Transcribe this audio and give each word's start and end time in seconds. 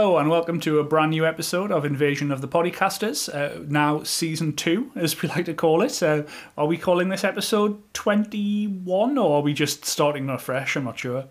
Hello 0.00 0.16
and 0.16 0.30
welcome 0.30 0.58
to 0.60 0.78
a 0.78 0.82
brand 0.82 1.10
new 1.10 1.26
episode 1.26 1.70
of 1.70 1.84
Invasion 1.84 2.32
of 2.32 2.40
the 2.40 2.48
Podcasters, 2.48 3.28
uh, 3.34 3.62
now 3.68 4.02
season 4.02 4.56
two, 4.56 4.90
as 4.96 5.20
we 5.20 5.28
like 5.36 5.44
to 5.44 5.52
call 5.52 5.82
it. 5.82 6.02
Uh, 6.02 6.22
are 6.56 6.64
we 6.64 6.78
calling 6.78 7.10
this 7.10 7.22
episode 7.22 7.78
21 7.92 9.18
or 9.18 9.36
are 9.36 9.42
we 9.42 9.52
just 9.52 9.84
starting 9.84 10.30
afresh? 10.30 10.74
I'm 10.74 10.84
not 10.84 10.98
sure. 10.98 11.26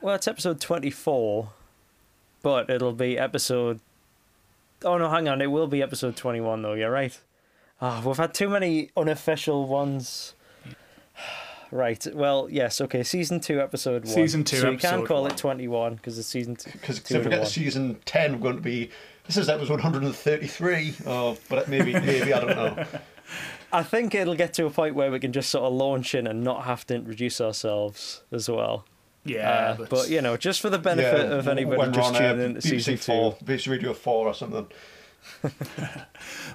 Well, 0.00 0.16
it's 0.16 0.26
episode 0.26 0.60
24, 0.60 1.50
but 2.42 2.68
it'll 2.68 2.94
be 2.94 3.16
episode. 3.16 3.78
Oh, 4.84 4.98
no, 4.98 5.08
hang 5.08 5.28
on. 5.28 5.40
It 5.40 5.52
will 5.52 5.68
be 5.68 5.80
episode 5.80 6.16
21, 6.16 6.62
though. 6.62 6.74
You're 6.74 6.90
right. 6.90 7.16
Oh, 7.80 8.02
we've 8.04 8.16
had 8.16 8.34
too 8.34 8.48
many 8.48 8.90
unofficial 8.96 9.68
ones. 9.68 10.34
Right. 11.70 12.04
Well, 12.14 12.48
yes. 12.50 12.80
Okay. 12.80 13.02
Season 13.02 13.40
two, 13.40 13.60
episode 13.60 14.04
one. 14.04 14.12
Season 14.14 14.42
two, 14.44 14.56
So 14.56 14.70
you 14.70 14.78
can 14.78 15.06
call 15.06 15.22
one. 15.22 15.30
it 15.30 15.36
twenty-one 15.36 15.94
because 15.96 16.18
it's 16.18 16.28
season 16.28 16.56
two. 16.56 16.70
Because 16.72 17.00
two 17.00 17.16
if 17.16 17.24
we 17.24 17.30
get 17.30 17.46
season 17.46 17.96
10, 18.04 18.32
we're 18.32 18.38
going 18.38 18.56
to 18.56 18.62
be. 18.62 18.90
This 19.26 19.36
is 19.36 19.48
episode 19.48 19.74
133. 19.74 20.94
Oh, 21.06 21.36
but 21.48 21.68
maybe, 21.68 21.92
maybe, 21.92 22.32
I 22.34 22.40
don't 22.40 22.48
know. 22.56 22.84
I 23.72 23.84
think 23.84 24.14
it'll 24.16 24.34
get 24.34 24.54
to 24.54 24.66
a 24.66 24.70
point 24.70 24.96
where 24.96 25.12
we 25.12 25.20
can 25.20 25.32
just 25.32 25.50
sort 25.50 25.64
of 25.64 25.72
launch 25.72 26.16
in 26.16 26.26
and 26.26 26.42
not 26.42 26.64
have 26.64 26.84
to 26.88 26.94
introduce 26.96 27.40
ourselves 27.40 28.22
as 28.32 28.48
well. 28.50 28.84
Yeah, 29.24 29.76
Uh, 29.78 29.86
but 29.88 30.08
you 30.08 30.20
know, 30.22 30.36
just 30.36 30.60
for 30.60 30.70
the 30.70 30.78
benefit 30.78 31.28
Yeah, 31.28 31.36
of 31.36 31.46
anybody 31.46 31.76
when 31.78 31.92
just 31.92 32.08
on, 32.08 32.16
uh, 32.16 32.32
tuning 32.32 32.56
into 32.56 32.66
BBC 32.66 32.82
season 32.82 32.96
4, 32.96 33.32
two. 33.38 33.44
BBC 33.44 33.70
Radio 33.70 33.92
4 33.92 34.26
or 34.26 34.34
something. 34.34 34.66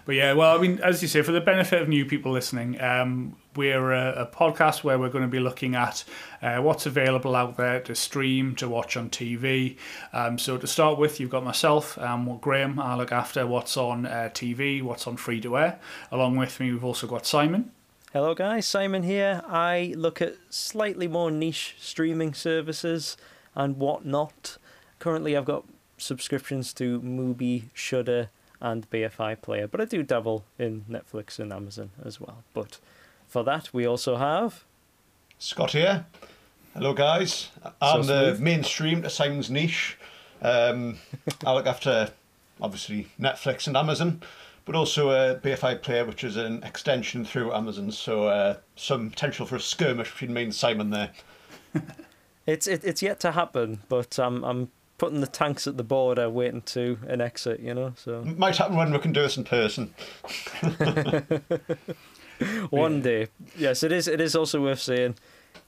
But 0.05 0.15
yeah, 0.15 0.33
well, 0.33 0.55
I 0.57 0.61
mean, 0.61 0.79
as 0.83 1.01
you 1.01 1.07
say, 1.07 1.21
for 1.21 1.31
the 1.31 1.41
benefit 1.41 1.81
of 1.81 1.87
new 1.89 2.05
people 2.05 2.31
listening, 2.31 2.79
um, 2.81 3.35
we're 3.55 3.91
a, 3.91 4.23
a 4.23 4.25
podcast 4.25 4.83
where 4.83 4.97
we're 4.99 5.09
going 5.09 5.23
to 5.23 5.29
be 5.29 5.39
looking 5.39 5.75
at 5.75 6.03
uh, 6.41 6.57
what's 6.57 6.85
available 6.85 7.35
out 7.35 7.57
there 7.57 7.79
to 7.81 7.95
stream, 7.95 8.55
to 8.55 8.67
watch 8.67 8.95
on 8.97 9.09
TV. 9.09 9.77
Um, 10.13 10.37
so 10.37 10.57
to 10.57 10.67
start 10.67 10.97
with, 10.97 11.19
you've 11.19 11.29
got 11.29 11.43
myself, 11.43 11.97
um, 11.97 12.37
Graham. 12.39 12.79
I 12.79 12.95
look 12.95 13.11
after 13.11 13.45
what's 13.45 13.77
on 13.77 14.05
uh, 14.05 14.29
TV, 14.33 14.81
what's 14.81 15.07
on 15.07 15.17
free 15.17 15.41
to 15.41 15.57
air. 15.57 15.79
Along 16.11 16.35
with 16.35 16.59
me, 16.59 16.71
we've 16.71 16.83
also 16.83 17.07
got 17.07 17.25
Simon. 17.25 17.71
Hello, 18.13 18.33
guys. 18.33 18.65
Simon 18.65 19.03
here. 19.03 19.41
I 19.47 19.93
look 19.97 20.21
at 20.21 20.35
slightly 20.49 21.07
more 21.07 21.31
niche 21.31 21.75
streaming 21.79 22.33
services 22.33 23.17
and 23.55 23.77
whatnot. 23.77 24.57
Currently, 24.99 25.35
I've 25.35 25.45
got 25.45 25.65
subscriptions 25.97 26.73
to 26.75 27.01
Mubi, 27.01 27.65
Shudder, 27.73 28.29
and 28.61 28.89
BFI 28.89 29.41
Player, 29.41 29.67
but 29.67 29.81
I 29.81 29.85
do 29.85 30.01
dabble 30.03 30.45
in 30.57 30.85
Netflix 30.89 31.39
and 31.39 31.51
Amazon 31.51 31.91
as 32.03 32.19
well. 32.19 32.43
But 32.53 32.79
for 33.35 33.43
that, 33.43 33.73
we 33.73 33.85
also 33.85 34.15
have. 34.15 34.63
Scott 35.39 35.71
here. 35.71 36.05
Hello, 36.73 36.93
guys. 36.93 37.49
I'm 37.81 38.01
So 38.01 38.31
the 38.31 38.41
mainstream 38.41 39.01
to 39.01 39.09
Simon's 39.09 39.49
niche. 39.49 39.97
Um, 40.41 40.99
I 41.45 41.53
look 41.53 41.67
after, 41.67 42.11
obviously, 42.61 43.09
Netflix 43.19 43.67
and 43.67 43.75
Amazon, 43.75 44.21
but 44.63 44.73
also 44.73 45.09
a 45.09 45.35
BFI 45.35 45.81
Player, 45.81 46.05
which 46.05 46.23
is 46.23 46.37
an 46.37 46.63
extension 46.63 47.25
through 47.25 47.53
Amazon. 47.53 47.91
So 47.91 48.29
uh, 48.29 48.55
some 48.77 49.09
potential 49.09 49.45
for 49.45 49.57
a 49.57 49.59
skirmish 49.59 50.11
between 50.11 50.33
me 50.33 50.43
and 50.43 50.55
Simon 50.55 50.91
there. 50.91 51.11
It's 52.47 52.67
it, 52.67 52.83
it's 52.83 53.01
yet 53.01 53.19
to 53.21 53.31
happen, 53.31 53.81
but 53.89 54.19
I'm 54.19 54.43
I'm 54.43 54.69
putting 54.99 55.19
the 55.19 55.25
tanks 55.25 55.65
at 55.65 55.77
the 55.77 55.83
border, 55.83 56.29
waiting 56.29 56.61
to 56.61 56.99
an 57.07 57.19
exit. 57.19 57.59
You 57.59 57.73
know, 57.73 57.93
so 57.97 58.23
Might 58.23 58.55
happen 58.55 58.75
when 58.75 58.91
we 58.91 58.99
can 58.99 59.13
do 59.13 59.23
this 59.23 59.35
in 59.35 59.45
person. 59.45 59.95
one 62.69 63.01
day, 63.01 63.27
yes, 63.57 63.83
it 63.83 63.91
is. 63.91 64.07
It 64.07 64.21
is 64.21 64.35
also 64.35 64.61
worth 64.61 64.81
saying. 64.81 65.15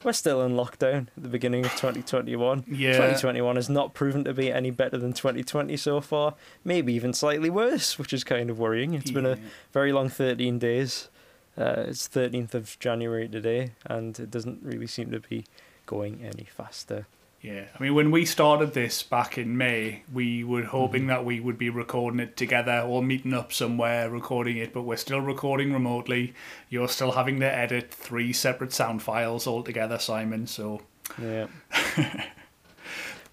We're 0.04 0.12
still 0.12 0.42
in 0.42 0.52
lockdown 0.52 1.08
at 1.16 1.22
the 1.22 1.28
beginning 1.28 1.64
of 1.64 1.72
2021. 1.72 2.64
Yeah. 2.68 2.92
2021 2.92 3.56
has 3.56 3.68
not 3.68 3.94
proven 3.94 4.22
to 4.24 4.32
be 4.32 4.52
any 4.52 4.70
better 4.70 4.96
than 4.96 5.12
2020 5.12 5.76
so 5.76 6.00
far. 6.00 6.34
Maybe 6.62 6.92
even 6.92 7.12
slightly 7.12 7.50
worse, 7.50 7.98
which 7.98 8.12
is 8.12 8.22
kind 8.22 8.48
of 8.48 8.60
worrying. 8.60 8.94
It's 8.94 9.10
been 9.10 9.26
a 9.26 9.38
very 9.72 9.92
long 9.92 10.08
13 10.08 10.60
days. 10.60 11.08
Uh, 11.56 11.86
it's 11.88 12.06
13th 12.06 12.54
of 12.54 12.78
January 12.78 13.28
today, 13.28 13.72
and 13.86 14.16
it 14.20 14.30
doesn't 14.30 14.60
really 14.62 14.86
seem 14.86 15.10
to 15.10 15.18
be 15.18 15.44
going 15.86 16.20
any 16.22 16.44
faster. 16.44 17.06
Yeah, 17.40 17.66
I 17.72 17.82
mean, 17.82 17.94
when 17.94 18.10
we 18.10 18.24
started 18.24 18.74
this 18.74 19.04
back 19.04 19.38
in 19.38 19.56
May, 19.56 20.02
we 20.12 20.42
were 20.42 20.62
mm-hmm. 20.62 20.70
hoping 20.70 21.06
that 21.06 21.24
we 21.24 21.38
would 21.38 21.56
be 21.56 21.70
recording 21.70 22.18
it 22.18 22.36
together 22.36 22.80
or 22.80 23.00
meeting 23.00 23.32
up 23.32 23.52
somewhere 23.52 24.10
recording 24.10 24.56
it, 24.56 24.72
but 24.72 24.82
we're 24.82 24.96
still 24.96 25.20
recording 25.20 25.72
remotely. 25.72 26.34
You're 26.68 26.88
still 26.88 27.12
having 27.12 27.38
to 27.40 27.46
edit 27.46 27.92
three 27.94 28.32
separate 28.32 28.72
sound 28.72 29.02
files 29.02 29.46
altogether, 29.46 30.00
Simon. 30.00 30.48
So 30.48 30.82
Yeah. 31.16 31.46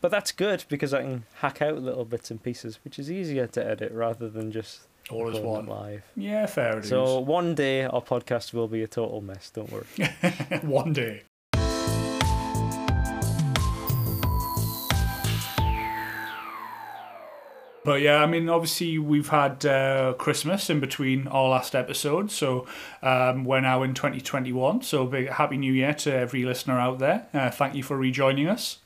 but 0.02 0.12
that's 0.12 0.32
good 0.32 0.66
because 0.70 0.94
I 0.94 1.02
can 1.02 1.24
hack 1.36 1.64
out 1.64 1.82
little 1.82 2.06
bits 2.06 2.30
and 2.30 2.42
pieces, 2.42 2.80
which 2.84 3.00
is 3.00 3.10
easier 3.10 3.48
to 3.48 3.66
edit 3.66 3.92
rather 3.92 4.30
than 4.30 4.52
just 4.52 4.82
all 5.10 5.26
recording 5.26 5.46
one. 5.46 5.66
live. 5.66 6.04
Yeah, 6.16 6.46
fair 6.46 6.78
it 6.78 6.84
is. 6.84 6.90
So 6.90 7.20
one 7.20 7.56
day 7.56 7.86
our 7.86 8.04
podcast 8.04 8.54
will 8.54 8.68
be 8.68 8.84
a 8.84 8.88
total 8.88 9.22
mess. 9.22 9.50
Don't 9.50 9.72
worry. 9.72 9.86
one 10.62 10.94
day. 10.94 11.24
But 17.86 18.02
yeah, 18.02 18.24
I 18.24 18.26
mean, 18.26 18.50
obviously 18.50 18.98
we've 18.98 19.30
had 19.30 19.64
uh, 19.64 20.16
Christmas 20.18 20.72
in 20.72 20.80
between 20.80 21.28
our 21.28 21.50
last 21.50 21.76
episodes, 21.76 22.34
so 22.34 22.66
um, 23.04 23.46
we're 23.46 23.62
now 23.62 23.84
in 23.84 23.94
2021. 23.94 24.82
So 24.82 25.06
big 25.06 25.30
happy 25.30 25.56
New 25.58 25.72
Year 25.72 25.94
to 25.94 26.12
every 26.12 26.44
listener 26.46 26.80
out 26.80 26.98
there. 26.98 27.28
Uh, 27.32 27.52
thank 27.52 27.76
you 27.76 27.84
for 27.84 27.96
rejoining 27.96 28.48
us. 28.48 28.80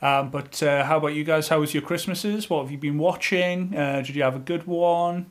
Um, 0.00 0.30
but 0.30 0.62
uh, 0.62 0.84
how 0.84 0.96
about 0.96 1.08
you 1.08 1.24
guys? 1.24 1.48
How 1.48 1.60
was 1.60 1.74
your 1.74 1.82
Christmases? 1.82 2.48
What 2.48 2.62
have 2.62 2.70
you 2.72 2.78
been 2.78 2.96
watching? 2.96 3.76
Uh, 3.76 4.00
did 4.00 4.16
you 4.16 4.22
have 4.22 4.36
a 4.36 4.40
good 4.40 4.66
one? 4.66 5.26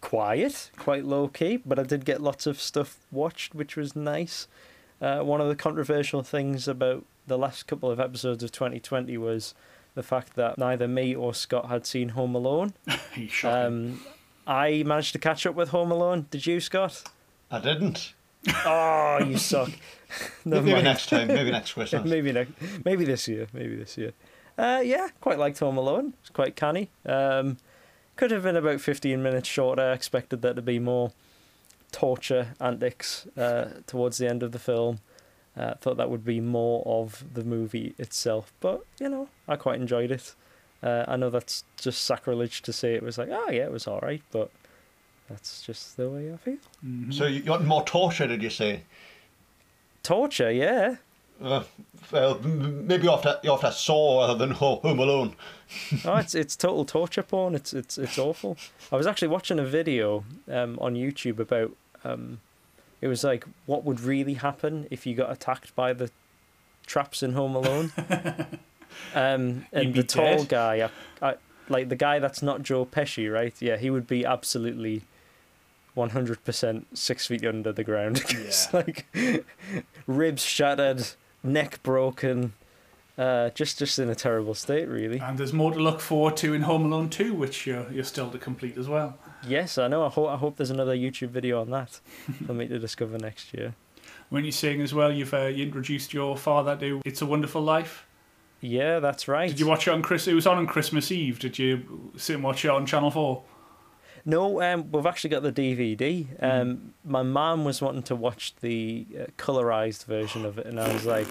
Quiet, 0.00 0.70
quite 0.78 1.04
low 1.04 1.28
key, 1.28 1.58
but 1.58 1.78
I 1.78 1.82
did 1.82 2.06
get 2.06 2.22
lots 2.22 2.46
of 2.46 2.58
stuff 2.58 2.96
watched, 3.12 3.54
which 3.54 3.76
was 3.76 3.94
nice. 3.94 4.48
Uh, 4.98 5.20
one 5.20 5.42
of 5.42 5.48
the 5.48 5.56
controversial 5.56 6.22
things 6.22 6.66
about 6.66 7.04
the 7.26 7.36
last 7.36 7.66
couple 7.66 7.90
of 7.90 8.00
episodes 8.00 8.42
of 8.42 8.50
2020 8.50 9.18
was 9.18 9.54
the 9.94 10.02
fact 10.02 10.34
that 10.36 10.58
neither 10.58 10.86
me 10.88 11.14
or 11.14 11.34
Scott 11.34 11.68
had 11.68 11.86
seen 11.86 12.10
Home 12.10 12.34
Alone. 12.34 12.72
Um, 13.44 14.00
I 14.46 14.82
managed 14.84 15.12
to 15.12 15.18
catch 15.18 15.46
up 15.46 15.54
with 15.54 15.68
Home 15.70 15.90
Alone. 15.92 16.26
Did 16.30 16.46
you, 16.46 16.60
Scott? 16.60 17.02
I 17.50 17.58
didn't. 17.60 18.14
Oh, 18.64 19.18
you 19.24 19.36
suck. 19.52 19.70
Maybe 20.44 20.72
mind. 20.72 20.84
next 20.84 21.08
time. 21.08 21.28
Maybe 21.28 21.50
next 21.50 21.72
Christmas. 21.74 22.04
maybe 22.04 22.32
next, 22.32 22.52
maybe 22.84 23.04
this 23.04 23.28
year, 23.28 23.46
maybe 23.52 23.76
this 23.76 23.98
year. 23.98 24.12
Uh, 24.58 24.80
yeah, 24.84 25.08
quite 25.20 25.38
liked 25.38 25.58
Home 25.60 25.76
Alone. 25.76 26.14
It's 26.20 26.30
quite 26.30 26.56
canny. 26.56 26.90
Um, 27.06 27.58
could 28.16 28.30
have 28.30 28.42
been 28.42 28.56
about 28.56 28.80
fifteen 28.80 29.22
minutes 29.22 29.48
shorter. 29.48 29.82
I 29.82 29.92
expected 29.92 30.42
there 30.42 30.54
to 30.54 30.62
be 30.62 30.78
more 30.78 31.12
torture 31.92 32.54
antics 32.60 33.26
uh, 33.36 33.66
towards 33.86 34.18
the 34.18 34.28
end 34.28 34.42
of 34.42 34.52
the 34.52 34.58
film. 34.58 35.00
Uh, 35.56 35.74
thought 35.74 35.96
that 35.96 36.08
would 36.08 36.24
be 36.24 36.40
more 36.40 36.82
of 36.86 37.24
the 37.34 37.44
movie 37.44 37.94
itself, 37.98 38.52
but 38.60 38.84
you 39.00 39.08
know, 39.08 39.28
I 39.48 39.56
quite 39.56 39.80
enjoyed 39.80 40.10
it. 40.10 40.34
Uh, 40.82 41.04
I 41.08 41.16
know 41.16 41.28
that's 41.28 41.64
just 41.76 42.04
sacrilege 42.04 42.62
to 42.62 42.72
say 42.72 42.94
it 42.94 43.02
was 43.02 43.18
like, 43.18 43.28
oh 43.30 43.50
yeah, 43.50 43.64
it 43.64 43.72
was 43.72 43.86
all 43.86 44.00
right, 44.00 44.22
but 44.30 44.50
that's 45.28 45.62
just 45.62 45.96
the 45.96 46.08
way 46.08 46.32
I 46.32 46.36
feel. 46.36 46.56
Mhm. 46.84 47.12
So 47.12 47.26
you 47.26 47.40
got 47.40 47.64
more 47.64 47.84
torture, 47.84 48.26
did 48.26 48.42
you 48.42 48.50
say? 48.50 48.82
Torture, 50.02 50.50
yeah. 50.50 50.96
Uh, 51.42 51.62
well, 52.12 52.38
maybe 52.40 53.04
you 53.04 53.10
have 53.10 53.22
to, 53.22 53.40
you 53.42 53.50
have 53.50 53.60
to 53.60 53.72
Saw 53.72 54.20
rather 54.20 54.34
than 54.34 54.50
Home 54.50 54.98
Alone. 54.98 55.34
oh, 56.04 56.16
it's 56.16 56.34
it's 56.34 56.54
total 56.54 56.84
torture 56.84 57.22
porn. 57.22 57.54
It's 57.54 57.72
it's 57.72 57.96
it's 57.96 58.18
awful. 58.18 58.58
I 58.92 58.96
was 58.96 59.06
actually 59.06 59.28
watching 59.28 59.58
a 59.58 59.64
video 59.64 60.24
um, 60.50 60.78
on 60.80 60.94
YouTube 60.94 61.38
about 61.38 61.72
um, 62.04 62.40
it 63.00 63.08
was 63.08 63.24
like 63.24 63.44
what 63.66 63.84
would 63.84 64.00
really 64.00 64.34
happen 64.34 64.86
if 64.90 65.06
you 65.06 65.14
got 65.14 65.30
attacked 65.30 65.74
by 65.74 65.92
the 65.92 66.10
traps 66.86 67.22
in 67.22 67.32
Home 67.32 67.54
Alone. 67.54 67.92
um, 69.14 69.66
and 69.72 69.94
the 69.94 70.02
tall 70.02 70.44
guy, 70.44 70.88
I, 71.22 71.30
I, 71.30 71.34
like 71.68 71.88
the 71.88 71.96
guy 71.96 72.18
that's 72.18 72.42
not 72.42 72.62
Joe 72.62 72.84
Pesci, 72.84 73.32
right? 73.32 73.54
Yeah, 73.60 73.76
he 73.76 73.90
would 73.90 74.06
be 74.06 74.24
absolutely. 74.24 75.02
100% 75.96 76.84
six 76.94 77.26
feet 77.26 77.44
under 77.44 77.72
the 77.72 77.84
ground. 77.84 78.22
Yeah. 78.30 78.50
like 78.72 79.06
ribs 80.06 80.42
shattered, 80.42 81.04
neck 81.42 81.82
broken, 81.82 82.52
uh, 83.18 83.50
just 83.50 83.78
just 83.78 83.98
in 83.98 84.08
a 84.08 84.14
terrible 84.14 84.54
state, 84.54 84.88
really. 84.88 85.18
And 85.18 85.36
there's 85.36 85.52
more 85.52 85.72
to 85.72 85.78
look 85.78 86.00
forward 86.00 86.36
to 86.38 86.54
in 86.54 86.62
Home 86.62 86.86
Alone 86.86 87.10
2, 87.10 87.34
which 87.34 87.66
you're, 87.66 87.90
you're 87.92 88.04
still 88.04 88.30
to 88.30 88.38
complete 88.38 88.78
as 88.78 88.88
well. 88.88 89.18
Yes, 89.46 89.78
I 89.78 89.88
know. 89.88 90.04
I 90.04 90.08
hope 90.08 90.28
I 90.28 90.36
hope 90.36 90.56
there's 90.56 90.70
another 90.70 90.94
YouTube 90.94 91.28
video 91.30 91.60
on 91.60 91.70
that 91.70 92.00
for 92.46 92.54
me 92.54 92.68
to 92.68 92.78
discover 92.78 93.18
next 93.18 93.54
year. 93.54 93.74
When 94.28 94.44
you're 94.44 94.52
saying 94.52 94.80
as 94.80 94.94
well, 94.94 95.12
you've 95.12 95.34
uh, 95.34 95.46
you 95.46 95.64
introduced 95.64 96.12
your 96.14 96.36
father 96.36 96.76
to 96.76 97.00
It's 97.04 97.22
a 97.22 97.26
Wonderful 97.26 97.62
Life. 97.62 98.06
Yeah, 98.60 99.00
that's 99.00 99.26
right. 99.26 99.48
Did 99.48 99.58
you 99.58 99.66
watch 99.66 99.88
it 99.88 99.92
on 99.92 100.02
Chris? 100.02 100.28
It 100.28 100.34
was 100.34 100.46
on 100.46 100.58
on 100.58 100.66
Christmas 100.66 101.10
Eve. 101.10 101.38
Did 101.38 101.58
you 101.58 102.12
sit 102.16 102.34
and 102.34 102.44
watch 102.44 102.64
it 102.64 102.70
on 102.70 102.86
Channel 102.86 103.10
Four? 103.10 103.42
No, 104.26 104.60
um, 104.60 104.90
we've 104.92 105.06
actually 105.06 105.30
got 105.30 105.42
the 105.42 105.52
DVD. 105.52 106.26
Um, 106.42 106.92
my 107.04 107.22
mum 107.22 107.64
was 107.64 107.80
wanting 107.80 108.02
to 108.04 108.14
watch 108.14 108.54
the 108.60 109.06
uh, 109.18 109.24
colorized 109.38 110.04
version 110.04 110.44
of 110.44 110.58
it, 110.58 110.66
and 110.66 110.78
I 110.78 110.92
was 110.92 111.06
like, 111.06 111.26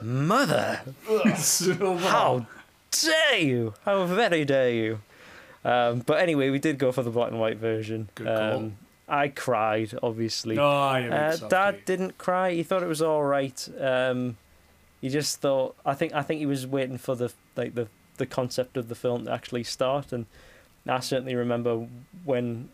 "Mother, 0.00 0.80
how 1.08 2.46
dare 2.92 3.38
you? 3.38 3.74
How 3.84 4.06
very 4.06 4.44
dare 4.44 4.70
you? 4.70 5.00
Um, 5.64 6.00
but 6.00 6.20
anyway, 6.20 6.50
we 6.50 6.58
did 6.58 6.78
go 6.78 6.90
for 6.92 7.02
the 7.02 7.10
black 7.10 7.30
and 7.30 7.40
white 7.40 7.58
version. 7.58 8.08
Good 8.14 8.26
call. 8.26 8.52
Um, 8.56 8.76
I 9.08 9.28
cried, 9.28 9.92
obviously. 10.02 10.54
You're 10.54 10.64
a 10.64 11.36
Uh. 11.42 11.48
Dad 11.48 11.84
didn't 11.84 12.16
cry. 12.16 12.52
He 12.52 12.62
thought 12.62 12.82
it 12.82 12.88
was 12.88 13.02
all 13.02 13.22
right. 13.24 13.68
Um, 13.80 14.36
he 15.00 15.08
just 15.08 15.40
thought. 15.40 15.74
I 15.84 15.94
think. 15.94 16.14
I 16.14 16.22
think 16.22 16.38
he 16.40 16.46
was 16.46 16.66
waiting 16.66 16.96
for 16.98 17.14
the 17.14 17.32
like 17.56 17.74
the 17.74 17.88
the 18.18 18.26
concept 18.26 18.76
of 18.76 18.88
the 18.88 18.94
film 18.94 19.24
to 19.24 19.32
actually 19.32 19.64
start. 19.64 20.12
And 20.12 20.26
I 20.86 21.00
certainly 21.00 21.34
remember 21.34 21.86
when 22.24 22.68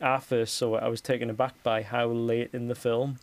I 0.00 0.18
first 0.18 0.54
saw 0.54 0.76
it, 0.76 0.82
I 0.82 0.88
was 0.88 1.00
taken 1.00 1.28
aback 1.30 1.62
by 1.62 1.82
how 1.82 2.06
late 2.06 2.50
in 2.52 2.68
the 2.68 2.74
film. 2.74 3.18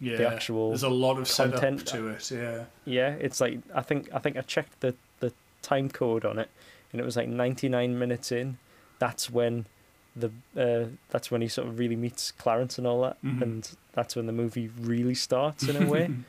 yeah, 0.00 0.16
the 0.16 0.28
actual 0.28 0.70
There's 0.70 0.82
a 0.82 0.88
lot 0.90 1.18
of 1.18 1.30
content. 1.30 1.86
to 1.86 2.08
it. 2.08 2.30
Yeah. 2.30 2.64
Yeah, 2.84 3.10
it's 3.20 3.40
like 3.40 3.60
I 3.74 3.80
think 3.82 4.08
I 4.12 4.18
think 4.18 4.36
I 4.36 4.40
checked 4.42 4.80
the 4.80 4.94
the 5.20 5.32
time 5.62 5.88
code 5.88 6.24
on 6.24 6.38
it, 6.38 6.50
and 6.92 7.00
it 7.00 7.04
was 7.04 7.16
like 7.16 7.28
99 7.28 7.98
minutes 7.98 8.30
in. 8.32 8.58
That's 8.98 9.30
when 9.30 9.66
the 10.14 10.30
uh, 10.56 10.88
that's 11.10 11.30
when 11.30 11.42
he 11.42 11.48
sort 11.48 11.68
of 11.68 11.78
really 11.78 11.96
meets 11.96 12.30
Clarence 12.32 12.78
and 12.78 12.86
all 12.86 13.02
that, 13.02 13.16
Mhm. 13.22 13.42
and 13.42 13.70
that's 13.92 14.16
when 14.16 14.26
the 14.26 14.32
movie 14.32 14.70
really 14.80 15.14
starts 15.14 15.68
in 15.68 15.82
a 15.82 15.86
way. 15.86 16.10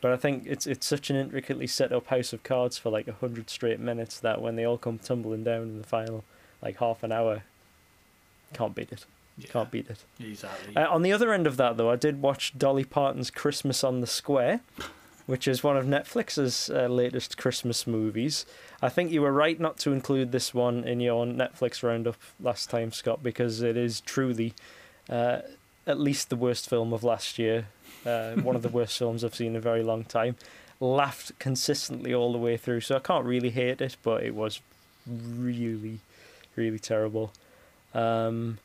But 0.00 0.12
I 0.12 0.16
think 0.16 0.44
it's 0.46 0.64
it's 0.68 0.86
such 0.86 1.10
an 1.10 1.16
intricately 1.16 1.66
set 1.66 1.90
up 1.92 2.06
house 2.06 2.32
of 2.32 2.44
cards 2.44 2.78
for 2.78 2.88
like 2.88 3.08
a 3.08 3.14
hundred 3.14 3.50
straight 3.50 3.80
minutes 3.80 4.20
that 4.20 4.40
when 4.40 4.54
they 4.54 4.64
all 4.64 4.78
come 4.78 4.96
tumbling 5.00 5.42
down 5.42 5.62
in 5.62 5.78
the 5.82 5.86
final 5.88 6.22
like 6.62 6.76
half 6.78 7.02
an 7.02 7.10
hour, 7.10 7.42
can't 8.54 8.76
beat 8.76 8.92
it. 8.92 9.04
yeah. 9.36 9.48
Can't 9.48 9.70
beat 9.72 9.90
it. 9.90 10.04
Exactly. 10.20 10.76
Uh, 10.76 10.88
on 10.88 11.02
the 11.02 11.12
other 11.12 11.32
end 11.32 11.48
of 11.48 11.56
that, 11.56 11.76
though, 11.76 11.90
I 11.90 11.96
did 11.96 12.22
watch 12.22 12.56
Dolly 12.56 12.84
Parton's 12.84 13.30
Christmas 13.30 13.82
on 13.82 14.00
the 14.00 14.06
Square, 14.06 14.60
which 15.28 15.46
is 15.46 15.62
one 15.62 15.76
of 15.76 15.84
Netflix's 15.84 16.70
uh, 16.70 16.86
latest 16.88 17.36
Christmas 17.36 17.86
movies. 17.86 18.46
I 18.80 18.88
think 18.88 19.12
you 19.12 19.20
were 19.20 19.30
right 19.30 19.60
not 19.60 19.76
to 19.80 19.92
include 19.92 20.32
this 20.32 20.54
one 20.54 20.84
in 20.84 21.00
your 21.00 21.26
Netflix 21.26 21.82
roundup 21.82 22.16
last 22.40 22.70
time, 22.70 22.92
Scott, 22.92 23.22
because 23.22 23.60
it 23.60 23.76
is 23.76 24.00
truly 24.00 24.54
uh, 25.10 25.40
at 25.86 26.00
least 26.00 26.30
the 26.30 26.36
worst 26.36 26.66
film 26.66 26.94
of 26.94 27.04
last 27.04 27.38
year. 27.38 27.66
Uh, 28.06 28.36
one 28.36 28.56
of 28.56 28.62
the 28.62 28.70
worst 28.70 28.98
films 28.98 29.22
I've 29.22 29.34
seen 29.34 29.48
in 29.48 29.56
a 29.56 29.60
very 29.60 29.82
long 29.82 30.04
time. 30.04 30.36
Laughed 30.80 31.38
consistently 31.38 32.14
all 32.14 32.32
the 32.32 32.38
way 32.38 32.56
through, 32.56 32.80
so 32.80 32.96
I 32.96 33.00
can't 33.00 33.26
really 33.26 33.50
hate 33.50 33.82
it, 33.82 33.98
but 34.02 34.22
it 34.22 34.34
was 34.34 34.62
really, 35.06 35.98
really 36.56 36.78
terrible. 36.78 37.32
Um, 37.92 38.60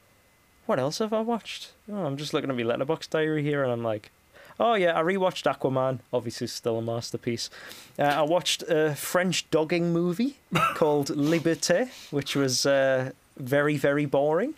what 0.65 0.79
else 0.79 0.99
have 0.99 1.11
I 1.11 1.19
watched? 1.19 1.73
Oh, 1.91 2.05
I'm 2.05 2.15
just 2.15 2.33
looking 2.33 2.49
at 2.49 2.55
my 2.55 2.61
Letterboxd 2.61 3.09
diary 3.09 3.43
here, 3.43 3.63
and 3.63 3.71
I'm 3.73 3.83
like, 3.83 4.11
oh 4.59 4.75
yeah, 4.75 4.97
I 4.97 5.01
rewatched 5.03 5.45
Aquaman. 5.51 5.99
Obviously, 6.11 6.47
still 6.47 6.77
a 6.79 6.81
masterpiece. 6.81 7.49
Uh, 7.97 8.03
I 8.03 8.21
watched 8.21 8.63
a 8.63 8.95
French 8.95 9.49
dogging 9.51 9.91
movie 9.93 10.37
called 10.75 11.07
Liberté, 11.09 11.89
which 12.11 12.35
was 12.35 12.65
uh, 12.65 13.11
very 13.37 13.77
very 13.77 14.05
boring. 14.05 14.55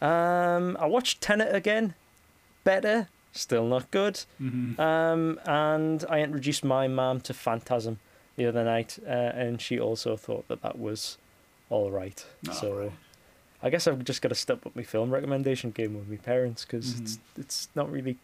Um, 0.00 0.76
I 0.80 0.86
watched 0.86 1.20
Tenet 1.20 1.54
again. 1.54 1.94
Better, 2.64 3.08
still 3.32 3.66
not 3.66 3.90
good. 3.90 4.20
Mhm. 4.40 4.78
Um, 4.78 5.40
and 5.46 6.04
I 6.08 6.20
introduced 6.20 6.64
my 6.64 6.88
mum 6.88 7.20
to 7.22 7.34
Phantasm 7.34 7.98
the 8.36 8.46
other 8.46 8.64
night, 8.64 8.98
uh, 9.06 9.10
and 9.10 9.60
she 9.60 9.78
also 9.78 10.16
thought 10.16 10.46
that 10.48 10.62
that 10.62 10.78
was 10.78 11.18
all 11.70 11.90
right. 11.90 12.24
All 12.48 12.54
so 12.54 12.74
right. 12.74 12.92
I 13.62 13.68
guess 13.68 13.86
I've 13.86 14.04
just 14.04 14.22
got 14.22 14.30
to 14.30 14.34
step 14.34 14.64
up 14.66 14.74
my 14.74 14.82
film 14.82 15.10
recommendation 15.10 15.70
game 15.70 15.94
with 15.94 16.08
my 16.08 16.16
parents 16.16 16.64
because 16.64 16.98
it's 16.98 17.16
Mm-hmm. 17.16 17.40
it's 17.42 17.68
not 17.74 17.90
really 17.92 18.16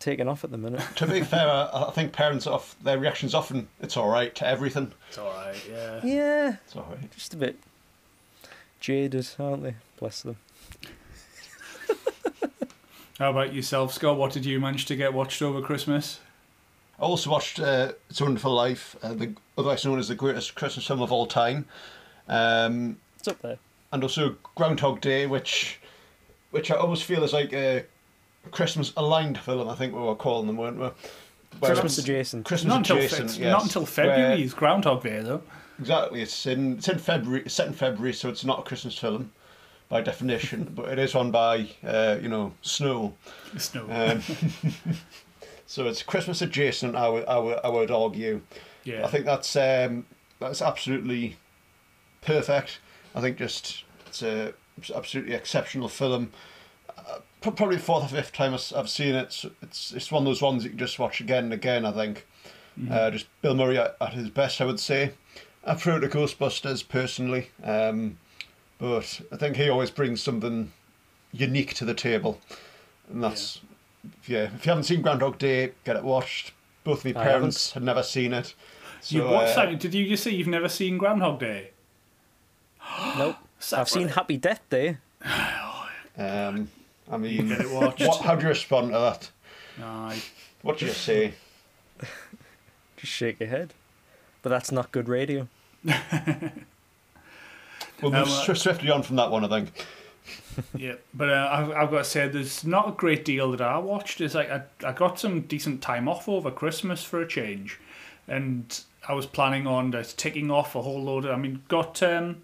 taking 0.00 0.26
off 0.26 0.42
at 0.42 0.50
the 0.50 0.58
minute. 0.58 0.82
To 0.96 1.06
be 1.06 1.20
fair, 1.22 1.46
I, 1.48 1.84
I 1.88 1.90
think 1.92 2.12
parents 2.12 2.46
off 2.48 2.74
their 2.82 2.98
reactions 2.98 3.34
often 3.34 3.68
it's 3.80 3.96
all 3.96 4.08
right 4.08 4.34
to 4.34 4.46
everything. 4.46 4.90
It's 5.08 5.18
all 5.18 5.30
right. 5.32 5.56
Yeah. 5.70 6.00
yeah, 6.02 6.56
It's 6.66 6.74
all 6.74 6.86
right. 6.90 7.10
just 7.12 7.32
a 7.34 7.36
bit 7.36 7.56
jaded, 8.80 9.28
aren't 9.38 9.62
they? 9.62 9.74
Bless 9.98 10.22
them. 10.22 10.36
How 13.18 13.30
about 13.32 13.52
yourself, 13.52 13.92
Scott? 13.92 14.16
What 14.16 14.32
did 14.32 14.46
you 14.46 14.58
manage 14.58 14.86
to 14.86 14.96
get 14.96 15.12
watched 15.12 15.42
over 15.42 15.60
Christmas? 15.60 16.20
I 16.98 17.02
also 17.02 17.28
watched 17.30 17.60
uh, 17.60 17.92
It's 18.08 18.20
a 18.20 18.24
Wonderful 18.24 18.52
Life, 18.54 18.96
uh, 19.02 19.12
the, 19.12 19.34
otherwise 19.58 19.84
known 19.84 19.98
as 19.98 20.08
the 20.08 20.14
greatest 20.14 20.54
Christmas 20.54 20.86
film 20.86 21.02
of 21.02 21.12
all 21.12 21.26
time, 21.26 21.66
um, 22.28 22.96
It's 23.18 23.28
up 23.28 23.40
there. 23.42 23.58
and 23.92 24.02
also 24.02 24.36
Groundhog 24.54 25.00
Day, 25.02 25.26
which 25.26 25.78
which 26.50 26.70
I 26.70 26.76
always 26.76 27.00
feel 27.02 27.22
is 27.22 27.32
like 27.34 27.52
a 27.52 27.84
Christmas 28.50 28.92
aligned 28.96 29.38
film. 29.38 29.68
I 29.68 29.74
think 29.74 29.94
we 29.94 30.00
were 30.00 30.14
calling 30.14 30.46
them, 30.46 30.56
weren't 30.56 30.76
we? 30.78 30.86
Where 31.58 31.72
Christmas 31.72 31.98
it's- 31.98 32.04
adjacent. 32.04 32.46
Christmas 32.46 32.68
not 32.68 32.76
until 32.78 32.96
adjacent. 32.98 33.24
it's 33.30 33.38
yes, 33.38 33.52
not 33.52 33.62
until 33.64 33.86
February. 33.86 34.22
where- 34.22 34.38
It's 34.38 34.54
Groundhog 34.54 35.02
Day 35.02 35.20
though. 35.20 35.42
Exactly. 35.78 36.20
It's 36.22 36.46
in 36.46 36.78
it's 36.78 36.88
in 36.88 36.98
February. 36.98 37.42
It's 37.44 37.54
set 37.54 37.66
in 37.66 37.72
February, 37.72 38.12
so 38.12 38.28
it's 38.28 38.44
not 38.44 38.60
a 38.60 38.62
Christmas 38.62 38.96
film 38.98 39.32
by 39.88 40.00
definition, 40.02 40.70
but 40.74 40.88
it 40.90 40.98
is 40.98 41.14
one 41.14 41.30
by 41.30 41.68
uh, 41.84 42.18
you 42.22 42.28
know 42.28 42.52
snow. 42.62 43.14
Snow. 43.56 43.86
Um, 43.90 44.22
so 45.66 45.86
it's 45.86 46.02
Christmas 46.02 46.42
adjacent. 46.42 46.94
I 46.96 47.08
would 47.08 47.26
I 47.26 47.38
would, 47.38 47.58
I 47.64 47.68
would 47.68 47.90
argue. 47.90 48.42
yeah. 48.84 49.04
I 49.04 49.08
think 49.08 49.24
that's 49.24 49.56
um, 49.56 50.04
that's 50.38 50.60
absolutely 50.62 51.36
perfect. 52.22 52.78
I 53.14 53.20
think 53.20 53.38
just 53.38 53.84
it's 54.06 54.22
a 54.22 54.52
it's 54.78 54.90
absolutely 54.90 55.34
exceptional 55.34 55.88
film. 55.88 56.30
Pro- 57.40 57.52
probably 57.52 57.78
fourth 57.78 58.04
or 58.04 58.08
fifth 58.08 58.32
time 58.32 58.54
I've 58.54 58.72
I've 58.76 58.90
seen 58.90 59.14
it. 59.14 59.32
So 59.32 59.50
it's 59.62 59.92
it's 59.92 60.10
one 60.12 60.22
of 60.22 60.26
those 60.26 60.42
ones 60.42 60.64
you 60.64 60.70
can 60.70 60.78
just 60.78 60.98
watch 60.98 61.20
again 61.20 61.44
and 61.44 61.52
again. 61.52 61.84
I 61.84 61.92
think 61.92 62.26
uh, 62.90 63.10
just 63.10 63.26
Bill 63.42 63.54
Murray 63.54 63.78
at, 63.78 63.96
at 64.00 64.14
his 64.14 64.30
best. 64.30 64.60
I 64.60 64.64
would 64.64 64.80
say. 64.80 65.12
I 65.64 65.74
prefer 65.74 66.00
to 66.00 66.08
Ghostbusters 66.08 66.86
personally, 66.88 67.50
um, 67.62 68.16
but 68.78 69.20
I 69.30 69.36
think 69.36 69.56
he 69.56 69.68
always 69.68 69.90
brings 69.90 70.22
something 70.22 70.72
unique 71.32 71.74
to 71.74 71.84
the 71.84 71.92
table, 71.92 72.40
and 73.10 73.22
that's 73.22 73.60
yeah. 74.26 74.44
If 74.54 74.64
you 74.64 74.70
haven't 74.70 74.84
seen 74.84 75.02
Groundhog 75.02 75.38
Day, 75.38 75.72
get 75.84 75.96
it 75.96 76.02
watched. 76.02 76.52
Both 76.82 77.04
of 77.04 77.14
my 77.14 77.22
parents 77.22 77.72
had 77.72 77.82
never 77.82 78.02
seen 78.02 78.32
it. 78.32 78.54
So, 79.02 79.16
you 79.16 79.24
watched 79.24 79.56
uh, 79.58 79.66
that? 79.66 79.78
Did 79.78 79.92
you 79.92 80.08
just 80.08 80.24
say 80.24 80.30
you've 80.30 80.48
never 80.48 80.68
seen 80.68 80.96
Groundhog 80.96 81.40
Day? 81.40 81.72
Nope. 83.18 83.36
I've 83.72 83.88
seen 83.88 84.08
Happy 84.08 84.36
Death 84.36 84.62
Day. 84.70 84.98
Um, 86.18 86.68
I 87.10 87.16
mean, 87.16 87.48
Get 87.48 87.60
it 87.62 87.70
watched. 87.70 88.00
what, 88.06 88.20
how 88.22 88.34
do 88.36 88.42
you 88.42 88.48
respond 88.48 88.92
to 88.92 88.98
that? 88.98 89.30
Aye. 89.82 90.22
What 90.62 90.78
do 90.78 90.86
you 90.86 90.92
say? 90.92 91.34
Just 92.96 93.12
shake 93.12 93.40
your 93.40 93.48
head. 93.48 93.72
But 94.42 94.50
that's 94.50 94.70
not 94.72 94.92
good 94.92 95.08
radio. 95.08 95.48
We'll 95.84 95.94
Um, 98.02 98.20
move 98.20 98.28
uh, 98.28 98.44
swi- 98.46 98.56
swiftly 98.56 98.90
on 98.90 99.02
from 99.02 99.16
that 99.16 99.30
one, 99.30 99.44
I 99.44 99.48
think. 99.48 99.86
Yeah, 100.76 100.94
but 101.12 101.28
uh, 101.28 101.48
I've, 101.52 101.70
I've 101.72 101.90
got 101.90 101.98
to 101.98 102.04
say, 102.04 102.28
there's 102.28 102.64
not 102.64 102.88
a 102.88 102.92
great 102.92 103.24
deal 103.24 103.50
that 103.52 103.60
I 103.60 103.78
watched. 103.78 104.20
It's 104.20 104.34
like 104.34 104.50
I, 104.50 104.62
I 104.86 104.92
got 104.92 105.18
some 105.18 105.42
decent 105.42 105.82
time 105.82 106.08
off 106.08 106.28
over 106.28 106.50
Christmas 106.50 107.02
for 107.04 107.20
a 107.20 107.26
change, 107.28 107.78
and 108.28 108.80
I 109.08 109.12
was 109.14 109.26
planning 109.26 109.66
on 109.66 109.92
just 109.92 110.18
ticking 110.18 110.50
off 110.50 110.74
a 110.74 110.82
whole 110.82 111.02
load. 111.02 111.24
Of, 111.24 111.32
I 111.32 111.36
mean, 111.36 111.62
got 111.68 112.02
um, 112.02 112.42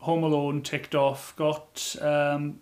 Home 0.00 0.24
Alone 0.24 0.62
ticked 0.62 0.94
off, 0.94 1.34
got 1.36 1.96
um, 2.00 2.58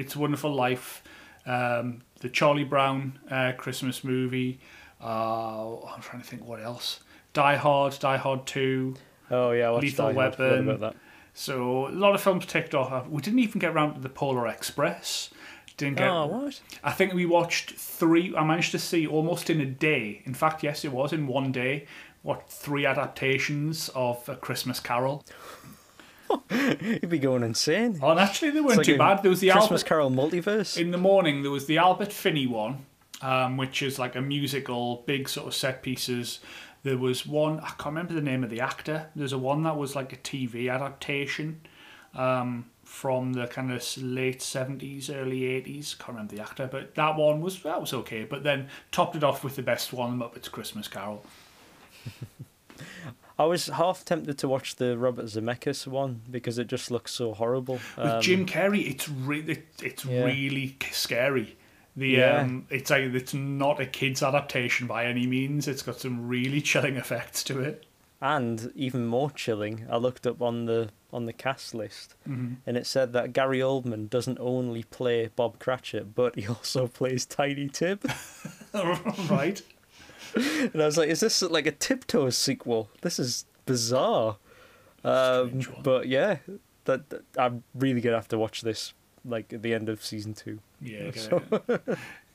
It's 0.00 0.16
a 0.16 0.18
Wonderful 0.18 0.54
Life, 0.54 1.02
um, 1.44 2.00
the 2.20 2.30
Charlie 2.30 2.64
Brown 2.64 3.18
uh, 3.30 3.52
Christmas 3.56 4.02
movie. 4.02 4.58
Uh, 5.02 5.76
I'm 5.84 6.00
trying 6.00 6.22
to 6.22 6.26
think 6.26 6.46
what 6.46 6.60
else. 6.62 7.00
Die 7.34 7.56
Hard, 7.56 7.98
Die 8.00 8.16
Hard 8.16 8.46
Two. 8.46 8.96
Oh 9.30 9.50
yeah, 9.52 9.68
I 9.68 9.70
watched 9.72 9.84
Lethal 9.84 10.06
Die 10.08 10.12
Hard. 10.14 10.34
Forgot 10.34 10.50
Weapon. 10.50 10.68
about 10.68 10.80
that. 10.80 10.96
So 11.34 11.86
a 11.88 11.90
lot 11.90 12.14
of 12.14 12.20
films 12.20 12.46
ticked 12.46 12.74
off. 12.74 13.06
We 13.08 13.20
didn't 13.20 13.40
even 13.40 13.58
get 13.58 13.72
around 13.72 13.94
to 13.94 14.00
the 14.00 14.08
Polar 14.08 14.46
Express. 14.48 15.30
Didn't 15.76 15.98
get. 15.98 16.08
Oh 16.08 16.26
what? 16.26 16.60
I 16.82 16.92
think 16.92 17.12
we 17.12 17.26
watched 17.26 17.72
three. 17.72 18.34
I 18.34 18.44
managed 18.44 18.72
to 18.72 18.78
see 18.78 19.06
almost 19.06 19.50
in 19.50 19.60
a 19.60 19.66
day. 19.66 20.22
In 20.24 20.34
fact, 20.34 20.62
yes, 20.62 20.84
it 20.84 20.92
was 20.92 21.12
in 21.12 21.26
one 21.26 21.52
day. 21.52 21.86
What 22.22 22.50
three 22.50 22.84
adaptations 22.84 23.88
of 23.94 24.28
A 24.28 24.36
Christmas 24.36 24.80
Carol? 24.80 25.24
You'd 26.50 27.08
be 27.08 27.18
going 27.18 27.42
insane. 27.42 27.98
Oh, 28.02 28.10
and 28.10 28.20
actually, 28.20 28.50
they 28.50 28.60
weren't 28.60 28.78
like 28.78 28.86
too 28.86 28.98
bad. 28.98 29.22
There 29.22 29.30
was 29.30 29.40
the 29.40 29.50
Christmas 29.50 29.82
Albert, 29.82 29.86
Carol 29.86 30.10
multiverse. 30.10 30.76
in 30.76 30.90
the 30.90 30.98
morning. 30.98 31.42
There 31.42 31.50
was 31.50 31.66
the 31.66 31.78
Albert 31.78 32.12
Finney 32.12 32.46
one, 32.46 32.84
um, 33.22 33.56
which 33.56 33.82
is 33.82 33.98
like 33.98 34.16
a 34.16 34.20
musical, 34.20 35.02
big 35.06 35.28
sort 35.28 35.46
of 35.46 35.54
set 35.54 35.82
pieces. 35.82 36.40
There 36.82 36.98
was 36.98 37.26
one. 37.26 37.60
I 37.60 37.68
can't 37.70 37.86
remember 37.86 38.14
the 38.14 38.22
name 38.22 38.44
of 38.44 38.50
the 38.50 38.60
actor. 38.60 39.10
There's 39.14 39.32
a 39.32 39.38
one 39.38 39.62
that 39.64 39.76
was 39.76 39.94
like 39.94 40.12
a 40.12 40.16
TV 40.16 40.72
adaptation 40.72 41.60
um, 42.14 42.66
from 42.84 43.34
the 43.34 43.46
kind 43.46 43.72
of 43.72 43.84
late 43.98 44.42
seventies, 44.42 45.10
early 45.10 45.44
eighties. 45.44 45.94
Can't 45.94 46.10
remember 46.10 46.36
the 46.36 46.42
actor, 46.42 46.68
but 46.70 46.94
that 46.94 47.16
one 47.16 47.40
was 47.40 47.62
that 47.62 47.80
was 47.80 47.92
okay. 47.92 48.24
But 48.24 48.42
then 48.42 48.68
topped 48.92 49.16
it 49.16 49.24
off 49.24 49.44
with 49.44 49.56
the 49.56 49.62
best 49.62 49.92
one, 49.92 50.18
Muppets 50.18 50.50
Christmas 50.50 50.88
Carol. 50.88 51.24
I 53.40 53.44
was 53.44 53.66
half 53.68 54.04
tempted 54.04 54.36
to 54.38 54.48
watch 54.48 54.76
the 54.76 54.98
Robert 54.98 55.24
Zemeckis 55.24 55.86
one 55.86 56.20
because 56.30 56.58
it 56.58 56.66
just 56.66 56.90
looks 56.90 57.10
so 57.12 57.32
horrible. 57.32 57.80
With 57.96 58.06
Um, 58.06 58.20
Jim 58.20 58.44
Carrey, 58.44 58.90
it's 58.90 59.08
re- 59.08 59.40
it, 59.54 59.66
it's 59.82 60.04
yeah. 60.04 60.24
really 60.24 60.76
scary. 60.90 61.56
The 61.96 62.08
Yeah. 62.10 62.42
um, 62.42 62.66
it's 62.68 62.90
like 62.90 63.04
it's 63.14 63.32
not 63.34 63.80
a 63.80 63.86
kids 63.86 64.22
adaptation 64.22 64.86
by 64.86 65.06
any 65.06 65.26
means. 65.26 65.66
It's 65.66 65.82
got 65.82 65.98
some 66.00 66.28
really 66.28 66.60
chilling 66.70 66.96
effects 66.96 67.42
to 67.44 67.60
it. 67.60 67.86
And 68.20 68.70
even 68.74 69.06
more 69.06 69.30
chilling, 69.30 69.86
I 69.90 69.96
looked 69.96 70.26
up 70.26 70.42
on 70.42 70.66
the 70.66 70.90
on 71.12 71.24
the 71.24 71.32
cast 71.32 71.74
list, 71.74 72.14
Mhm. 72.28 72.56
and 72.66 72.76
it 72.76 72.86
said 72.86 73.12
that 73.14 73.32
Gary 73.32 73.58
Oldman 73.60 74.08
doesn't 74.10 74.38
only 74.38 74.82
play 74.84 75.28
Bob 75.34 75.58
Cratchit, 75.58 76.14
but 76.14 76.36
he 76.36 76.46
also 76.56 76.86
plays 76.86 77.24
Tiny 77.24 77.68
Tim. 77.68 77.98
right. 79.30 79.62
And 80.72 80.82
I 80.82 80.86
was 80.86 80.96
like, 80.98 81.08
is 81.08 81.20
this 81.20 81.42
like 81.42 81.66
a 81.66 81.72
Tiptoes 81.72 82.36
sequel? 82.36 82.90
This 83.02 83.18
is 83.18 83.44
bizarre. 83.66 84.36
Um, 85.04 85.60
but 85.82 86.08
yeah, 86.08 86.38
that, 86.84 87.08
that- 87.10 87.24
I'm 87.38 87.62
really 87.74 88.00
gonna 88.00 88.16
have 88.16 88.28
to 88.28 88.38
watch 88.38 88.60
this 88.62 88.92
like 89.24 89.52
at 89.52 89.62
the 89.62 89.74
end 89.74 89.88
of 89.88 90.04
season 90.04 90.34
two. 90.34 90.60
Yeah, 90.80 91.10
So- 91.14 91.42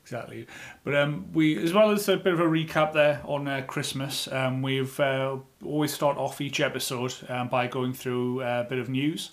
exactly. 0.02 0.46
But 0.84 0.94
um, 0.96 1.26
we, 1.32 1.62
as 1.62 1.72
well 1.72 1.90
as 1.90 2.08
a 2.08 2.16
bit 2.16 2.32
of 2.32 2.40
a 2.40 2.44
recap 2.44 2.92
there 2.92 3.20
on 3.24 3.48
uh, 3.48 3.62
Christmas, 3.66 4.28
um, 4.30 4.62
we've 4.62 4.98
uh, 5.00 5.36
always 5.64 5.92
start 5.92 6.16
off 6.16 6.40
each 6.40 6.60
episode 6.60 7.14
um, 7.28 7.48
by 7.48 7.66
going 7.66 7.92
through 7.92 8.42
uh, 8.42 8.62
a 8.66 8.68
bit 8.68 8.78
of 8.78 8.88
news. 8.88 9.30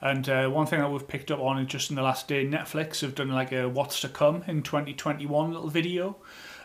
And 0.00 0.28
uh, 0.28 0.48
one 0.48 0.66
thing 0.66 0.80
that 0.80 0.90
we've 0.90 1.08
picked 1.08 1.30
up 1.30 1.40
on 1.40 1.58
is 1.58 1.68
just 1.68 1.90
in 1.90 1.96
the 1.96 2.02
last 2.02 2.28
day, 2.28 2.46
Netflix 2.46 3.00
have 3.00 3.14
done 3.14 3.28
like 3.30 3.52
a 3.52 3.68
what's 3.68 4.00
to 4.02 4.08
come 4.08 4.42
in 4.46 4.62
2021 4.62 5.52
little 5.52 5.70
video. 5.70 6.16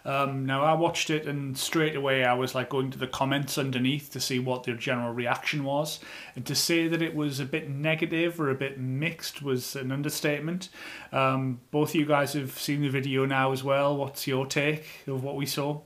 Um, 0.03 0.45
now 0.45 0.63
I 0.63 0.73
watched 0.73 1.09
it 1.09 1.27
and 1.27 1.57
straight 1.57 1.95
away 1.95 2.23
I 2.25 2.33
was 2.33 2.55
like 2.55 2.69
going 2.69 2.89
to 2.91 2.97
the 2.97 3.07
comments 3.07 3.57
underneath 3.57 4.11
to 4.13 4.19
see 4.19 4.39
what 4.39 4.63
their 4.63 4.75
general 4.75 5.13
reaction 5.13 5.63
was, 5.63 5.99
and 6.35 6.45
to 6.45 6.55
say 6.55 6.87
that 6.87 7.01
it 7.01 7.15
was 7.15 7.39
a 7.39 7.45
bit 7.45 7.69
negative 7.69 8.39
or 8.39 8.49
a 8.49 8.55
bit 8.55 8.79
mixed 8.79 9.41
was 9.41 9.75
an 9.75 9.91
understatement. 9.91 10.69
Um, 11.11 11.61
both 11.71 11.89
of 11.89 11.95
you 11.95 12.05
guys 12.05 12.33
have 12.33 12.57
seen 12.57 12.81
the 12.81 12.89
video 12.89 13.25
now 13.25 13.51
as 13.51 13.63
well. 13.63 13.95
What's 13.95 14.25
your 14.25 14.45
take 14.45 14.85
of 15.07 15.23
what 15.23 15.35
we 15.35 15.45
saw? 15.45 15.81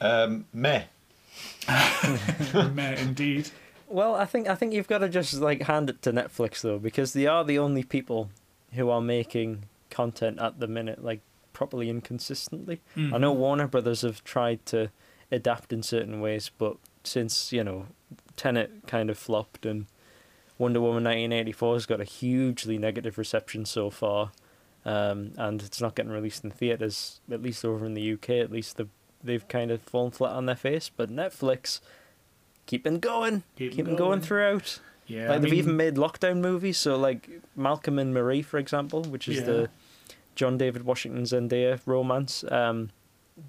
Um, 0.00 0.46
meh. 0.52 0.84
Meh, 2.54 2.96
Indeed. 2.98 3.50
Well, 3.88 4.14
I 4.14 4.24
think 4.24 4.48
I 4.48 4.54
think 4.54 4.72
you've 4.72 4.88
got 4.88 4.98
to 4.98 5.08
just 5.08 5.34
like 5.34 5.62
hand 5.62 5.90
it 5.90 6.02
to 6.02 6.12
Netflix 6.12 6.60
though, 6.60 6.78
because 6.78 7.12
they 7.12 7.26
are 7.26 7.44
the 7.44 7.58
only 7.58 7.82
people 7.82 8.30
who 8.72 8.90
are 8.90 9.00
making 9.00 9.64
content 9.90 10.38
at 10.40 10.60
the 10.60 10.66
minute, 10.66 11.02
like 11.02 11.20
properly 11.58 11.90
and 11.90 12.04
consistently. 12.04 12.80
Mm. 12.96 13.12
I 13.12 13.18
know 13.18 13.32
Warner 13.32 13.66
Brothers 13.66 14.02
have 14.02 14.22
tried 14.22 14.64
to 14.66 14.90
adapt 15.32 15.72
in 15.72 15.82
certain 15.82 16.20
ways, 16.20 16.52
but 16.56 16.76
since 17.02 17.52
you 17.52 17.64
know 17.64 17.86
Tenet 18.36 18.70
kind 18.86 19.10
of 19.10 19.18
flopped 19.18 19.66
and 19.66 19.86
Wonder 20.56 20.80
Woman 20.80 21.02
1984 21.02 21.74
has 21.74 21.86
got 21.86 22.00
a 22.00 22.04
hugely 22.04 22.78
negative 22.78 23.18
reception 23.18 23.64
so 23.64 23.90
far, 23.90 24.30
um, 24.84 25.32
and 25.36 25.60
it's 25.62 25.80
not 25.80 25.96
getting 25.96 26.12
released 26.12 26.44
in 26.44 26.52
theaters, 26.52 27.20
at 27.28 27.42
least 27.42 27.64
over 27.64 27.84
in 27.84 27.94
the 27.94 28.12
UK. 28.12 28.30
At 28.30 28.52
least 28.52 28.76
they've 28.76 28.88
they've 29.24 29.48
kind 29.48 29.72
of 29.72 29.82
fallen 29.82 30.12
flat 30.12 30.32
on 30.32 30.46
their 30.46 30.54
face. 30.56 30.88
But 30.96 31.10
Netflix 31.10 31.80
keeping 32.66 33.00
going, 33.00 33.42
Keep 33.56 33.72
keeping 33.72 33.96
going. 33.96 33.96
going. 33.96 34.20
throughout. 34.20 34.78
Yeah, 35.08 35.28
like 35.30 35.30
I 35.30 35.38
they've 35.38 35.50
mean, 35.50 35.58
even 35.58 35.76
made 35.76 35.94
lockdown 35.96 36.36
movies. 36.40 36.76
So 36.78 36.96
like 36.96 37.28
Malcolm 37.56 37.98
and 37.98 38.12
Marie, 38.12 38.42
for 38.42 38.58
example, 38.58 39.02
which 39.04 39.26
is 39.26 39.38
Yeah. 39.38 39.44
the 39.44 39.70
John 40.38 40.56
David 40.56 40.84
Washington 40.84 41.24
Zendaya 41.24 41.80
romance. 41.84 42.44
Um, 42.48 42.90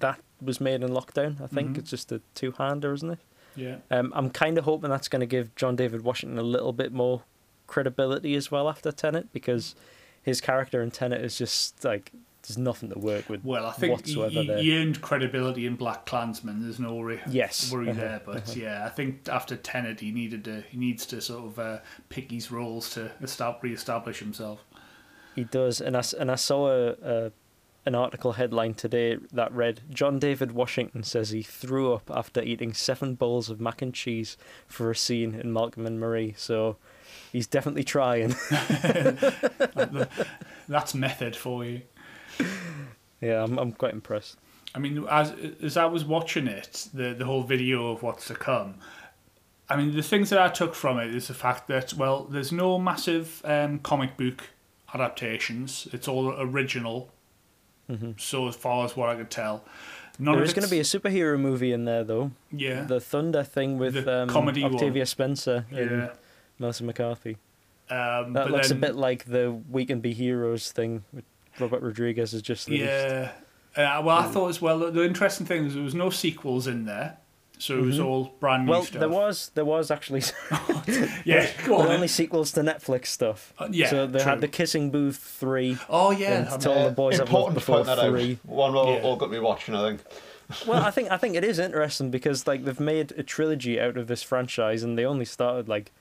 that 0.00 0.18
was 0.42 0.60
made 0.60 0.82
in 0.82 0.90
lockdown. 0.90 1.40
I 1.40 1.46
think 1.46 1.70
Mhm. 1.70 1.78
it's 1.78 1.90
just 1.90 2.10
a 2.10 2.20
two-hander, 2.34 2.92
isn't 2.92 3.10
it? 3.12 3.18
yeah. 3.54 3.76
Um, 3.92 4.12
I'm 4.16 4.28
kind 4.30 4.58
of 4.58 4.64
hoping 4.64 4.90
that's 4.90 5.06
going 5.08 5.20
to 5.20 5.26
give 5.26 5.54
John 5.54 5.76
David 5.76 6.02
Washington 6.02 6.38
a 6.38 6.42
little 6.42 6.72
bit 6.72 6.92
more 6.92 7.22
credibility 7.68 8.34
as 8.34 8.50
well 8.50 8.68
after 8.68 8.90
Tenet, 8.90 9.32
because 9.32 9.74
his 10.22 10.40
character 10.40 10.82
in 10.82 10.90
Tenet 10.90 11.20
is 11.24 11.38
just 11.38 11.84
like 11.84 12.10
there's 12.42 12.56
nothing 12.58 12.88
to 12.88 12.98
work 12.98 13.28
with. 13.28 13.44
Well, 13.44 13.66
I 13.66 13.72
think 13.72 14.06
he, 14.06 14.16
whatsoever 14.16 14.56
he, 14.56 14.62
he 14.70 14.76
earned 14.78 15.02
credibility 15.02 15.66
in 15.66 15.76
BlacKkKlansman. 15.76 16.62
There's 16.62 16.80
no 16.80 17.00
re- 17.02 17.20
Yes. 17.28 17.70
worry 17.70 17.90
Uh-huh, 17.90 18.00
there, 18.00 18.22
but 18.24 18.56
yeah, 18.56 18.86
I 18.86 18.88
think 18.88 19.28
after 19.28 19.56
Tenet, 19.56 20.00
he 20.00 20.10
needed 20.10 20.44
to 20.44 20.62
he 20.70 20.78
needs 20.78 21.04
to 21.06 21.20
sort 21.20 21.44
of 21.44 21.58
uh, 21.58 21.78
pick 22.08 22.30
his 22.30 22.50
roles 22.50 22.88
to 22.94 23.10
estab- 23.22 23.62
re-establish 23.62 24.20
himself. 24.20 24.64
He 25.34 25.44
does, 25.44 25.80
and 25.80 25.96
I, 25.96 26.02
and 26.18 26.30
I 26.30 26.34
saw 26.34 26.68
a, 26.68 26.88
a 27.02 27.32
an 27.86 27.94
article 27.94 28.32
headline 28.32 28.74
today 28.74 29.16
that 29.32 29.52
read 29.52 29.80
John 29.90 30.18
David 30.18 30.52
Washington 30.52 31.02
says 31.02 31.30
he 31.30 31.42
threw 31.42 31.94
up 31.94 32.10
after 32.14 32.42
eating 32.42 32.74
seven 32.74 33.14
bowls 33.14 33.48
of 33.48 33.60
mac 33.60 33.80
and 33.80 33.94
cheese 33.94 34.36
for 34.66 34.90
a 34.90 34.96
scene 34.96 35.34
in 35.34 35.52
Malcolm 35.52 35.86
and 35.86 35.98
Marie. 35.98 36.34
So 36.36 36.76
he's 37.32 37.46
definitely 37.46 37.84
trying. 37.84 38.34
That's 40.68 40.94
method 40.94 41.34
for 41.34 41.64
you. 41.64 41.82
yeah, 43.20 43.42
I'm 43.42 43.58
I'm 43.58 43.72
quite 43.72 43.94
impressed. 43.94 44.36
I 44.74 44.78
mean, 44.78 45.04
as 45.10 45.34
as 45.62 45.76
I 45.76 45.86
was 45.86 46.04
watching 46.04 46.46
it, 46.46 46.88
the 46.92 47.14
the 47.14 47.24
whole 47.24 47.42
video 47.42 47.92
of 47.92 48.02
what's 48.02 48.26
to 48.26 48.34
come. 48.34 48.76
I 49.68 49.76
mean, 49.76 49.94
the 49.94 50.02
things 50.02 50.30
that 50.30 50.40
I 50.40 50.48
took 50.48 50.74
from 50.74 50.98
it 50.98 51.14
is 51.14 51.28
the 51.28 51.34
fact 51.34 51.68
that 51.68 51.94
well, 51.94 52.24
there's 52.24 52.52
no 52.52 52.78
massive 52.78 53.40
um, 53.44 53.78
comic 53.78 54.16
book 54.16 54.50
adaptations. 54.94 55.88
It's 55.92 56.08
all 56.08 56.34
original. 56.40 57.10
hmm 57.88 58.12
So 58.16 58.48
as 58.48 58.56
far 58.56 58.84
as 58.84 58.96
what 58.96 59.08
I 59.08 59.16
could 59.16 59.30
tell, 59.30 59.64
none 60.18 60.34
There 60.36 60.44
is 60.44 60.52
going 60.52 60.64
to 60.64 60.70
be 60.70 60.80
a 60.80 60.84
superhero 60.84 61.38
movie 61.38 61.72
in 61.72 61.84
there 61.84 62.04
though. 62.04 62.30
yeah 62.52 62.84
The 62.84 63.00
Thunder 63.00 63.42
thing 63.42 63.78
with 63.78 64.06
um, 64.08 64.28
comedy 64.28 64.62
one. 64.62 64.74
Octavia 64.74 65.06
Spencer 65.06 65.66
and 65.70 65.90
yeah. 65.90 66.10
Melissa 66.58 66.84
McCarthy. 66.84 67.36
Um, 67.88 68.32
That 68.34 68.44
but 68.44 68.50
looks 68.52 68.68
then, 68.68 68.78
a 68.78 68.80
bit 68.80 68.94
like 68.96 69.24
the 69.24 69.50
We 69.70 69.84
Can 69.84 70.00
Be 70.00 70.12
Heroes 70.12 70.70
thing 70.72 71.04
with 71.12 71.24
Robert 71.58 71.82
Rodriguez 71.82 72.32
has 72.32 72.42
just 72.42 72.68
released. 72.68 72.84
Yeah. 72.84 73.32
Uh, 73.76 74.02
well, 74.04 74.16
I 74.18 74.26
thought 74.26 74.48
as 74.48 74.60
well. 74.60 74.78
The 74.90 75.04
interesting 75.04 75.46
thing 75.46 75.66
is 75.66 75.74
there 75.74 75.82
was 75.82 75.94
no 75.94 76.10
sequels 76.10 76.66
in 76.66 76.86
there, 76.86 77.18
so 77.60 77.78
it 77.78 77.82
was 77.82 77.98
Mhm. 77.98 78.04
all 78.06 78.32
brand 78.40 78.66
new 78.66 78.72
Well, 78.72 78.82
stuff. 78.84 79.00
there 79.00 79.08
was 79.08 79.50
there 79.54 79.64
was 79.64 79.90
actually 79.90 80.22
Yeah, 81.24 81.46
go 81.64 81.78
there 81.78 81.86
on. 81.88 81.92
only 81.94 82.08
sequels 82.08 82.52
to 82.52 82.60
Netflix 82.62 83.06
stuff. 83.06 83.52
Uh, 83.58 83.68
yeah, 83.70 83.88
so 83.90 84.06
they 84.06 84.18
true. 84.20 84.28
had 84.30 84.40
the 84.40 84.48
Kissing 84.48 84.90
Booth 84.90 85.16
three. 85.16 85.78
Oh 85.88 86.10
yeah, 86.10 86.52
and 86.52 86.60
to 86.62 86.72
all 86.72 86.84
the 86.84 86.90
boys 86.90 87.20
I've 87.20 87.30
loved 87.32 87.48
to 87.48 87.54
before 87.54 87.76
point 87.84 87.86
that 87.86 87.98
three. 88.08 88.32
out. 88.44 88.50
One 88.50 88.74
all, 88.74 88.94
Yeah. 88.94 89.02
all 89.02 89.16
got 89.16 89.30
me 89.30 89.38
watching, 89.38 89.74
I 89.74 89.88
think. 89.90 90.00
Well, 90.66 90.82
I 90.82 90.90
think 90.90 91.10
I 91.12 91.16
think 91.16 91.36
it 91.36 91.44
is 91.44 91.58
interesting 91.60 92.10
because 92.10 92.46
like 92.46 92.64
they've 92.64 92.80
made 92.80 93.12
a 93.12 93.22
trilogy 93.22 93.80
out 93.80 93.96
of 93.96 94.08
this 94.08 94.22
franchise, 94.24 94.82
and 94.82 94.98
they 94.98 95.04
only 95.04 95.24
started 95.24 95.68
like 95.68 95.92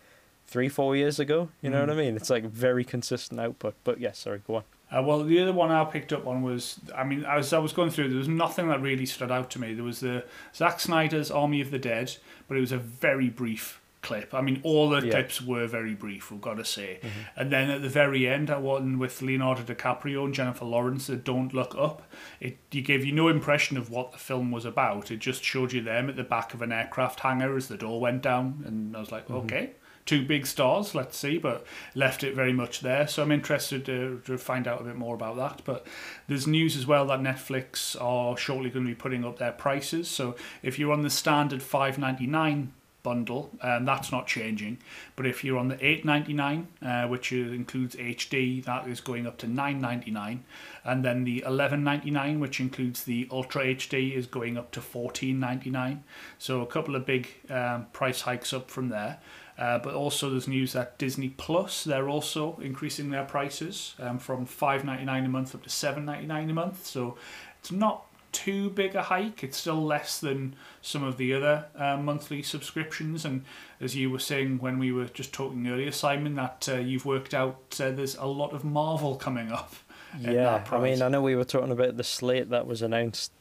three 0.47 0.69
four 0.69 0.95
years 0.95 1.19
ago. 1.19 1.49
You 1.61 1.69
know 1.69 1.77
Mm. 1.83 1.87
what 1.87 1.89
I 1.91 1.99
mean? 2.01 2.15
It's 2.15 2.31
like 2.31 2.45
very 2.45 2.83
consistent 2.83 3.39
output. 3.39 3.75
But 3.83 3.99
yes, 3.99 4.17
sorry, 4.17 4.41
go 4.47 4.55
on. 4.55 4.63
Uh, 4.91 5.03
well, 5.03 5.23
the 5.23 5.39
other 5.39 5.53
one 5.53 5.69
I 5.71 5.83
picked 5.85 6.11
up 6.11 6.25
on 6.25 6.41
was, 6.41 6.79
I 6.95 7.03
mean, 7.03 7.23
as 7.23 7.53
I 7.53 7.59
was 7.59 7.73
going 7.73 7.91
through, 7.91 8.09
there 8.09 8.17
was 8.17 8.27
nothing 8.27 8.69
that 8.69 8.81
really 8.81 9.05
stood 9.05 9.31
out 9.31 9.49
to 9.51 9.59
me. 9.59 9.73
There 9.73 9.83
was 9.83 9.99
the 9.99 10.25
Zack 10.55 10.79
Snyder's 10.79 11.29
Army 11.29 11.61
of 11.61 11.69
the 11.71 11.79
Dead, 11.79 12.15
but 12.47 12.57
it 12.57 12.61
was 12.61 12.71
a 12.71 12.77
very 12.79 13.29
brief 13.29 13.81
clip. 14.01 14.33
I 14.33 14.39
mean, 14.41 14.61
all 14.63 14.89
the 14.89 14.95
Yeah. 14.95 15.01
Mm-hmm. 15.01 15.11
clips 15.11 15.41
were 15.41 15.67
very 15.67 15.93
brief, 15.93 16.31
we've 16.31 16.39
got 16.41 16.55
to 16.55 16.63
say. 16.65 17.01
And 17.35 17.51
then 17.51 17.69
at 17.69 17.81
the 17.81 17.89
very 17.89 18.27
end, 18.27 18.47
that 18.47 18.61
one 18.61 18.97
with 18.97 19.21
Leonardo 19.21 19.61
DiCaprio 19.61 20.23
and 20.25 20.33
Jennifer 20.33 20.63
Lawrence, 20.65 21.07
the 21.07 21.17
Don't 21.17 21.53
Look 21.53 21.75
Up, 21.77 22.01
it 22.39 22.57
you 22.71 22.81
gave 22.81 23.03
you 23.05 23.11
no 23.11 23.27
impression 23.27 23.77
of 23.77 23.91
what 23.91 24.13
the 24.13 24.17
film 24.17 24.51
was 24.51 24.63
about. 24.65 25.11
It 25.11 25.17
just 25.19 25.43
showed 25.43 25.73
you 25.73 25.81
them 25.81 26.09
at 26.09 26.15
the 26.15 26.23
back 26.23 26.53
of 26.53 26.61
an 26.61 26.71
aircraft 26.71 27.19
hangar 27.19 27.55
as 27.57 27.67
the 27.67 27.77
door 27.77 27.99
went 27.99 28.21
down, 28.23 28.63
and 28.65 28.95
I 28.95 29.01
was 29.01 29.11
like, 29.11 29.29
okay. 29.29 29.71
Two 30.05 30.25
big 30.25 30.47
stars, 30.47 30.95
let's 30.95 31.17
see, 31.17 31.37
but 31.37 31.65
left 31.93 32.23
it 32.23 32.33
very 32.33 32.53
much 32.53 32.79
there. 32.79 33.07
So 33.07 33.21
I'm 33.21 33.31
interested 33.31 33.85
to, 33.85 34.21
to 34.25 34.37
find 34.39 34.67
out 34.67 34.81
a 34.81 34.83
bit 34.83 34.95
more 34.95 35.13
about 35.13 35.37
that. 35.37 35.61
But 35.65 35.85
there's 36.27 36.47
news 36.47 36.75
as 36.75 36.87
well 36.87 37.05
that 37.07 37.19
Netflix 37.19 37.95
are 38.01 38.35
shortly 38.35 38.71
going 38.71 38.85
to 38.85 38.91
be 38.91 38.95
putting 38.95 39.23
up 39.23 39.37
their 39.37 39.51
prices. 39.51 40.07
So 40.07 40.35
if 40.63 40.79
you're 40.79 40.93
on 40.93 41.03
the 41.03 41.11
standard 41.11 41.61
five 41.61 41.99
ninety 41.99 42.25
nine 42.25 42.73
bundle, 43.01 43.49
um, 43.61 43.85
that's 43.85 44.11
not 44.11 44.27
changing. 44.27 44.77
But 45.15 45.25
if 45.25 45.43
you're 45.43 45.57
on 45.57 45.67
the 45.67 45.85
eight 45.85 46.03
ninety 46.05 46.33
nine, 46.33 46.67
uh, 46.81 47.07
which 47.07 47.31
includes 47.31 47.95
HD, 47.95 48.63
that 48.65 48.87
is 48.87 49.01
going 49.01 49.27
up 49.27 49.37
to 49.37 49.47
nine 49.47 49.79
ninety 49.79 50.11
nine, 50.11 50.43
and 50.83 51.05
then 51.05 51.23
the 51.23 51.43
eleven 51.45 51.83
ninety 51.83 52.11
nine, 52.11 52.39
which 52.39 52.59
includes 52.59 53.03
the 53.03 53.27
Ultra 53.31 53.63
HD, 53.63 54.15
is 54.15 54.25
going 54.25 54.57
up 54.57 54.71
to 54.71 54.81
fourteen 54.81 55.39
ninety 55.39 55.69
nine. 55.69 56.03
So 56.39 56.61
a 56.61 56.65
couple 56.65 56.95
of 56.95 57.05
big 57.05 57.29
um, 57.49 57.85
price 57.93 58.21
hikes 58.21 58.53
up 58.53 58.71
from 58.71 58.89
there. 58.89 59.19
Uh, 59.59 59.77
but 59.77 59.93
also 59.93 60.29
there's 60.29 60.47
news 60.47 60.71
that 60.71 60.97
Disney 60.97 61.29
Plus 61.29 61.83
they're 61.83 62.07
also 62.07 62.57
increasing 62.61 63.09
their 63.09 63.25
prices 63.25 63.93
um, 63.99 64.17
from 64.17 64.45
five 64.45 64.85
ninety 64.85 65.03
nine 65.03 65.25
a 65.25 65.29
month 65.29 65.53
up 65.53 65.63
to 65.63 65.69
seven 65.69 66.05
ninety 66.05 66.25
nine 66.25 66.49
a 66.49 66.53
month. 66.53 66.85
So 66.85 67.17
it's 67.59 67.71
not 67.71 68.05
too 68.31 68.69
big 68.69 68.95
a 68.95 69.03
hike. 69.03 69.43
It's 69.43 69.57
still 69.57 69.83
less 69.83 70.19
than 70.19 70.55
some 70.81 71.03
of 71.03 71.17
the 71.17 71.33
other 71.33 71.65
uh, 71.75 71.97
monthly 71.97 72.41
subscriptions. 72.41 73.25
And 73.25 73.43
as 73.81 73.97
you 73.97 74.09
were 74.09 74.19
saying 74.19 74.59
when 74.59 74.79
we 74.79 74.93
were 74.93 75.05
just 75.05 75.33
talking 75.33 75.67
earlier, 75.67 75.91
Simon, 75.91 76.35
that 76.35 76.69
uh, 76.71 76.75
you've 76.75 77.05
worked 77.05 77.33
out 77.33 77.77
uh, 77.81 77.91
there's 77.91 78.15
a 78.15 78.25
lot 78.27 78.53
of 78.53 78.63
Marvel 78.63 79.15
coming 79.15 79.51
up. 79.51 79.73
Yeah, 80.17 80.63
I 80.71 80.79
mean, 80.79 81.01
I 81.01 81.09
know 81.09 81.21
we 81.21 81.35
were 81.35 81.43
talking 81.43 81.71
about 81.71 81.97
the 81.97 82.03
slate 82.03 82.49
that 82.49 82.65
was 82.65 82.81
announced 82.81 83.31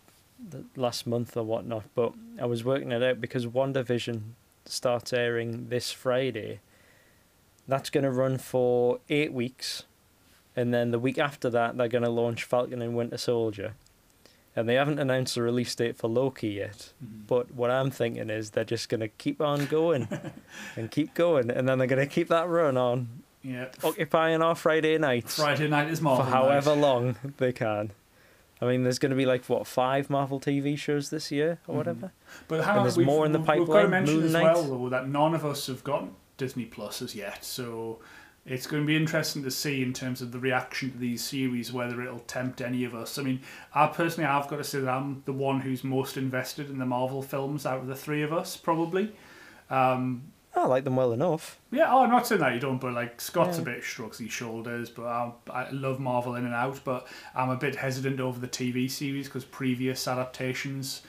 last 0.76 1.06
month 1.06 1.36
or 1.36 1.44
whatnot, 1.44 1.84
but 1.94 2.12
I 2.40 2.46
was 2.46 2.64
working 2.64 2.92
it 2.92 3.02
out 3.02 3.20
because 3.20 3.46
WandaVision 3.46 4.22
starts 4.72 5.12
airing 5.12 5.68
this 5.68 5.90
Friday. 5.92 6.60
That's 7.66 7.90
going 7.90 8.04
to 8.04 8.10
run 8.10 8.38
for 8.38 9.00
eight 9.10 9.32
weeks, 9.32 9.84
and 10.56 10.72
then 10.72 10.90
the 10.90 10.98
week 10.98 11.18
after 11.18 11.50
that, 11.50 11.76
they're 11.76 11.88
going 11.88 12.04
to 12.04 12.10
launch 12.10 12.44
Falcon 12.44 12.80
and 12.82 12.96
Winter 12.96 13.18
Soldier. 13.18 13.74
and 14.56 14.68
they 14.68 14.74
haven't 14.74 14.98
announced 14.98 15.36
a 15.36 15.42
release 15.42 15.74
date 15.74 15.96
for 15.96 16.08
Loki 16.08 16.48
yet. 16.48 16.92
Mm-hmm. 17.04 17.26
But 17.28 17.52
what 17.54 17.70
I'm 17.70 17.90
thinking 17.90 18.28
is 18.30 18.50
they're 18.50 18.64
just 18.64 18.88
going 18.88 19.00
to 19.00 19.08
keep 19.08 19.40
on 19.40 19.66
going 19.66 20.08
and 20.76 20.90
keep 20.90 21.14
going, 21.14 21.50
and 21.50 21.68
then 21.68 21.78
they're 21.78 21.86
going 21.86 22.06
to 22.08 22.12
keep 22.12 22.28
that 22.28 22.48
run 22.48 22.76
on, 22.76 23.22
Yeah. 23.42 23.66
occupying 23.84 24.42
our 24.42 24.54
Friday 24.56 24.96
nights 24.98 25.36
Friday 25.36 25.68
night 25.68 25.90
is 25.90 26.00
Marvel 26.00 26.24
for 26.24 26.30
however 26.30 26.74
night. 26.74 26.80
long 26.80 27.16
they 27.36 27.52
can. 27.52 27.92
I 28.60 28.66
mean, 28.66 28.82
there's 28.82 28.98
going 28.98 29.10
to 29.10 29.16
be 29.16 29.26
like 29.26 29.44
what 29.46 29.66
five 29.66 30.10
Marvel 30.10 30.40
TV 30.40 30.76
shows 30.76 31.10
this 31.10 31.30
year 31.30 31.58
or 31.66 31.76
whatever. 31.76 32.12
But 32.48 32.64
how 32.64 32.76
And 32.76 32.84
there's 32.84 32.96
we've, 32.96 33.06
more 33.06 33.24
in 33.24 33.32
the 33.32 33.38
pipeline. 33.38 33.58
we've 33.60 33.68
got 33.68 33.82
to 33.82 33.88
mention 33.88 34.16
Moon 34.16 34.24
as 34.24 34.32
Knight. 34.32 34.42
well 34.42 34.62
though 34.64 34.88
that 34.88 35.08
none 35.08 35.34
of 35.34 35.44
us 35.44 35.66
have 35.68 35.84
got 35.84 36.08
Disney 36.36 36.64
Plus 36.64 37.00
as 37.02 37.14
yet, 37.14 37.44
so 37.44 37.98
it's 38.46 38.66
going 38.66 38.82
to 38.82 38.86
be 38.86 38.96
interesting 38.96 39.42
to 39.42 39.50
see 39.50 39.82
in 39.82 39.92
terms 39.92 40.22
of 40.22 40.32
the 40.32 40.38
reaction 40.38 40.90
to 40.92 40.98
these 40.98 41.22
series 41.22 41.72
whether 41.72 42.00
it'll 42.02 42.18
tempt 42.20 42.60
any 42.60 42.84
of 42.84 42.94
us. 42.94 43.18
I 43.18 43.22
mean, 43.22 43.40
I 43.74 43.86
personally 43.88 44.26
I've 44.28 44.48
got 44.48 44.56
to 44.56 44.64
say 44.64 44.80
that 44.80 44.88
I'm 44.90 45.22
the 45.26 45.32
one 45.32 45.60
who's 45.60 45.84
most 45.84 46.16
invested 46.16 46.70
in 46.70 46.78
the 46.78 46.86
Marvel 46.86 47.22
films 47.22 47.66
out 47.66 47.78
of 47.80 47.86
the 47.86 47.94
three 47.96 48.22
of 48.22 48.32
us, 48.32 48.56
probably. 48.56 49.12
Um, 49.70 50.32
I 50.56 50.66
like 50.66 50.82
them 50.84 50.96
well 50.96 51.12
enough. 51.12 51.58
yeah, 51.70 51.92
oh, 51.92 52.02
I'm 52.02 52.10
not 52.10 52.26
saying 52.26 52.40
that 52.40 52.52
you 52.54 52.58
don't, 52.60 52.80
but 52.80 52.92
like 52.92 53.20
Scott's 53.20 53.56
Yeah. 53.58 53.62
a 53.62 53.64
bit 53.66 53.84
shrugs 53.84 54.18
his 54.18 54.32
shoulders, 54.32 54.90
but 54.90 55.04
I, 55.06 55.30
I 55.50 55.70
love 55.70 56.00
Marvel 56.00 56.34
in 56.34 56.44
and 56.44 56.54
out, 56.54 56.80
but 56.84 57.06
I'm 57.34 57.50
a 57.50 57.56
bit 57.56 57.76
hesitant 57.76 58.18
over 58.18 58.40
the 58.40 58.48
TV 58.48 58.90
series 58.90 59.28
because 59.28 59.44
previous 59.44 60.08
adaptations, 60.08 61.02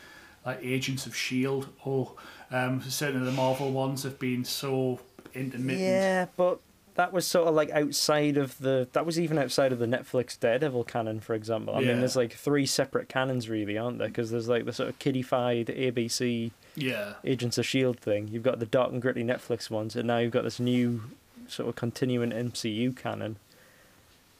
like 0.45 0.59
Agents 0.63 1.05
of 1.07 1.15
Shield, 1.15 1.69
or 1.83 2.13
um, 2.51 2.81
certainly 2.87 3.25
the 3.25 3.31
Marvel 3.35 3.71
ones 3.71 4.03
have 4.03 4.19
been 4.19 4.45
so 4.45 4.99
intermittent. 5.33 5.79
Yeah, 5.87 6.25
but 6.37 6.59
that 6.95 7.11
was 7.13 7.25
sort 7.25 7.47
of 7.47 7.55
like 7.55 7.69
outside 7.71 8.37
of 8.37 8.57
the. 8.59 8.87
That 8.93 9.05
was 9.05 9.19
even 9.19 9.37
outside 9.39 9.71
of 9.71 9.79
the 9.79 9.85
Netflix 9.87 10.39
Daredevil 10.39 10.83
canon, 10.83 11.21
for 11.21 11.33
example. 11.33 11.75
I 11.75 11.79
Yeah. 11.79 11.87
mean, 11.89 11.99
there's 11.99 12.15
like 12.15 12.33
three 12.33 12.65
separate 12.65 13.09
canons, 13.09 13.49
really, 13.49 13.77
aren't 13.77 13.97
there? 13.99 14.09
Because 14.09 14.29
there's 14.31 14.49
like 14.49 14.65
the 14.65 14.73
sort 14.73 14.89
of 14.89 14.99
kiddified 14.99 15.67
ABC 15.67 16.51
Yeah. 16.75 17.13
Agents 17.25 17.57
of 17.57 17.65
Shield 17.65 17.99
thing. 17.99 18.27
You've 18.29 18.43
got 18.43 18.59
the 18.59 18.65
dark 18.65 18.91
and 18.91 19.01
gritty 19.01 19.23
Netflix 19.23 19.69
ones, 19.69 19.95
and 19.95 20.07
now 20.07 20.17
you've 20.19 20.31
got 20.31 20.43
this 20.43 20.59
new 20.59 21.01
sort 21.47 21.67
of 21.69 21.75
continuing 21.75 22.31
MCU 22.31 22.95
canon. 22.95 23.37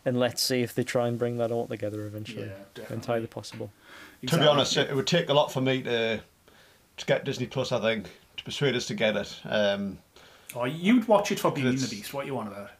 And 0.05 0.17
let's 0.19 0.41
see 0.41 0.61
if 0.61 0.73
they 0.73 0.83
try 0.83 1.07
and 1.07 1.19
bring 1.19 1.37
that 1.37 1.51
all 1.51 1.67
together 1.67 2.05
eventually. 2.05 2.43
Yeah, 2.43 2.53
definitely. 2.73 2.95
Entirely 2.95 3.27
possible. 3.27 3.71
To 4.27 4.37
be 4.37 4.45
honest, 4.47 4.77
it, 4.77 4.89
it 4.89 4.95
would 4.95 5.07
take 5.07 5.29
a 5.29 5.33
lot 5.33 5.51
for 5.51 5.61
me 5.61 5.81
to 5.83 6.21
to 6.97 7.05
get 7.05 7.25
Disney 7.25 7.45
Plus. 7.47 7.71
I 7.71 7.79
think 7.79 8.07
to 8.37 8.43
persuade 8.43 8.75
us 8.75 8.85
to 8.87 8.93
get 8.93 9.15
it. 9.17 9.39
Um, 9.45 9.97
Oh, 10.55 10.65
you'd 10.65 11.07
watch 11.07 11.31
it 11.31 11.39
for 11.39 11.51
Beauty 11.51 11.69
and 11.69 11.77
the 11.77 11.87
Beast. 11.95 12.11
What 12.13 12.25
you 12.25 12.33
want 12.33 12.47
about 12.47 12.71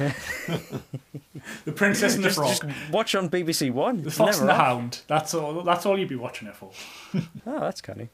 it? 0.00 0.14
the 1.64 1.72
Princess 1.72 2.16
and 2.16 2.24
the 2.24 2.28
Just, 2.28 2.38
Frog. 2.38 2.48
just 2.72 2.90
watch 2.90 3.14
on 3.14 3.28
BBC 3.30 3.70
One. 3.70 4.02
the 4.02 4.10
Fox 4.10 4.40
never 4.40 4.40
and 4.40 4.48
the 4.48 4.54
on. 4.54 4.60
Hound. 4.80 5.00
That's 5.06 5.32
all. 5.34 5.62
That's 5.62 5.86
all 5.86 5.98
you'd 5.98 6.08
be 6.08 6.16
watching 6.16 6.48
it 6.48 6.56
for. 6.56 6.72
Oh, 7.14 7.20
that's 7.60 7.80
canny. 7.80 8.08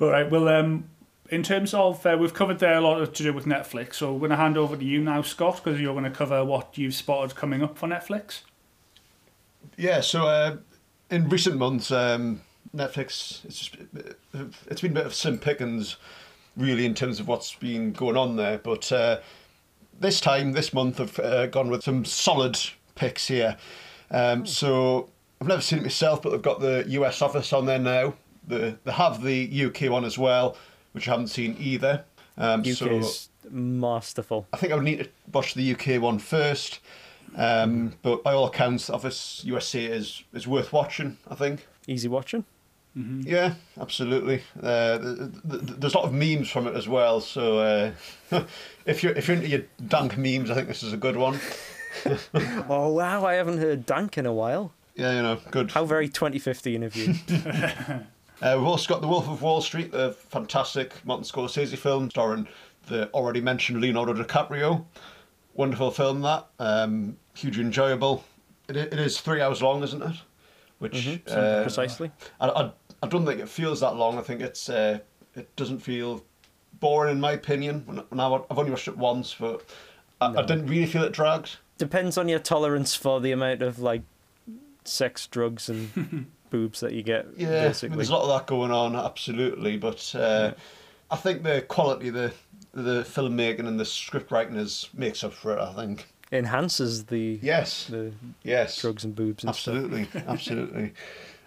But 0.00 0.12
right, 0.12 0.30
well, 0.30 0.48
um, 0.48 0.88
in 1.28 1.42
terms 1.42 1.74
of 1.74 2.04
uh, 2.06 2.16
we've 2.18 2.32
covered 2.32 2.58
there 2.58 2.74
a 2.74 2.80
lot 2.80 3.14
to 3.14 3.22
do 3.22 3.34
with 3.34 3.44
Netflix, 3.44 3.96
so 3.96 4.14
we're 4.14 4.20
going 4.20 4.30
to 4.30 4.36
hand 4.36 4.56
over 4.56 4.74
to 4.74 4.82
you 4.82 4.98
now, 5.02 5.20
Scott, 5.20 5.60
because 5.62 5.78
you're 5.78 5.92
going 5.92 6.04
to 6.04 6.10
cover 6.10 6.42
what 6.42 6.78
you've 6.78 6.94
spotted 6.94 7.36
coming 7.36 7.62
up 7.62 7.76
for 7.76 7.86
Netflix. 7.86 8.40
yeah. 9.76 10.00
So 10.00 10.26
uh, 10.26 10.56
in 11.10 11.28
recent 11.28 11.58
months, 11.58 11.90
um, 11.90 12.40
Netflix 12.74 13.44
it's 13.44 13.58
just, 13.58 13.76
it's 14.68 14.80
been 14.80 14.92
a 14.92 14.94
bit 14.94 15.04
of 15.04 15.14
slim 15.14 15.38
pickings, 15.38 15.96
really, 16.56 16.86
in 16.86 16.94
terms 16.94 17.20
of 17.20 17.28
what's 17.28 17.54
been 17.54 17.92
going 17.92 18.16
on 18.16 18.36
there. 18.36 18.56
But 18.56 18.90
uh, 18.90 19.20
this 19.98 20.18
time, 20.18 20.52
this 20.52 20.72
month, 20.72 20.98
I've 20.98 21.18
uh, 21.18 21.46
gone 21.48 21.68
with 21.68 21.82
some 21.82 22.06
solid 22.06 22.58
picks 22.94 23.28
here. 23.28 23.58
Um, 24.10 24.46
so 24.46 25.10
I've 25.42 25.46
never 25.46 25.60
seen 25.60 25.80
it 25.80 25.82
myself, 25.82 26.22
but 26.22 26.30
they've 26.30 26.40
got 26.40 26.60
the 26.60 26.86
US 26.88 27.20
office 27.20 27.52
on 27.52 27.66
there 27.66 27.78
now. 27.78 28.14
The, 28.50 28.78
they 28.84 28.92
have 28.92 29.22
the 29.22 29.64
UK 29.66 29.90
one 29.90 30.04
as 30.04 30.18
well, 30.18 30.56
which 30.92 31.08
I 31.08 31.12
haven't 31.12 31.28
seen 31.28 31.56
either. 31.58 32.04
Um, 32.36 32.60
UK 32.60 32.66
so 32.66 32.86
is 32.86 33.28
masterful. 33.50 34.46
I 34.52 34.56
think 34.56 34.72
I 34.72 34.76
would 34.76 34.84
need 34.84 34.98
to 34.98 35.08
watch 35.32 35.54
the 35.54 35.72
UK 35.72 36.00
one 36.00 36.18
first. 36.18 36.80
Um, 37.36 37.94
but 38.02 38.22
by 38.24 38.32
all 38.32 38.46
accounts, 38.46 38.90
Office 38.90 39.42
USA 39.44 39.84
is, 39.84 40.24
is 40.32 40.46
worth 40.46 40.72
watching, 40.72 41.16
I 41.28 41.34
think. 41.34 41.66
Easy 41.86 42.08
watching. 42.08 42.44
Yeah, 42.94 43.54
absolutely. 43.80 44.42
Uh, 44.60 44.98
th- 44.98 45.16
th- 45.16 45.30
th- 45.48 45.78
there's 45.78 45.94
a 45.94 45.98
lot 45.98 46.06
of 46.06 46.12
memes 46.12 46.50
from 46.50 46.66
it 46.66 46.74
as 46.74 46.88
well. 46.88 47.20
So 47.20 47.58
uh, 47.60 47.92
if 48.84 49.02
you're 49.02 49.12
if 49.12 49.28
you're 49.28 49.36
into 49.36 49.48
your 49.48 49.62
dank 49.86 50.18
memes, 50.18 50.50
I 50.50 50.54
think 50.54 50.66
this 50.66 50.82
is 50.82 50.92
a 50.92 50.96
good 50.96 51.16
one. 51.16 51.38
Oh 52.68 52.88
wow, 52.92 53.24
I 53.24 53.34
haven't 53.34 53.58
heard 53.58 53.84
Dank 53.84 54.16
in 54.16 54.24
a 54.24 54.32
while. 54.32 54.72
Yeah, 54.94 55.12
you 55.16 55.22
know, 55.22 55.40
good. 55.50 55.72
How 55.72 55.84
very 55.84 56.08
2015 56.08 56.82
of 56.84 56.94
you. 56.94 57.14
Uh, 58.42 58.54
we've 58.56 58.66
also 58.66 58.88
got 58.88 59.02
The 59.02 59.08
Wolf 59.08 59.28
of 59.28 59.42
Wall 59.42 59.60
Street, 59.60 59.92
the 59.92 60.12
fantastic 60.12 60.94
Martin 61.04 61.24
Scorsese 61.24 61.76
film 61.76 62.08
starring 62.10 62.48
the 62.86 63.10
already 63.12 63.40
mentioned 63.40 63.80
Leonardo 63.80 64.14
DiCaprio. 64.14 64.84
Wonderful 65.54 65.90
film, 65.90 66.22
that. 66.22 66.46
Um, 66.58 67.16
hugely 67.34 67.62
enjoyable. 67.62 68.24
It, 68.68 68.76
it 68.76 68.94
is 68.94 69.20
three 69.20 69.40
hours 69.42 69.60
long, 69.62 69.82
isn't 69.82 70.02
it? 70.02 70.16
Which 70.78 70.92
Mhm, 70.94 71.30
uh, 71.30 71.62
Precisely. 71.62 72.10
I, 72.40 72.48
I, 72.48 72.70
I 73.02 73.06
don't 73.08 73.26
think 73.26 73.40
it 73.40 73.48
feels 73.48 73.80
that 73.80 73.96
long. 73.96 74.16
I 74.16 74.22
think 74.22 74.40
it's 74.40 74.70
uh, 74.70 75.00
it 75.36 75.54
doesn't 75.56 75.80
feel 75.80 76.24
boring 76.78 77.12
in 77.12 77.20
my 77.20 77.32
opinion. 77.32 77.82
When, 77.84 77.98
when 77.98 78.20
I, 78.20 78.28
wa- 78.28 78.44
I've 78.50 78.58
only 78.58 78.70
watched 78.70 78.88
it 78.88 78.96
once, 78.96 79.36
but 79.38 79.62
I, 80.22 80.28
I 80.28 80.42
didn't 80.42 80.66
really 80.68 80.86
feel 80.86 81.02
it 81.02 81.12
dragged. 81.12 81.58
Depends 81.76 82.16
on 82.16 82.28
your 82.28 82.38
tolerance 82.38 82.94
for 82.94 83.20
the 83.20 83.32
amount 83.32 83.60
of 83.60 83.78
like 83.78 84.02
sex, 84.84 85.26
drugs, 85.26 85.68
and 85.68 86.30
boobs 86.50 86.80
that 86.80 86.92
you 86.92 87.02
get. 87.02 87.26
Yeah, 87.36 87.72
I 87.82 87.86
mean, 87.86 87.96
there's 87.96 88.10
a 88.10 88.12
lot 88.14 88.22
of 88.22 88.28
that 88.28 88.46
going 88.46 88.70
on, 88.70 88.96
absolutely. 88.96 89.76
But 89.76 90.14
uh, 90.14 90.52
I 91.10 91.16
think 91.16 91.42
the 91.42 91.62
quality, 91.62 92.10
the 92.10 92.32
the 92.72 93.02
filmmaking 93.02 93.66
and 93.66 93.78
the 93.80 93.84
script 93.84 94.30
writing 94.30 94.56
is 94.56 94.88
makes 94.94 95.24
up 95.24 95.32
for 95.32 95.56
it. 95.56 95.60
I 95.60 95.72
think. 95.74 96.06
Enhances 96.32 97.06
the 97.06 97.38
Yes. 97.42 97.86
the 97.86 98.12
Yes. 98.44 98.80
drugs 98.80 99.04
and 99.04 99.14
boobs 99.16 99.42
and 99.42 99.48
Absolutely. 99.48 100.06
absolutely. 100.28 100.92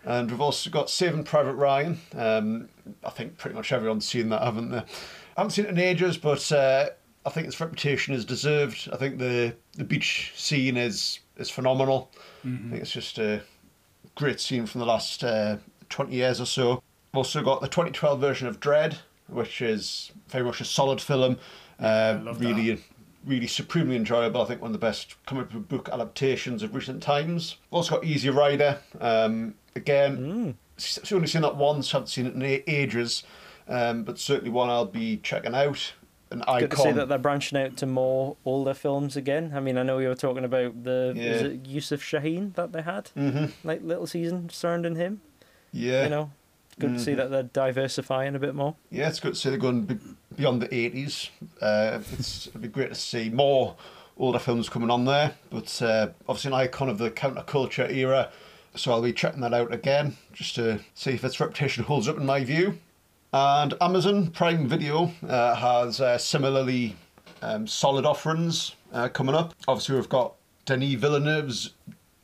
And 0.06 0.30
we've 0.30 0.42
also 0.42 0.70
got 0.70 0.90
Saving 0.90 1.24
Private 1.24 1.54
Ryan. 1.54 1.98
Um, 2.14 2.68
I 3.06 3.10
think 3.10 3.38
pretty 3.38 3.56
much 3.56 3.72
everyone's 3.72 4.06
seen 4.06 4.28
that, 4.30 4.42
haven't 4.42 4.72
they? 4.72 4.80
I 4.80 4.86
haven't 5.38 5.52
seen 5.52 5.66
it 5.66 5.70
in 5.70 5.80
ages, 5.80 6.18
but 6.18 6.52
uh, 6.52 6.90
I 7.26 7.30
think 7.30 7.48
its 7.48 7.62
reputation 7.62 8.14
is 8.14 8.26
deserved. 8.26 8.90
I 8.92 8.98
think 8.98 9.18
the 9.20 9.56
the 9.78 9.86
beach 9.86 10.34
scene 10.36 10.76
is 10.76 11.20
is 11.38 11.50
phenomenal. 11.50 12.12
I 12.44 12.48
think 12.70 12.82
it's 12.82 12.92
just 12.92 13.18
a 13.20 13.42
great 14.16 14.40
scene 14.40 14.66
from 14.66 14.80
the 14.80 14.86
last 14.86 15.24
uh, 15.24 15.58
20 15.90 16.14
years 16.14 16.40
or 16.42 16.46
so. 16.46 16.82
We've 17.12 17.18
also 17.20 17.44
got 17.44 17.62
the 17.62 17.68
2012 17.68 18.20
version 18.20 18.48
of 18.48 18.60
Dread, 18.60 19.00
which 19.28 19.62
is 19.62 20.12
very 20.28 20.44
much 20.44 20.62
a 20.62 20.66
solid 20.66 21.02
film. 21.02 21.38
Uh, 21.80 22.20
really, 22.38 22.84
really 23.26 23.48
supremely 23.48 23.96
enjoyable. 23.96 24.42
I 24.42 24.46
think 24.46 24.62
one 24.62 24.70
of 24.70 24.74
the 24.74 24.80
best 24.86 25.16
comic 25.26 25.50
book 25.50 25.90
adaptations 25.92 26.64
of 26.64 26.74
recent 26.76 27.02
times. 27.04 27.58
We've 27.70 27.78
also 27.78 27.96
got 27.96 28.06
Easy 28.06 28.30
Rider. 28.30 28.80
Um, 29.02 29.56
again, 29.76 30.56
s- 30.78 31.00
I've 31.04 31.12
only 31.14 31.28
seen 31.28 31.42
that 31.42 31.56
once, 31.56 31.92
haven't 31.92 32.08
seen 32.08 32.26
it 32.28 32.36
in 32.36 32.44
ages, 32.68 33.24
um, 33.68 34.04
but 34.04 34.20
certainly 34.20 34.50
one 34.52 34.70
I'll 34.70 34.86
be 34.86 35.18
checking 35.18 35.56
out. 35.56 35.94
An 36.34 36.42
icon. 36.42 36.60
Good 36.62 36.72
to 36.72 36.78
see 36.78 36.92
that 36.92 37.08
they're 37.10 37.18
branching 37.20 37.58
out 37.60 37.78
to 37.78 37.86
more 37.86 38.36
older 38.44 38.74
films 38.74 39.16
again. 39.16 39.52
I 39.56 39.60
mean, 39.60 39.78
I 39.78 39.84
know 39.84 40.00
you 40.00 40.08
were 40.10 40.16
talking 40.16 40.44
about 40.44 40.84
the 40.84 41.14
is 41.16 41.42
Yeah. 41.44 41.48
it 41.50 41.66
Youssef 41.68 42.02
Chahine 42.04 42.54
that 42.56 42.72
they 42.74 42.82
had, 42.82 43.10
hmm 43.10 43.46
like 43.64 43.82
little 43.84 44.08
season 44.08 44.50
surrounding 44.50 44.96
him. 44.96 45.22
Yeah. 45.72 46.04
You 46.06 46.10
know, 46.10 46.32
good 46.80 46.94
to 46.96 47.00
see 47.00 47.12
Mhm. 47.14 47.18
that 47.18 47.30
they're 47.32 47.44
diversifying 47.44 48.36
a 48.36 48.40
bit 48.40 48.56
more. 48.56 48.76
Yeah, 48.90 49.10
it's 49.10 49.20
good 49.20 49.36
to 49.36 49.40
see 49.40 49.50
they're 49.50 49.58
going 49.60 50.16
beyond 50.36 50.62
the 50.64 50.74
80s. 50.74 51.30
Uh, 51.62 52.00
it's, 52.14 52.48
it'd 52.48 52.62
be 52.62 52.68
great 52.68 52.90
to 52.90 52.96
see 52.96 53.30
more 53.30 53.76
older 54.18 54.40
films 54.40 54.70
coming 54.70 54.90
on 54.90 55.06
there, 55.06 55.34
but 55.52 55.82
uh, 55.84 56.10
obviously 56.28 56.50
an 56.50 56.56
icon 56.56 56.90
of 56.90 56.98
the 56.98 57.12
counterculture 57.12 57.90
era. 57.92 58.30
So 58.76 58.92
I'll 58.92 59.04
be 59.04 59.14
checking 59.14 59.42
that 59.42 59.54
out 59.54 59.72
again 59.72 60.18
just 60.34 60.56
to 60.56 60.80
see 60.96 61.12
if 61.12 61.24
its 61.24 61.40
reputation 61.40 61.84
holds 61.84 62.08
up 62.08 62.18
in 62.18 62.26
my 62.26 62.44
view. 62.44 62.80
And 63.34 63.74
Amazon 63.82 64.28
Prime 64.28 64.68
Video 64.68 65.12
uh, 65.28 65.56
has 65.56 66.00
uh, 66.00 66.18
similarly 66.18 66.96
um, 67.42 67.66
solid 67.66 68.06
offerings 68.06 68.76
uh, 68.94 69.10
coming 69.10 69.34
up. 69.34 69.56
Obviously, 69.68 69.96
we've 69.96 70.10
got 70.10 70.36
Denis 70.66 70.94
Villeneuve's 70.96 71.72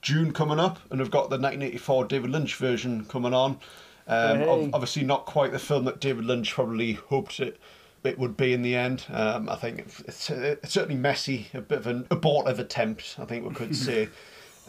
Dune 0.04 0.32
coming 0.32 0.60
up, 0.60 0.80
and 0.92 1.00
we've 1.00 1.10
got 1.12 1.30
the 1.32 1.36
1984 1.38 2.06
David 2.06 2.30
Lynch 2.30 2.56
version 2.56 3.06
coming 3.06 3.34
on. 3.34 3.60
Um, 4.08 4.38
Hey. 4.40 4.70
obviously, 4.74 5.04
not 5.04 5.26
quite 5.26 5.52
the 5.52 5.60
film 5.60 5.86
that 5.86 6.00
David 6.00 6.26
Lynch 6.26 6.54
probably 6.54 6.94
hoped 6.94 7.40
it 7.40 7.58
it 8.02 8.18
would 8.18 8.38
be 8.38 8.54
in 8.54 8.62
the 8.62 8.76
end. 8.76 9.04
Um, 9.12 9.50
I 9.50 9.56
think 9.56 9.80
it's, 9.80 10.00
it's, 10.02 10.30
it's 10.30 10.72
certainly 10.74 10.96
messy, 10.96 11.48
a 11.54 11.60
bit 11.60 11.80
of 11.80 11.88
an 11.88 12.08
abortive 12.10 12.58
attempt. 12.58 13.18
I 13.20 13.26
think 13.26 13.46
we 13.46 13.54
could 13.54 13.76
say. 13.88 14.08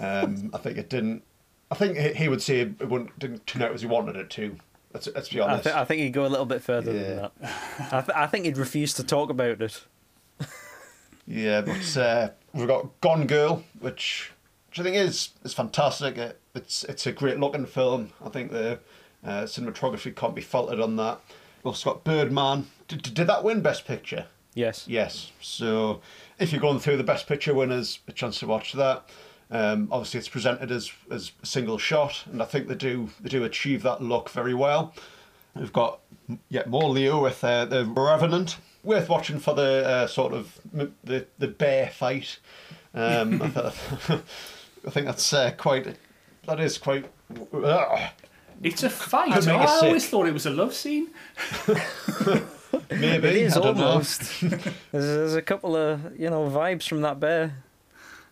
um, 0.01 0.51
I 0.53 0.59
think 0.59 0.79
it 0.79 0.91
didn't. 0.91 1.23
I 1.71 1.77
think 1.77 1.97
he- 1.97 2.15
he 2.15 2.29
would 2.29 2.43
say 2.43 2.61
it 2.61 2.89
wouldn't, 2.89 3.17
didn't 3.21 3.47
turn 3.47 3.63
out 3.63 3.71
as 3.73 3.83
he 3.83 3.87
wanted 3.87 4.17
it 4.17 4.31
to. 4.31 4.57
Let's, 4.93 5.09
let's 5.15 5.29
be 5.29 5.41
I, 5.41 5.45
honest. 5.45 5.65
th- 5.65 5.75
I 5.77 5.85
think 5.85 6.01
he'd 6.03 6.13
go 6.13 6.27
a 6.27 6.29
little 6.29 6.47
bit 6.47 6.63
further 6.63 6.93
Yeah. 6.93 7.01
than 7.03 7.17
that. 7.17 7.33
I, 7.93 8.01
th- 8.01 8.17
I 8.17 8.27
think 8.27 8.45
he'd 8.45 8.57
refuse 8.59 8.93
to 8.95 9.05
talk 9.05 9.31
about 9.31 9.61
it. 9.63 9.85
Yeah, 11.27 11.61
but 11.61 11.97
uh, 11.97 12.31
we've 12.53 12.67
got 12.67 13.01
Gone 13.01 13.27
Girl, 13.29 13.63
which 13.79 14.33
which 14.69 14.81
I 14.81 14.83
think 14.83 14.97
is 14.97 15.31
is 15.45 15.55
fantastic. 15.55 16.19
It, 16.19 16.41
it's 16.57 16.83
it's 16.85 17.07
a 17.07 17.13
great 17.13 17.39
looking 17.39 17.67
film. 17.67 18.11
I 18.25 18.31
think 18.31 18.51
the 18.51 18.81
uh, 19.25 19.43
cinematography 19.43 20.15
can't 20.17 20.35
be 20.35 20.41
faulted 20.43 20.81
on 20.81 20.97
that. 20.97 21.21
We've 21.59 21.67
also 21.67 21.93
got 21.93 22.03
Birdman. 22.05 22.67
Did, 22.89 23.03
did 23.15 23.27
that 23.29 23.45
win 23.45 23.61
Best 23.61 23.87
Picture? 23.87 24.27
Yes. 24.55 24.87
Yes. 24.89 25.31
So 25.41 26.01
if 26.41 26.51
you're 26.51 26.61
going 26.61 26.81
through 26.81 26.97
the 26.97 27.05
Best 27.05 27.29
Picture 27.29 27.55
winners, 27.55 28.01
a 28.09 28.13
chance 28.13 28.41
to 28.41 28.49
watch 28.49 28.73
that. 28.73 29.09
Um, 29.51 29.89
obviously, 29.91 30.19
it's 30.19 30.29
presented 30.29 30.71
as 30.71 30.93
as 31.11 31.33
a 31.43 31.47
single 31.47 31.79
shot, 31.79 32.25
and 32.31 32.41
I 32.41 32.45
think 32.45 32.69
they 32.69 32.75
do 32.77 33.11
they 33.21 33.29
do 33.29 33.45
achieve 33.45 33.83
that 33.83 34.01
look 34.03 34.31
very 34.31 34.55
well. 34.55 34.95
We've 35.57 35.73
got 35.73 36.01
yet 36.49 36.69
more 36.69 36.89
Leo 36.89 37.23
with 37.23 37.43
uh, 37.43 37.65
the 37.65 37.85
Revenant. 37.85 38.59
Worth 38.85 39.09
watching 39.09 39.41
for 39.41 39.55
the 39.55 39.87
uh, 39.87 40.07
sort 40.07 40.33
of 40.33 40.59
the 40.73 41.27
the 41.39 41.49
bear 41.49 41.89
fight. 41.91 42.39
Um, 42.95 43.43
I, 43.57 44.91
think 44.91 45.07
that's 45.07 45.33
uh, 45.33 45.53
quite. 45.57 45.97
That 46.47 46.61
is 46.61 46.79
quite. 46.79 47.11
Uh, 47.53 48.09
It's 48.63 48.83
a 48.83 48.91
fight. 48.91 49.33
I 49.33 49.37
you 49.37 49.43
sick. 49.43 49.83
always 49.83 50.09
thought 50.09 50.27
it 50.27 50.33
was 50.33 50.47
a 50.47 50.51
love 50.51 50.75
scene. 50.75 51.09
maybe 52.91 53.29
It 53.29 53.37
is 53.37 53.57
I 53.57 53.61
don't 53.61 53.77
know. 53.77 53.87
almost. 53.87 54.41
there's, 54.41 54.63
there's 54.93 55.35
a 55.35 55.43
couple 55.43 55.77
of 55.77 56.19
you 56.19 56.31
know 56.31 56.49
vibes 56.49 56.89
from 56.89 57.03
that 57.03 57.21
bear. 57.21 57.57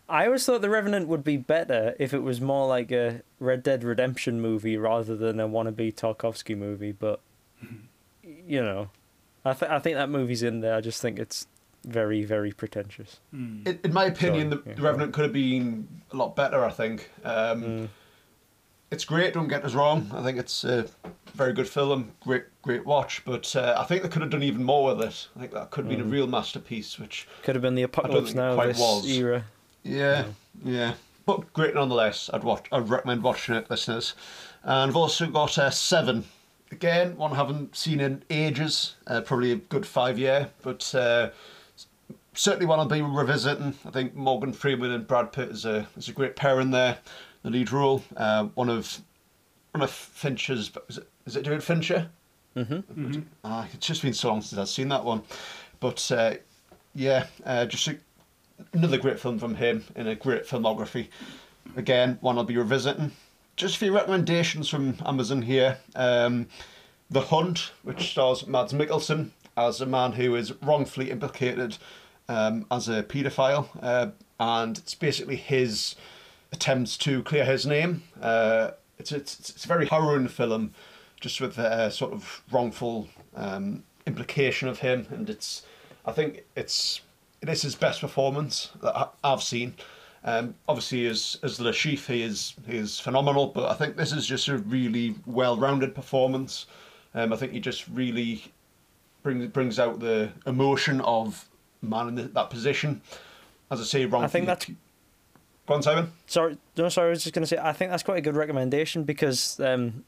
I 0.08 0.26
always 0.26 0.44
thought 0.46 0.62
the 0.62 0.70
Revenant 0.70 1.06
would 1.08 1.22
be 1.24 1.36
better 1.36 1.94
if 1.98 2.14
it 2.14 2.22
was 2.22 2.40
more 2.40 2.66
like 2.66 2.90
a 2.90 3.22
Red 3.40 3.62
Dead 3.62 3.84
Redemption 3.84 4.40
movie 4.40 4.76
rather 4.76 5.16
than 5.16 5.38
a 5.38 5.48
wannabe 5.48 5.94
Tarkovsky 5.94 6.56
movie. 6.56 6.92
But 6.92 7.20
you 8.22 8.62
know, 8.62 8.88
I 9.44 9.52
th- 9.52 9.70
I 9.70 9.78
think 9.78 9.96
that 9.96 10.08
movie's 10.08 10.42
in 10.42 10.60
there. 10.60 10.74
I 10.74 10.80
just 10.80 11.02
think 11.02 11.18
it's 11.18 11.46
very 11.84 12.24
very 12.24 12.52
pretentious. 12.52 13.20
Hmm. 13.30 13.62
In, 13.66 13.78
in 13.84 13.92
my 13.92 14.06
opinion, 14.06 14.50
Sorry, 14.50 14.62
the, 14.62 14.70
yeah. 14.70 14.74
the 14.76 14.82
Revenant 14.82 15.12
could 15.12 15.24
have 15.24 15.32
been 15.32 15.86
a 16.12 16.16
lot 16.16 16.34
better. 16.36 16.64
I 16.64 16.70
think. 16.70 17.10
Um, 17.24 17.62
Mm. 17.62 17.88
It's 18.90 19.04
great. 19.04 19.34
Don't 19.34 19.48
get 19.48 19.66
us 19.66 19.74
wrong. 19.74 20.10
I 20.14 20.22
think 20.22 20.38
it's 20.38 20.64
a 20.64 20.86
very 21.34 21.52
good 21.52 21.68
film. 21.68 22.10
Great, 22.20 22.44
great 22.62 22.86
watch. 22.86 23.22
But 23.26 23.54
uh, 23.54 23.76
I 23.78 23.84
think 23.84 24.02
they 24.02 24.08
could 24.08 24.22
have 24.22 24.30
done 24.30 24.42
even 24.42 24.64
more 24.64 24.94
with 24.96 25.06
it. 25.06 25.28
I 25.36 25.40
think 25.40 25.52
that 25.52 25.70
could 25.70 25.84
have 25.84 25.90
been 25.90 26.00
a 26.00 26.08
real 26.08 26.26
masterpiece. 26.26 26.98
Which, 26.98 27.28
Could 27.42 27.54
have 27.54 27.60
been 27.60 27.74
the 27.74 27.82
apocalypse 27.82 28.32
now 28.32 28.56
this 28.64 28.78
was. 28.80 29.06
era. 29.06 29.44
Yeah, 29.88 30.24
yeah. 30.64 30.94
But 31.26 31.52
great 31.52 31.74
nonetheless. 31.74 32.30
I'd 32.32 32.44
watch. 32.44 32.66
I'd 32.72 32.88
recommend 32.88 33.22
watching 33.22 33.54
it, 33.54 33.70
listeners. 33.70 34.14
And 34.62 34.90
I've 34.90 34.96
also 34.96 35.26
got 35.26 35.58
uh, 35.58 35.70
Seven. 35.70 36.24
Again, 36.70 37.16
one 37.16 37.32
I 37.32 37.36
haven't 37.36 37.76
seen 37.76 38.00
in 38.00 38.22
ages. 38.28 38.96
Uh, 39.06 39.20
probably 39.22 39.52
a 39.52 39.56
good 39.56 39.86
five 39.86 40.18
year. 40.18 40.50
But 40.62 40.94
uh, 40.94 41.30
certainly 42.34 42.66
one 42.66 42.78
I'll 42.78 42.86
be 42.86 43.02
revisiting. 43.02 43.74
I 43.84 43.90
think 43.90 44.14
Morgan 44.14 44.52
Freeman 44.52 44.92
and 44.92 45.06
Brad 45.06 45.32
Pitt 45.32 45.50
is 45.50 45.64
a 45.64 45.86
is 45.96 46.08
a 46.08 46.12
great 46.12 46.36
pair 46.36 46.60
in 46.60 46.70
there, 46.70 46.98
the 47.42 47.50
lead 47.50 47.72
role. 47.72 48.02
Uh, 48.16 48.44
one 48.54 48.68
of 48.68 49.00
one 49.72 49.82
of 49.82 49.90
Fincher's 49.90 50.70
is 50.88 50.98
it, 50.98 51.08
is 51.26 51.36
it 51.36 51.44
David 51.44 51.62
Fincher? 51.62 52.10
Mm-hmm. 52.56 53.20
Ah, 53.44 53.66
it's 53.72 53.86
just 53.86 54.02
been 54.02 54.14
so 54.14 54.28
long 54.28 54.40
since 54.40 54.58
I've 54.58 54.68
seen 54.68 54.88
that 54.88 55.04
one, 55.04 55.22
but 55.80 56.10
uh, 56.10 56.34
yeah, 56.94 57.26
uh, 57.44 57.66
just 57.66 57.86
a, 57.88 57.96
another 58.72 58.98
great 58.98 59.20
film 59.20 59.38
from 59.38 59.54
him 59.56 59.84
in 59.96 60.06
a 60.06 60.14
great 60.14 60.46
filmography. 60.46 61.08
Again, 61.76 62.18
one 62.20 62.38
I'll 62.38 62.44
be 62.44 62.56
revisiting. 62.56 63.12
Just 63.56 63.76
a 63.76 63.78
few 63.78 63.94
recommendations 63.94 64.68
from 64.68 64.96
Amazon 65.04 65.42
here. 65.42 65.78
Um, 65.94 66.46
the 67.10 67.22
Hunt, 67.22 67.72
which 67.82 68.10
stars 68.10 68.46
Mads 68.46 68.72
Mikkelsen 68.72 69.30
as 69.56 69.80
a 69.80 69.86
man 69.86 70.12
who 70.12 70.36
is 70.36 70.52
wrongfully 70.62 71.10
implicated 71.10 71.76
um, 72.28 72.66
as 72.70 72.88
a 72.88 73.02
paedophile, 73.02 73.68
uh, 73.82 74.10
and 74.38 74.78
it's 74.78 74.94
basically 74.94 75.36
his 75.36 75.96
attempts 76.52 76.96
to 76.98 77.22
clear 77.22 77.44
his 77.44 77.66
name. 77.66 78.02
Uh, 78.20 78.72
it's, 78.98 79.12
it's 79.12 79.50
it's 79.50 79.64
a 79.64 79.68
very 79.68 79.86
harrowing 79.86 80.28
film, 80.28 80.72
just 81.20 81.40
with 81.40 81.58
a 81.58 81.90
sort 81.90 82.12
of 82.12 82.42
wrongful 82.52 83.08
um, 83.34 83.82
implication 84.06 84.68
of 84.68 84.80
him, 84.80 85.06
and 85.10 85.28
it's 85.28 85.62
I 86.04 86.12
think 86.12 86.44
it's 86.54 87.00
it 87.42 87.64
is 87.64 87.74
best 87.74 88.00
performance 88.00 88.70
that 88.82 89.12
I've 89.22 89.42
seen. 89.42 89.74
Um, 90.24 90.54
obviously, 90.68 91.06
as 91.06 91.38
as 91.42 91.58
Chiffre, 91.58 92.14
he 92.14 92.22
is 92.22 92.54
he 92.66 92.76
is 92.76 92.98
phenomenal, 92.98 93.46
but 93.46 93.70
I 93.70 93.74
think 93.74 93.96
this 93.96 94.12
is 94.12 94.26
just 94.26 94.48
a 94.48 94.58
really 94.58 95.14
well-rounded 95.26 95.94
performance. 95.94 96.66
Um, 97.14 97.32
I 97.32 97.36
think 97.36 97.52
he 97.52 97.60
just 97.60 97.86
really 97.88 98.44
brings 99.22 99.46
brings 99.48 99.78
out 99.78 100.00
the 100.00 100.30
emotion 100.46 101.00
of 101.02 101.48
man 101.82 102.08
in 102.08 102.14
the, 102.16 102.22
that 102.22 102.50
position. 102.50 103.00
As 103.70 103.80
I 103.80 103.84
say, 103.84 104.06
wrongfully. 104.06 104.24
I 104.24 104.28
think 104.28 104.46
that's 104.46 104.66
Go 105.68 105.74
on, 105.74 105.82
Simon. 105.82 106.10
Sorry, 106.26 106.56
no, 106.78 106.88
sorry. 106.88 107.08
I 107.08 107.10
was 107.10 107.22
just 107.22 107.34
going 107.34 107.42
to 107.42 107.46
say 107.46 107.58
I 107.58 107.74
think 107.74 107.90
that's 107.90 108.02
quite 108.02 108.16
a 108.16 108.22
good 108.22 108.36
recommendation 108.36 109.04
because 109.04 109.60
um, 109.60 110.04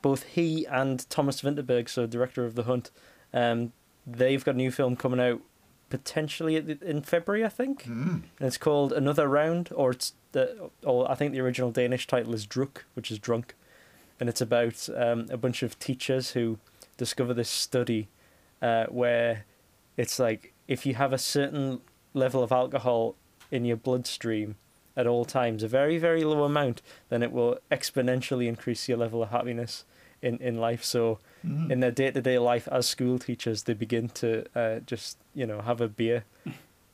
both 0.00 0.22
he 0.22 0.64
and 0.64 1.08
Thomas 1.10 1.42
Vinterberg, 1.42 1.90
so 1.90 2.06
director 2.06 2.46
of 2.46 2.54
The 2.54 2.62
Hunt, 2.62 2.90
um, 3.34 3.72
they've 4.06 4.42
got 4.42 4.54
a 4.54 4.56
new 4.56 4.70
film 4.70 4.96
coming 4.96 5.20
out 5.20 5.42
potentially 5.92 6.56
in 6.56 7.02
February, 7.02 7.44
I 7.44 7.50
think, 7.50 7.84
and 7.84 8.24
it's 8.40 8.56
called 8.56 8.94
Another 8.94 9.28
Round, 9.28 9.68
or 9.74 9.90
it's 9.90 10.14
the, 10.32 10.70
or 10.82 11.10
I 11.10 11.14
think 11.14 11.32
the 11.32 11.40
original 11.40 11.70
Danish 11.70 12.06
title 12.06 12.32
is 12.34 12.46
Druk, 12.46 12.84
which 12.94 13.10
is 13.10 13.18
drunk, 13.18 13.54
and 14.18 14.26
it's 14.30 14.40
about 14.40 14.88
um, 14.96 15.26
a 15.28 15.36
bunch 15.36 15.62
of 15.62 15.78
teachers 15.78 16.30
who 16.30 16.58
discover 16.96 17.34
this 17.34 17.50
study 17.50 18.08
uh, 18.62 18.86
where 18.86 19.44
it's 19.98 20.18
like 20.18 20.54
if 20.66 20.86
you 20.86 20.94
have 20.94 21.12
a 21.12 21.18
certain 21.18 21.82
level 22.14 22.42
of 22.42 22.50
alcohol 22.50 23.14
in 23.50 23.66
your 23.66 23.76
bloodstream 23.76 24.56
at 24.96 25.06
all 25.06 25.26
times, 25.26 25.62
a 25.62 25.68
very, 25.68 25.98
very 25.98 26.24
low 26.24 26.44
amount, 26.44 26.80
then 27.10 27.22
it 27.22 27.32
will 27.32 27.58
exponentially 27.70 28.48
increase 28.48 28.88
your 28.88 28.96
level 28.96 29.22
of 29.22 29.28
happiness 29.28 29.84
in, 30.22 30.38
in 30.38 30.56
life. 30.56 30.84
So, 30.84 31.18
in 31.42 31.80
their 31.80 31.90
day 31.90 32.10
to 32.10 32.20
day 32.22 32.38
life 32.38 32.68
as 32.70 32.86
school 32.88 33.18
teachers, 33.18 33.64
they 33.64 33.74
begin 33.74 34.08
to 34.10 34.44
uh, 34.54 34.80
just, 34.80 35.18
you 35.34 35.46
know, 35.46 35.60
have 35.60 35.80
a 35.80 35.88
beer 35.88 36.24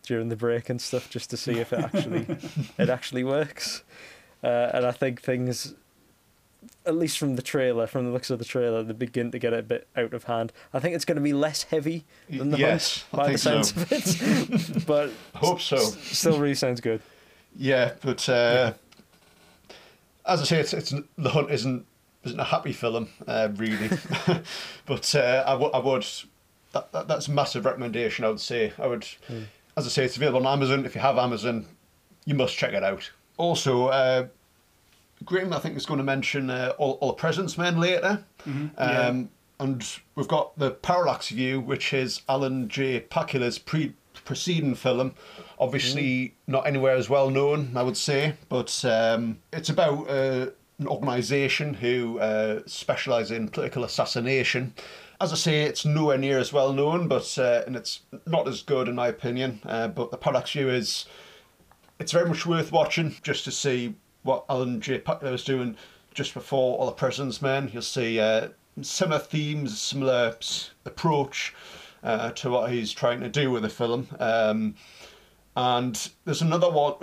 during 0.04 0.28
the 0.30 0.36
break 0.36 0.70
and 0.70 0.80
stuff 0.80 1.10
just 1.10 1.28
to 1.30 1.36
see 1.36 1.58
if 1.58 1.72
it 1.72 1.80
actually 1.80 2.26
it 2.78 2.88
actually 2.88 3.24
works. 3.24 3.82
Uh, 4.42 4.70
and 4.72 4.86
I 4.86 4.92
think 4.92 5.20
things, 5.20 5.74
at 6.86 6.94
least 6.96 7.18
from 7.18 7.36
the 7.36 7.42
trailer, 7.42 7.86
from 7.86 8.04
the 8.06 8.10
looks 8.10 8.30
of 8.30 8.38
the 8.38 8.44
trailer, 8.44 8.82
they 8.82 8.92
begin 8.94 9.30
to 9.32 9.38
get 9.38 9.52
a 9.52 9.62
bit 9.62 9.86
out 9.96 10.14
of 10.14 10.24
hand. 10.24 10.52
I 10.72 10.78
think 10.78 10.94
it's 10.94 11.04
going 11.04 11.16
to 11.16 11.22
be 11.22 11.32
less 11.32 11.64
heavy 11.64 12.04
than 12.30 12.50
the 12.50 12.58
Yes, 12.58 13.04
hunt 13.10 13.22
by 13.26 13.32
the 13.32 13.38
sounds 13.38 13.74
so. 13.74 13.80
of 13.82 13.92
it, 13.92 14.86
but 14.86 15.10
I 15.34 15.38
hope 15.38 15.60
so. 15.60 15.76
s- 15.76 15.98
still 15.98 16.38
really 16.38 16.54
sounds 16.54 16.80
good. 16.80 17.02
Yeah, 17.56 17.94
but 18.00 18.26
uh, 18.28 18.72
as 20.24 20.40
I 20.40 20.44
say, 20.44 20.60
it's, 20.60 20.72
it's 20.72 20.94
the 21.16 21.30
hunt 21.30 21.50
isn't 21.50 21.84
isn't 22.28 22.40
a 22.40 22.44
happy 22.44 22.72
film, 22.72 23.08
uh, 23.26 23.48
really. 23.56 23.88
but 24.86 25.14
uh, 25.14 25.44
I, 25.46 25.52
w- 25.52 25.70
I 25.72 25.78
would 25.78 26.06
that, 26.72 26.92
that 26.92 27.08
that's 27.08 27.28
a 27.28 27.32
massive 27.32 27.64
recommendation. 27.64 28.24
I 28.24 28.28
would 28.28 28.40
say 28.40 28.72
I 28.78 28.86
would, 28.86 29.06
as 29.76 29.86
I 29.86 29.88
say, 29.88 30.04
it's 30.04 30.16
available 30.16 30.46
on 30.46 30.52
Amazon. 30.52 30.84
If 30.84 30.94
you 30.94 31.00
have 31.00 31.18
Amazon, 31.18 31.66
you 32.24 32.34
must 32.34 32.56
check 32.56 32.72
it 32.72 32.84
out. 32.84 33.10
Also, 33.36 33.86
uh, 33.88 34.26
Graham, 35.24 35.52
I 35.52 35.58
think 35.58 35.76
is 35.76 35.86
going 35.86 35.98
to 35.98 36.04
mention 36.04 36.50
uh, 36.50 36.74
all, 36.78 36.92
all 37.00 37.08
the 37.08 37.14
President's 37.14 37.56
Men 37.58 37.78
later. 37.80 38.24
Um, 38.76 39.30
And 39.60 39.84
we've 40.14 40.28
got 40.28 40.56
the 40.56 40.70
Parallax 40.70 41.30
View, 41.30 41.60
which 41.60 41.92
is 41.92 42.22
Alan 42.28 42.68
J. 42.68 43.00
Pakula's 43.00 43.58
pre 43.58 43.92
preceding 44.24 44.74
film. 44.76 45.14
Obviously, 45.58 46.34
not 46.46 46.66
anywhere 46.66 46.94
as 46.94 47.08
well 47.10 47.30
known, 47.30 47.72
I 47.74 47.82
would 47.82 47.96
say, 47.96 48.34
but 48.48 48.84
um, 48.84 49.38
it's 49.52 49.68
about 49.68 50.08
uh, 50.08 50.46
an 50.78 50.86
organisation 50.86 51.74
who 51.74 52.18
uh, 52.18 52.60
specialise 52.66 53.30
in 53.30 53.48
political 53.48 53.84
assassination. 53.84 54.74
As 55.20 55.32
I 55.32 55.36
say, 55.36 55.62
it's 55.62 55.84
nowhere 55.84 56.18
near 56.18 56.38
as 56.38 56.52
well 56.52 56.72
known, 56.72 57.08
but 57.08 57.36
uh, 57.38 57.62
and 57.66 57.74
it's 57.74 58.00
not 58.26 58.46
as 58.46 58.62
good 58.62 58.88
in 58.88 58.94
my 58.94 59.08
opinion. 59.08 59.60
Uh, 59.64 59.88
but 59.88 60.10
the 60.10 60.16
Parallax 60.16 60.52
View 60.52 60.68
is 60.68 61.06
it's 61.98 62.12
very 62.12 62.28
much 62.28 62.46
worth 62.46 62.70
watching 62.70 63.16
just 63.22 63.44
to 63.44 63.50
see 63.50 63.94
what 64.22 64.44
Alan 64.48 64.80
J. 64.80 65.00
Pakula 65.00 65.32
was 65.32 65.44
doing 65.44 65.76
just 66.14 66.34
before 66.34 66.78
All 66.78 66.86
the 66.86 66.92
President's 66.92 67.42
Men. 67.42 67.70
You'll 67.72 67.82
see 67.82 68.20
uh, 68.20 68.48
similar 68.82 69.18
themes, 69.18 69.80
similar 69.80 70.36
approach 70.84 71.54
uh, 72.02 72.30
to 72.32 72.50
what 72.50 72.70
he's 72.70 72.92
trying 72.92 73.20
to 73.20 73.28
do 73.28 73.50
with 73.50 73.62
the 73.62 73.68
film. 73.68 74.06
Um, 74.20 74.74
and 75.56 76.10
there's 76.24 76.42
another 76.42 76.70
one. 76.70 76.94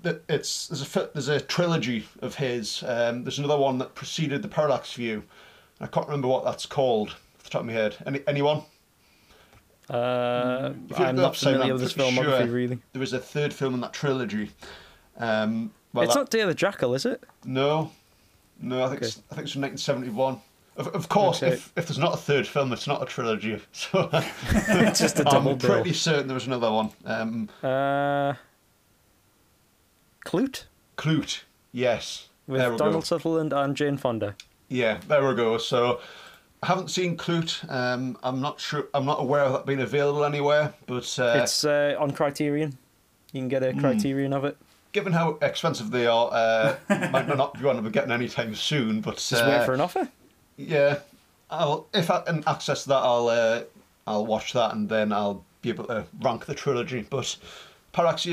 That 0.00 0.22
it's 0.28 0.68
there's 0.68 0.96
a 0.96 1.10
there's 1.12 1.28
a 1.28 1.40
trilogy 1.40 2.06
of 2.22 2.34
his. 2.36 2.82
Um, 2.86 3.24
there's 3.24 3.38
another 3.38 3.58
one 3.58 3.76
that 3.78 3.94
preceded 3.94 4.40
the 4.42 4.48
Parallax 4.48 4.94
View. 4.94 5.22
I 5.80 5.86
can't 5.86 6.06
remember 6.06 6.28
what 6.28 6.44
that's 6.44 6.64
called 6.64 7.10
off 7.10 7.42
the 7.44 7.50
top 7.50 7.60
of 7.60 7.66
my 7.66 7.72
head. 7.74 7.96
Any 8.06 8.20
anyone? 8.26 8.62
Uh, 9.90 10.72
I'm 10.96 11.16
not 11.16 11.36
familiar 11.36 11.72
with 11.74 11.82
this 11.82 11.92
filmography, 11.92 12.38
sure 12.38 12.46
really. 12.46 12.78
There 12.92 13.02
is 13.02 13.12
a 13.12 13.18
third 13.18 13.52
film 13.52 13.74
in 13.74 13.80
that 13.80 13.92
trilogy. 13.92 14.50
Um, 15.18 15.72
well, 15.92 16.04
it's 16.04 16.14
that- 16.14 16.20
not 16.20 16.30
Day 16.30 16.40
of 16.40 16.48
the 16.48 16.54
Jackal, 16.54 16.94
is 16.94 17.04
it? 17.04 17.22
No, 17.44 17.90
no. 18.60 18.84
I 18.84 18.88
think 18.88 19.02
it's, 19.02 19.20
I 19.30 19.34
think 19.34 19.44
it's 19.46 19.52
from 19.52 19.62
1971. 19.62 20.40
Of, 20.74 20.88
of 20.88 21.08
course, 21.10 21.42
Okay. 21.42 21.52
if, 21.52 21.70
if 21.76 21.86
there's 21.86 21.98
not 21.98 22.14
a 22.14 22.16
third 22.16 22.46
film, 22.46 22.72
it's 22.72 22.86
not 22.86 23.02
a 23.02 23.04
trilogy. 23.04 23.60
So 23.72 24.08
it's 24.12 25.00
just 25.00 25.20
a 25.20 25.24
double 25.24 25.52
I'm 25.52 25.58
pretty 25.58 25.92
certain 25.92 26.28
there 26.28 26.34
was 26.34 26.46
another 26.46 26.72
one. 26.72 26.90
Um, 27.04 27.48
Uh, 27.62 28.32
Klute? 30.24 30.64
Klute, 30.96 31.42
yes. 31.72 32.28
With 32.46 32.60
go. 32.60 32.76
Donald 32.76 33.04
Sutherland 33.04 33.52
and 33.52 33.76
Jane 33.76 33.96
Fonda. 33.96 34.34
Yeah, 34.68 34.98
there 35.08 35.26
we 35.26 35.34
go. 35.34 35.58
So 35.58 36.00
I 36.62 36.66
haven't 36.66 36.90
seen 36.90 37.16
Klute. 37.16 37.70
Um, 37.70 38.16
I'm 38.22 38.40
not 38.40 38.60
sure. 38.60 38.86
I'm 38.94 39.04
not 39.04 39.20
aware 39.20 39.42
of 39.42 39.52
that 39.52 39.66
being 39.66 39.80
available 39.80 40.24
anywhere. 40.24 40.72
But 40.86 41.18
uh, 41.18 41.40
It's 41.42 41.64
uh, 41.64 41.96
on 41.98 42.12
Criterion. 42.12 42.76
You 43.32 43.40
can 43.40 43.48
get 43.48 43.62
a 43.62 43.72
Criterion 43.72 44.32
of 44.32 44.44
it. 44.44 44.56
given 44.92 45.12
how 45.12 45.38
expensive 45.40 45.90
they 45.90 46.06
are, 46.06 46.28
uh, 46.32 46.76
might 47.10 47.26
not 47.28 47.54
be 47.58 47.64
one 47.64 47.76
to 47.76 47.82
be 47.82 47.90
getting 47.90 48.12
anytime 48.12 48.54
soon. 48.54 49.00
But 49.00 49.16
Just 49.16 49.34
uh, 49.34 49.46
wait 49.48 49.64
for 49.64 49.72
an 49.74 49.80
offer. 49.80 50.08
yeah, 50.56 50.98
I'll 51.50 51.86
if 51.94 52.10
I 52.10 52.20
can 52.20 52.44
access 52.46 52.84
that, 52.84 52.96
I'll 53.02 53.28
uh, 53.28 53.62
I'll 54.06 54.26
watch 54.26 54.52
that 54.52 54.74
and 54.74 54.88
then 54.88 55.12
I'll 55.12 55.44
be 55.62 55.70
able 55.70 55.84
to 55.84 56.04
rank 56.20 56.46
the 56.46 56.54
trilogy. 56.54 57.06
But 57.08 57.36
Parallax, 57.92 58.26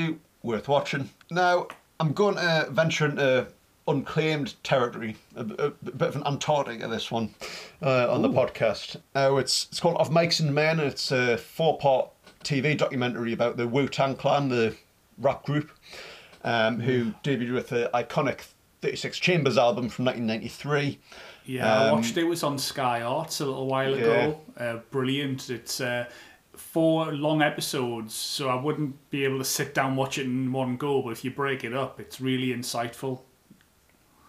worth 0.43 0.67
watching. 0.67 1.09
Now 1.31 1.67
I'm 1.99 2.13
going 2.13 2.35
to 2.35 2.67
venture 2.71 3.05
into 3.05 3.47
unclaimed 3.87 4.55
territory, 4.63 5.15
a, 5.35 5.41
a- 5.41 5.67
a 5.67 5.71
bit 5.71 6.01
of 6.09 6.15
an 6.15 6.23
Antarctica. 6.25 6.87
This 6.87 7.11
one 7.11 7.33
uh, 7.81 8.11
on 8.11 8.21
the 8.21 8.29
podcast. 8.29 8.97
Uh, 9.15 9.35
it's 9.35 9.67
it's 9.69 9.79
called 9.79 9.97
Of 9.97 10.09
Mics 10.09 10.39
and 10.39 10.53
Men. 10.53 10.79
and 10.79 10.89
It's 10.89 11.11
a 11.11 11.37
four 11.37 11.77
part 11.77 12.09
TV 12.43 12.77
documentary 12.77 13.33
about 13.33 13.57
the 13.57 13.67
Wu 13.67 13.87
Tang 13.87 14.15
Clan, 14.15 14.49
the 14.49 14.75
rap 15.17 15.43
group, 15.43 15.71
um, 16.43 16.79
who 16.79 17.13
debuted 17.23 17.53
with 17.53 17.69
the 17.69 17.89
iconic 17.93 18.41
36 18.81 19.19
Chambers 19.19 19.57
album 19.57 19.89
from 19.89 20.05
1993. 20.05 20.99
Yeah, 21.45 21.65
I 21.81 21.89
Um, 21.89 21.95
watched 21.97 22.15
it. 22.15 22.21
It 22.21 22.27
was 22.27 22.43
on 22.43 22.57
Sky 22.57 23.01
Arts 23.01 23.41
a 23.41 23.45
little 23.45 23.65
while 23.67 23.93
ago. 23.93 24.39
Uh, 24.57 24.77
brilliant. 24.91 25.49
It's 25.49 25.81
uh, 25.81 26.05
four 26.71 27.11
long 27.11 27.41
episodes, 27.41 28.13
so 28.13 28.49
I 28.49 28.55
wouldn't 28.55 29.09
be 29.09 29.23
able 29.23 29.39
to 29.39 29.45
sit 29.45 29.73
down 29.73 29.95
watch 29.95 30.17
it 30.17 30.25
in 30.25 30.51
one 30.51 30.77
go. 30.77 31.01
But 31.01 31.11
if 31.11 31.23
you 31.23 31.31
break 31.31 31.63
it 31.63 31.73
up, 31.73 31.99
it's 31.99 32.21
really 32.21 32.47
insightful. 32.47 33.21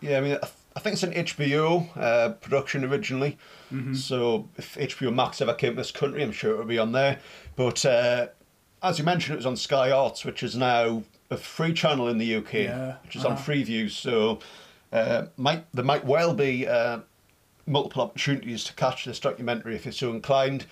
Yeah, 0.01 0.19
I 0.19 0.21
mean, 0.21 0.33
I 0.33 0.39
th- 0.39 0.53
I 0.77 0.81
think 0.81 0.95
it's 0.95 1.03
an 1.03 1.13
HBO 1.13 1.89
uh, 1.97 2.31
production 2.35 2.85
originally. 2.85 3.37
Mm-hmm. 3.73 3.95
So 3.95 4.49
if 4.57 4.77
HBO 4.77 5.13
Max 5.13 5.41
ever 5.43 5.53
came 5.53 5.73
to 5.73 5.77
this 5.77 5.91
country, 5.91 6.23
I'm 6.23 6.33
sure 6.33 6.55
it 6.55 6.59
would 6.59 6.69
be 6.69 6.79
on 6.79 6.93
there. 6.93 7.19
But 7.57 7.85
uh, 7.85 8.29
as 8.83 8.99
you 8.99 9.05
mentioned, 9.05 9.35
it 9.35 9.39
was 9.39 9.47
on 9.47 9.57
Sky 9.57 9.91
Arts, 9.91 10.25
which 10.25 10.43
is 10.43 10.57
now 10.57 11.03
a 11.31 11.37
free 11.37 11.75
channel 11.75 12.09
in 12.09 12.19
the 12.19 12.37
UK, 12.37 12.53
Yeah, 12.55 12.97
which 13.05 13.17
is 13.17 13.25
on 13.25 13.33
uh-huh. 13.33 13.53
Freeview. 13.53 13.91
So 13.91 14.39
uh, 14.93 15.27
might 15.37 15.71
there 15.75 15.85
might 15.85 16.05
well 16.05 16.33
be 16.33 16.67
uh, 16.67 17.01
multiple 17.67 18.03
opportunities 18.03 18.65
to 18.65 18.73
catch 18.75 19.05
this 19.05 19.21
documentary 19.21 19.75
if 19.75 19.85
you're 19.85 19.93
so 19.93 20.11
inclined. 20.11 20.67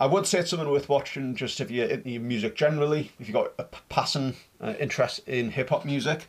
I 0.00 0.06
would 0.06 0.26
say 0.26 0.40
it's 0.40 0.50
something 0.50 0.68
worth 0.68 0.88
watching 0.88 1.34
just 1.36 1.60
if 1.60 1.70
you're 1.70 1.86
into 1.86 2.18
music 2.18 2.56
generally, 2.56 3.12
if 3.18 3.28
you've 3.28 3.34
got 3.34 3.52
a 3.58 3.64
passing 3.88 4.34
uh, 4.60 4.74
interest 4.78 5.20
in 5.26 5.50
hip 5.50 5.70
hop 5.70 5.84
music. 5.84 6.26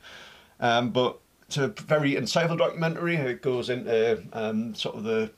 Um, 0.59 0.91
but 0.91 1.19
it's 1.47 1.57
a 1.57 1.67
very 1.67 2.13
insightful 2.13 2.57
documentary. 2.57 3.15
It 3.15 3.41
goes 3.41 3.69
into 3.69 4.23
um, 4.33 4.75
sort 4.75 4.95
of 4.95 5.03
the 5.03 5.31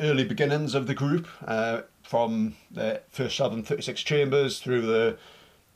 early 0.00 0.24
beginnings 0.24 0.74
of 0.74 0.86
the 0.86 0.94
group, 0.94 1.26
uh, 1.46 1.82
from 2.02 2.56
the 2.70 3.02
first 3.10 3.40
album, 3.40 3.62
36 3.62 4.02
Chambers, 4.02 4.60
through 4.60 4.82
the 4.82 5.18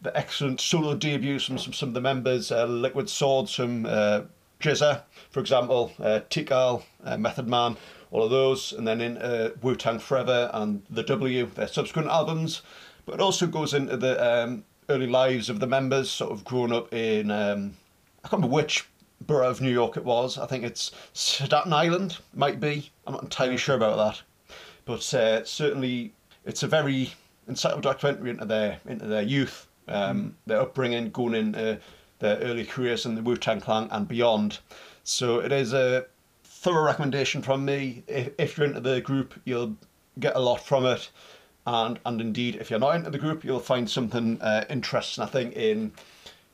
the 0.03 0.17
excellent 0.17 0.61
solo 0.61 0.95
debuts 0.95 1.45
from 1.45 1.59
some, 1.59 1.75
some 1.75 1.89
of 1.91 1.95
the 1.95 2.01
members, 2.01 2.51
uh, 2.51 2.65
Liquid 2.65 3.11
Swords 3.11 3.55
from 3.55 3.85
uh, 3.85 4.23
GZA, 4.59 5.03
for 5.31 5.41
example, 5.41 5.93
uh, 6.01 6.21
Tical, 6.31 6.85
uh, 7.05 7.19
Method 7.19 7.47
Man, 7.47 7.77
all 8.11 8.25
of 8.25 8.31
those, 8.31 8.73
and 8.73 8.87
then 8.87 9.01
in 9.01 9.19
uh, 9.19 9.51
Wu 9.63 9.77
Tang 9.77 9.99
Forever 9.99 10.51
and 10.53 10.83
The 10.91 11.03
W, 11.03 11.47
their 11.55 11.69
subsequent 11.69 12.09
albums. 12.09 12.63
But 13.07 13.15
it 13.15 13.21
also 13.21 13.47
goes 13.47 13.75
into 13.75 13.97
the 13.97 14.43
um, 14.43 14.65
early 14.89 15.07
lives 15.07 15.49
of 15.49 15.61
the 15.61 15.67
members, 15.67 16.11
sort 16.11 16.33
of 16.33 16.45
growing 16.45 16.73
up 16.73 16.93
in, 16.93 17.31
um, 17.31 17.77
I 18.25 18.29
can't 18.29 18.43
remember 18.43 18.55
which 18.55 18.87
borough 19.21 19.49
of 19.49 19.61
New 19.61 19.71
York 19.71 19.97
it 19.97 20.05
was. 20.05 20.39
I 20.39 20.47
think 20.47 20.65
it's 20.65 20.91
Staten 21.13 21.73
Island, 21.73 22.19
might 22.35 22.61
be. 22.61 22.91
I'm 23.07 23.15
not 23.15 23.23
entirely 23.23 23.57
sure 23.57 23.77
about 23.77 23.97
that. 23.97 24.23
But 24.85 25.15
uh, 25.15 25.45
certainly, 25.45 26.13
it's 26.45 26.63
a 26.63 26.67
very 26.67 27.13
insightful 27.49 27.83
documentary 27.83 28.31
into 28.31 28.45
their 28.45 28.81
into 28.87 29.07
their 29.07 29.23
youth, 29.23 29.67
um, 29.89 30.37
their 30.47 30.61
upbringing, 30.61 31.11
going 31.11 31.35
into 31.35 31.79
their 32.19 32.39
early 32.39 32.65
careers 32.65 33.07
in 33.07 33.15
the 33.15 33.23
Wu 33.23 33.37
Tang 33.37 33.61
Clan 33.61 33.89
and 33.91 34.09
beyond. 34.09 34.59
So 35.05 35.39
it 35.41 35.53
is 35.53 35.73
a 35.73 36.07
thorough 36.61 36.85
recommendation 36.85 37.41
from 37.41 37.65
me. 37.65 38.05
If, 38.07 38.31
if 38.39 38.59
you're 38.59 38.67
into 38.67 38.81
the 38.81 39.01
group, 39.01 39.35
you'll 39.45 39.77
get 40.19 40.37
a 40.37 40.41
lot 40.41 40.65
from 40.65 40.85
it, 40.85 41.11
and 41.67 41.99
and 42.05 42.21
indeed, 42.21 42.57
if 42.57 42.71
you're 42.71 42.79
not 42.79 42.97
into 42.97 43.11
the 43.11 43.19
group, 43.19 43.45
you'll 43.45 43.61
find 43.61 43.89
something 43.89 44.41
uh, 44.43 44.65
interesting. 44.69 45.25
I 45.25 45.27
think 45.27 45.57
in 45.57 45.93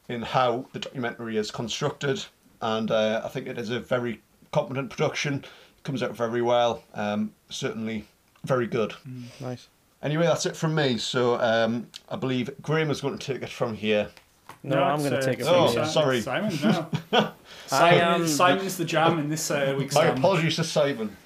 in 0.09 0.23
how 0.23 0.67
the 0.73 0.79
documentary 0.79 1.37
is 1.37 1.51
constructed, 1.51 2.25
and 2.61 2.91
uh, 2.91 3.23
I 3.25 3.29
think 3.29 3.49
it 3.49 3.59
is 3.59 3.71
a 3.71 3.81
very 3.81 4.23
competent 4.53 4.91
production. 4.91 5.45
It 5.79 5.83
comes 5.83 6.03
out 6.03 6.17
very 6.17 6.43
well. 6.43 6.85
Um, 6.95 7.33
certainly, 7.51 8.05
very 8.45 8.69
good. 8.69 8.95
Nice. 9.41 9.69
Anyway, 10.03 10.27
that's 10.27 10.47
it 10.47 10.57
from 10.57 10.75
me. 10.75 10.99
So 10.99 11.41
um, 11.41 11.89
I 12.09 12.15
believe 12.15 12.51
Graham 12.63 12.91
is 12.91 13.01
going 13.01 13.19
to 13.19 13.27
take 13.33 13.43
it 13.43 13.49
from 13.49 13.75
here. 13.75 14.11
No, 14.67 14.83
I'm 14.83 14.99
going 14.99 15.13
to 15.13 15.23
take 15.23 15.39
it 15.41 15.47
Oh, 15.47 15.69
from 15.73 15.85
Simon- 15.85 15.85
here. 15.85 15.93
sorry. 15.93 16.21
Simon. 16.21 16.59
No. 16.63 16.89
I 17.13 17.33
Simon, 17.67 18.01
am- 18.01 18.29
Simon's 18.29 18.77
the 18.77 18.85
jam 18.85 19.19
in 19.19 19.29
this 19.31 19.51
uh, 19.51 19.75
week's. 19.79 19.95
My 19.95 20.09
um, 20.09 20.19
apologies 20.19 20.57
to 20.57 20.65
Simon. 20.65 21.17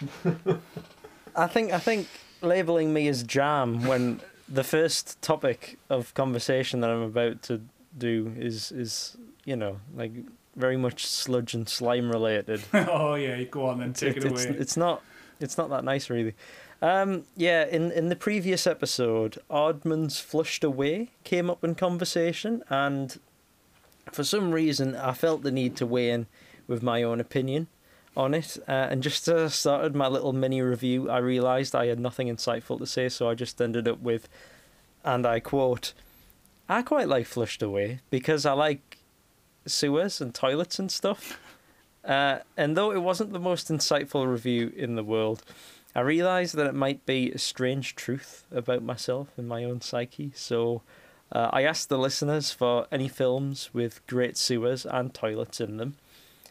I 1.35 1.47
think 1.47 1.73
I 1.73 1.79
think 1.79 2.07
labeling 2.43 2.93
me 2.93 3.09
as 3.09 3.23
jam 3.23 3.87
when 3.87 4.21
the 4.49 4.65
first 4.65 5.21
topic 5.23 5.79
of 5.89 6.13
conversation 6.15 6.81
that 6.81 6.91
I'm 6.91 7.03
about 7.03 7.43
to 7.45 7.61
do 7.97 8.33
is 8.37 8.73
is 8.73 9.17
you 9.45 9.57
know 9.57 9.81
like 9.95 10.13
very 10.57 10.77
much 10.77 11.07
sludge 11.07 11.55
and 11.55 11.69
slime 11.69 12.11
related. 12.11 12.63
oh 12.75 13.15
yeah, 13.15 13.43
go 13.45 13.67
on 13.67 13.79
then, 13.79 13.93
take 13.93 14.17
it, 14.17 14.25
it's, 14.25 14.45
away. 14.45 14.57
it's 14.59 14.77
not 14.77 15.03
it's 15.41 15.57
not 15.57 15.71
that 15.71 15.85
nice 15.85 16.11
really. 16.11 16.35
Um, 16.83 17.25
yeah, 17.37 17.67
in 17.67 17.93
in 17.93 18.09
the 18.09 18.17
previous 18.17 18.67
episode, 18.67 19.39
Aardman's 19.51 20.19
flushed 20.19 20.65
away 20.65 21.11
came 21.25 21.51
up 21.51 21.63
in 21.63 21.75
conversation, 21.75 22.63
and 22.71 23.21
for 24.13 24.25
some 24.25 24.53
reason, 24.53 24.97
I 24.97 25.13
felt 25.13 25.43
the 25.43 25.53
need 25.53 25.77
to 25.77 25.87
weigh 25.87 26.11
in 26.11 26.27
with 26.67 26.83
my 26.83 27.03
own 27.03 27.21
opinion 27.21 27.69
on 28.17 28.35
it. 28.35 28.59
Uh, 28.69 28.89
and 28.91 29.03
just 29.03 29.27
as 29.29 29.43
I 29.43 29.49
started 29.49 29.95
my 29.95 30.09
little 30.09 30.33
mini 30.33 30.61
review, 30.61 31.11
I 31.11 31.19
realised 31.19 31.75
I 31.75 31.87
had 31.87 32.01
nothing 32.01 32.29
insightful 32.29 32.79
to 32.79 32.87
say, 32.87 33.09
so 33.09 33.29
I 33.29 33.35
just 33.35 33.61
ended 33.61 33.87
up 33.89 34.01
with, 34.01 34.29
and 35.05 35.27
I 35.27 35.41
quote, 35.41 35.93
"I 36.69 36.83
quite 36.83 37.09
like 37.09 37.27
flushed 37.27 37.63
away 37.63 38.01
because 38.11 38.45
I 38.47 38.53
like 38.53 38.99
sewers 39.67 40.21
and 40.21 40.35
toilets 40.35 40.79
and 40.79 40.91
stuff." 40.91 41.39
Uh, 42.05 42.39
and 42.57 42.77
though 42.77 42.93
it 42.93 43.03
wasn't 43.03 43.33
the 43.33 43.39
most 43.39 43.69
insightful 43.69 44.31
review 44.31 44.73
in 44.75 44.95
the 44.95 45.05
world, 45.05 45.43
I 45.95 46.01
realised 46.01 46.55
that 46.55 46.67
it 46.67 46.75
might 46.75 47.05
be 47.05 47.31
a 47.31 47.39
strange 47.39 47.95
truth 47.95 48.45
about 48.51 48.83
myself 48.83 49.29
and 49.37 49.49
my 49.49 49.65
own 49.65 49.81
psyche. 49.81 50.33
So 50.35 50.83
uh, 51.33 51.49
I 51.53 51.63
asked 51.63 51.89
the 51.89 51.99
listeners 51.99 52.51
for 52.51 52.87
any 52.91 53.09
films 53.09 53.71
with 53.73 54.05
great 54.07 54.37
sewers 54.37 54.85
and 54.85 55.13
toilets 55.15 55.61
in 55.61 55.77
them. 55.77 55.97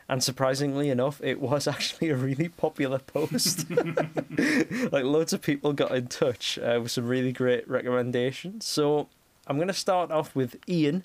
And 0.07 0.23
surprisingly 0.23 0.89
enough, 0.89 1.21
it 1.23 1.39
was 1.39 1.67
actually 1.75 2.09
a 2.09 2.15
really 2.15 2.49
popular 2.49 2.99
post. 2.99 3.69
like 4.91 5.03
loads 5.03 5.33
of 5.33 5.41
people 5.41 5.73
got 5.73 5.91
in 5.93 6.07
touch 6.07 6.57
uh, 6.59 6.79
with 6.81 6.91
some 6.91 7.07
really 7.07 7.31
great 7.31 7.69
recommendations. 7.69 8.65
So 8.65 9.09
I'm 9.47 9.57
going 9.57 9.67
to 9.67 9.73
start 9.73 10.11
off 10.11 10.35
with 10.35 10.57
Ian, 10.67 11.03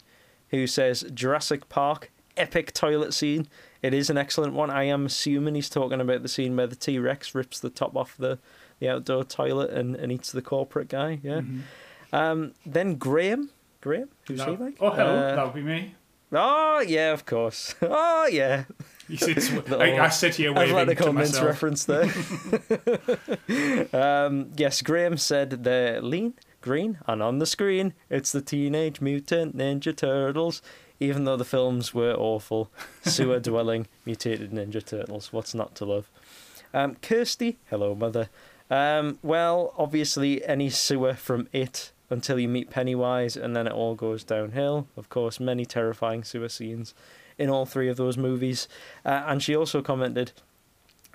who 0.50 0.66
says 0.66 1.04
Jurassic 1.12 1.68
Park 1.68 2.10
epic 2.36 2.72
toilet 2.72 3.12
scene. 3.14 3.46
It 3.82 3.92
is 3.92 4.08
an 4.08 4.16
excellent 4.18 4.54
one. 4.54 4.70
I 4.70 4.84
am 4.84 5.06
assuming 5.06 5.54
he's 5.54 5.68
talking 5.68 6.00
about 6.00 6.22
the 6.22 6.28
scene 6.28 6.56
where 6.56 6.66
the 6.66 6.76
T 6.76 6.98
Rex 6.98 7.34
rips 7.34 7.60
the 7.60 7.70
top 7.70 7.96
off 7.96 8.16
the, 8.16 8.38
the 8.80 8.88
outdoor 8.88 9.24
toilet 9.24 9.70
and, 9.70 9.94
and 9.94 10.10
eats 10.10 10.32
the 10.32 10.42
corporate 10.42 10.88
guy. 10.88 11.20
Yeah. 11.22 11.40
Mhm. 11.40 11.60
Um, 12.12 12.54
then 12.64 12.94
Graham. 12.94 13.50
Graham? 13.84 14.08
Who's 14.26 14.38
No. 14.38 14.56
he 14.56 14.62
like? 14.64 14.76
Oh 14.80 14.90
hello, 14.90 15.14
Uh, 15.16 15.36
that 15.36 15.44
would 15.44 15.54
be 15.54 15.60
me. 15.62 15.94
oh, 16.32 16.80
yeah, 16.80 17.12
of 17.12 17.26
course. 17.26 17.74
Oh, 17.82 18.26
yeah. 18.26 18.64
You 19.08 19.18
sit, 19.18 19.36
the 19.66 19.76
I, 19.76 20.06
I 20.06 20.08
sit 20.08 20.36
here 20.36 20.50
waving 20.54 20.70
Athletic 20.74 20.96
to 20.96 21.04
Comments 21.04 21.30
myself. 21.30 21.46
reference 21.46 21.84
there. 21.84 22.04
um, 24.26 24.50
yes, 24.56 24.80
Graham 24.80 25.18
said 25.18 25.50
they're 25.64 26.00
lean, 26.00 26.32
green, 26.62 26.96
and 27.06 27.22
on 27.22 27.38
the 27.38 27.44
screen 27.46 27.92
it's 28.08 28.32
the 28.32 28.40
Teenage 28.40 29.02
Mutant 29.02 29.54
Ninja 29.56 29.94
Turtles. 29.94 30.62
Even 31.00 31.24
though 31.24 31.36
the 31.36 31.44
films 31.44 31.92
were 31.92 32.14
awful, 32.14 32.70
sewer 33.02 33.38
dwelling 33.50 33.86
mutated 34.06 34.52
Ninja 34.52 34.82
Turtles. 34.82 35.32
What's 35.32 35.54
not 35.54 35.74
to 35.74 35.84
love? 35.84 36.08
Um, 36.72 36.94
Kirsty, 37.02 37.58
hello, 37.68 37.94
mother. 37.94 38.30
Um, 38.70 39.18
well, 39.22 39.74
obviously, 39.76 40.42
any 40.46 40.70
sewer 40.70 41.12
from 41.14 41.48
it 41.52 41.90
until 42.10 42.38
you 42.38 42.48
meet 42.48 42.70
Pennywise, 42.70 43.36
and 43.36 43.56
then 43.56 43.66
it 43.66 43.72
all 43.72 43.94
goes 43.94 44.24
downhill. 44.24 44.86
Of 44.96 45.08
course, 45.08 45.40
many 45.40 45.64
terrifying 45.64 46.24
sewer 46.24 46.48
scenes 46.48 46.94
in 47.38 47.50
all 47.50 47.66
three 47.66 47.88
of 47.88 47.96
those 47.96 48.16
movies. 48.16 48.68
Uh, 49.04 49.24
and 49.26 49.42
she 49.42 49.56
also 49.56 49.82
commented 49.82 50.32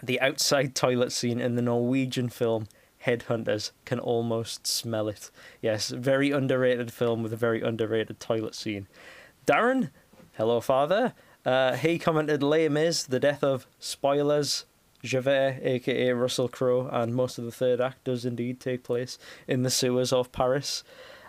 the 0.01 0.19
outside 0.21 0.75
toilet 0.75 1.11
scene 1.11 1.39
in 1.39 1.55
the 1.55 1.61
Norwegian 1.61 2.29
film 2.29 2.67
Headhunters 3.05 3.71
can 3.85 3.99
almost 3.99 4.67
smell 4.67 5.07
it. 5.07 5.31
Yes, 5.61 5.89
very 5.89 6.31
underrated 6.31 6.91
film 6.91 7.23
with 7.23 7.31
a 7.31 7.37
very 7.37 7.61
underrated 7.61 8.19
toilet 8.19 8.55
scene. 8.55 8.87
Darren, 9.45 9.91
hello, 10.33 10.59
father. 10.59 11.13
Uh, 11.45 11.75
he 11.75 11.97
commented, 11.97 12.43
"Lame 12.43 12.75
is 12.75 13.07
the 13.07 13.19
death 13.19 13.43
of 13.43 13.67
spoilers." 13.79 14.65
Javert, 15.03 15.59
aka 15.61 16.11
Russell 16.11 16.49
Crowe, 16.49 16.89
and 16.91 17.15
most 17.15 17.37
of 17.37 17.45
the 17.45 17.51
third 17.51 17.79
act 17.79 18.03
does 18.03 18.25
indeed 18.25 18.59
take 18.59 18.83
place 18.83 19.17
in 19.47 19.63
the 19.63 19.69
sewers 19.69 20.11
of 20.11 20.31
Paris. 20.31 20.83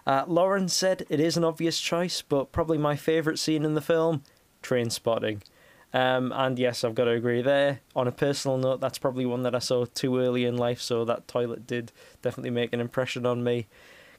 Uh, 0.07 0.25
Lauren 0.27 0.69
said 0.69 1.07
it 1.09 1.21
is 1.21 1.37
an 1.37 1.45
obvious 1.45 1.81
choice, 1.81 2.23
but 2.23 2.53
probably 2.53 2.79
my 2.79 2.97
favourite 2.97 3.39
scene 3.39 3.65
in 3.65 3.75
the 3.75 3.81
film, 3.81 4.23
Trainspotting. 4.63 5.43
Um, 5.93 6.33
and 6.35 6.59
yes, 6.59 6.85
I've 6.85 6.95
got 6.95 7.05
to 7.05 7.11
agree 7.11 7.43
there. 7.43 7.81
On 7.97 8.07
a 8.07 8.13
personal 8.13 8.57
note, 8.57 8.81
that's 8.81 8.99
probably 8.99 9.27
one 9.27 9.43
that 9.43 9.55
I 9.55 9.59
saw 9.59 9.85
too 9.87 10.19
early 10.19 10.45
in 10.45 10.57
life, 10.57 10.81
so 10.81 11.05
that 11.05 11.29
toilet 11.29 11.67
did 11.67 11.93
definitely 12.23 12.51
make 12.51 12.73
an 12.73 12.81
impression 12.81 13.27
on 13.27 13.43
me. 13.43 13.67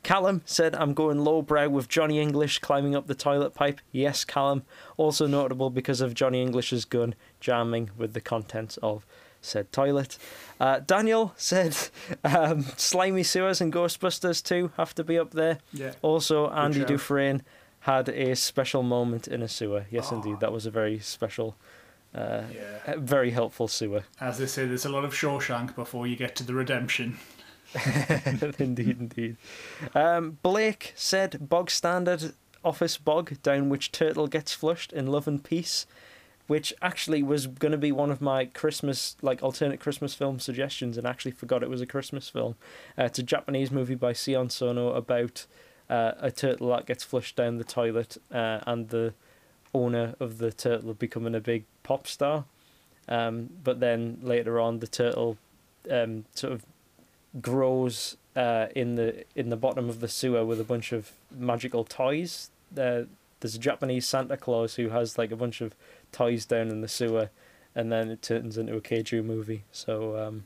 Callum 0.03 0.41
said, 0.45 0.73
I'm 0.75 0.93
going 0.93 1.23
lowbrow 1.23 1.69
with 1.69 1.87
Johnny 1.87 2.19
English 2.19 2.59
climbing 2.59 2.95
up 2.95 3.07
the 3.07 3.15
toilet 3.15 3.53
pipe. 3.53 3.79
Yes, 3.91 4.25
Callum. 4.25 4.63
Also 4.97 5.27
notable 5.27 5.69
because 5.69 6.01
of 6.01 6.15
Johnny 6.15 6.41
English's 6.41 6.85
gun 6.85 7.13
jamming 7.39 7.91
with 7.95 8.13
the 8.13 8.21
contents 8.21 8.77
of 8.77 9.05
said 9.41 9.71
toilet. 9.71 10.17
Uh, 10.59 10.79
Daniel 10.79 11.33
said, 11.37 11.75
um, 12.23 12.63
Slimy 12.77 13.23
Sewers 13.23 13.59
and 13.61 13.73
Ghostbusters 13.73 14.43
2 14.43 14.71
have 14.77 14.93
to 14.95 15.03
be 15.03 15.17
up 15.17 15.31
there. 15.31 15.57
Yeah. 15.73 15.93
Also, 16.01 16.49
Andy. 16.51 16.85
Dufresne 16.85 17.41
had 17.81 18.09
a 18.09 18.35
special 18.35 18.83
moment 18.83 19.27
in 19.27 19.41
a 19.41 19.47
sewer. 19.47 19.85
Yes, 19.89 20.09
Oh. 20.11 20.15
indeed. 20.17 20.39
That 20.39 20.51
was 20.51 20.65
a 20.67 20.71
very 20.71 20.99
special, 20.99 21.55
uh, 22.13 22.43
Yeah. 22.53 22.93
uh, 22.93 22.97
very 22.99 23.31
helpful 23.31 23.67
sewer. 23.67 24.03
As 24.19 24.37
they 24.37 24.45
say, 24.45 24.65
there's 24.67 24.85
a 24.85 24.89
lot 24.89 25.03
of 25.03 25.13
Shawshank 25.13 25.75
before 25.75 26.05
you 26.05 26.15
get 26.15 26.35
to 26.35 26.43
the 26.43 26.53
redemption. 26.53 27.17
indeed, 28.59 28.97
indeed. 28.99 29.37
Um, 29.95 30.37
Blake 30.43 30.93
said, 30.95 31.49
bog 31.49 31.71
standard 31.71 32.33
office 32.63 32.97
bog 32.97 33.41
down 33.41 33.69
which 33.69 33.91
turtle 33.91 34.27
gets 34.27 34.53
flushed 34.53 34.93
in 34.93 35.07
love 35.07 35.27
and 35.27 35.43
peace. 35.43 35.85
Which 36.51 36.73
actually 36.81 37.23
was 37.23 37.47
going 37.47 37.71
to 37.71 37.77
be 37.77 37.93
one 37.93 38.11
of 38.11 38.19
my 38.19 38.43
Christmas, 38.43 39.15
like 39.21 39.41
alternate 39.41 39.79
Christmas 39.79 40.13
film 40.13 40.37
suggestions, 40.37 40.97
and 40.97 41.07
actually 41.07 41.31
forgot 41.31 41.63
it 41.63 41.69
was 41.69 41.79
a 41.79 41.85
Christmas 41.85 42.27
film. 42.27 42.55
Uh, 42.99 43.05
it's 43.05 43.19
a 43.19 43.23
Japanese 43.23 43.71
movie 43.71 43.95
by 43.95 44.11
Sion 44.11 44.49
Sono 44.49 44.91
about 44.91 45.45
uh, 45.89 46.11
a 46.19 46.29
turtle 46.29 46.67
that 46.71 46.85
gets 46.85 47.05
flushed 47.05 47.37
down 47.37 47.57
the 47.57 47.63
toilet, 47.63 48.17
uh, 48.33 48.59
and 48.67 48.89
the 48.89 49.13
owner 49.73 50.13
of 50.19 50.39
the 50.39 50.51
turtle 50.51 50.93
becoming 50.93 51.35
a 51.35 51.39
big 51.39 51.63
pop 51.83 52.05
star. 52.05 52.43
Um, 53.07 53.51
but 53.63 53.79
then 53.79 54.19
later 54.21 54.59
on, 54.59 54.79
the 54.79 54.87
turtle 54.87 55.37
um, 55.89 56.25
sort 56.35 56.51
of 56.51 56.65
grows 57.41 58.17
uh, 58.35 58.65
in 58.75 58.95
the 58.95 59.23
in 59.37 59.47
the 59.51 59.55
bottom 59.55 59.87
of 59.87 60.01
the 60.01 60.09
sewer 60.09 60.43
with 60.43 60.59
a 60.59 60.65
bunch 60.65 60.91
of 60.91 61.13
magical 61.31 61.85
toys. 61.85 62.49
Uh, 62.77 63.03
there's 63.39 63.55
a 63.55 63.59
Japanese 63.59 64.05
Santa 64.05 64.37
Claus 64.37 64.75
who 64.75 64.89
has 64.89 65.17
like 65.17 65.31
a 65.31 65.35
bunch 65.37 65.61
of 65.61 65.73
toys 66.11 66.45
down 66.45 66.69
in 66.69 66.81
the 66.81 66.87
sewer, 66.87 67.29
and 67.75 67.91
then 67.91 68.09
it 68.09 68.21
turns 68.21 68.57
into 68.57 68.75
a 68.75 68.81
Kaiju 68.81 69.23
movie. 69.23 69.63
So 69.71 70.17
um, 70.17 70.43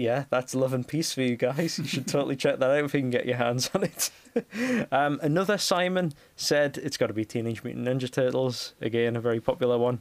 yeah, 0.00 0.24
that's 0.30 0.54
love 0.54 0.72
and 0.72 0.88
peace 0.88 1.12
for 1.12 1.20
you 1.20 1.36
guys. 1.36 1.78
You 1.78 1.84
should 1.84 2.08
totally 2.08 2.36
check 2.36 2.58
that 2.58 2.70
out 2.70 2.84
if 2.84 2.94
you 2.94 3.00
can 3.00 3.10
get 3.10 3.26
your 3.26 3.36
hands 3.36 3.70
on 3.74 3.84
it. 3.84 4.10
um, 4.92 5.20
another 5.22 5.58
Simon 5.58 6.14
said 6.36 6.78
it's 6.78 6.96
got 6.96 7.08
to 7.08 7.12
be 7.12 7.26
Teenage 7.26 7.62
Mutant 7.62 7.86
Ninja 7.86 8.10
Turtles 8.10 8.72
again, 8.80 9.14
a 9.14 9.20
very 9.20 9.40
popular 9.40 9.76
one. 9.76 10.00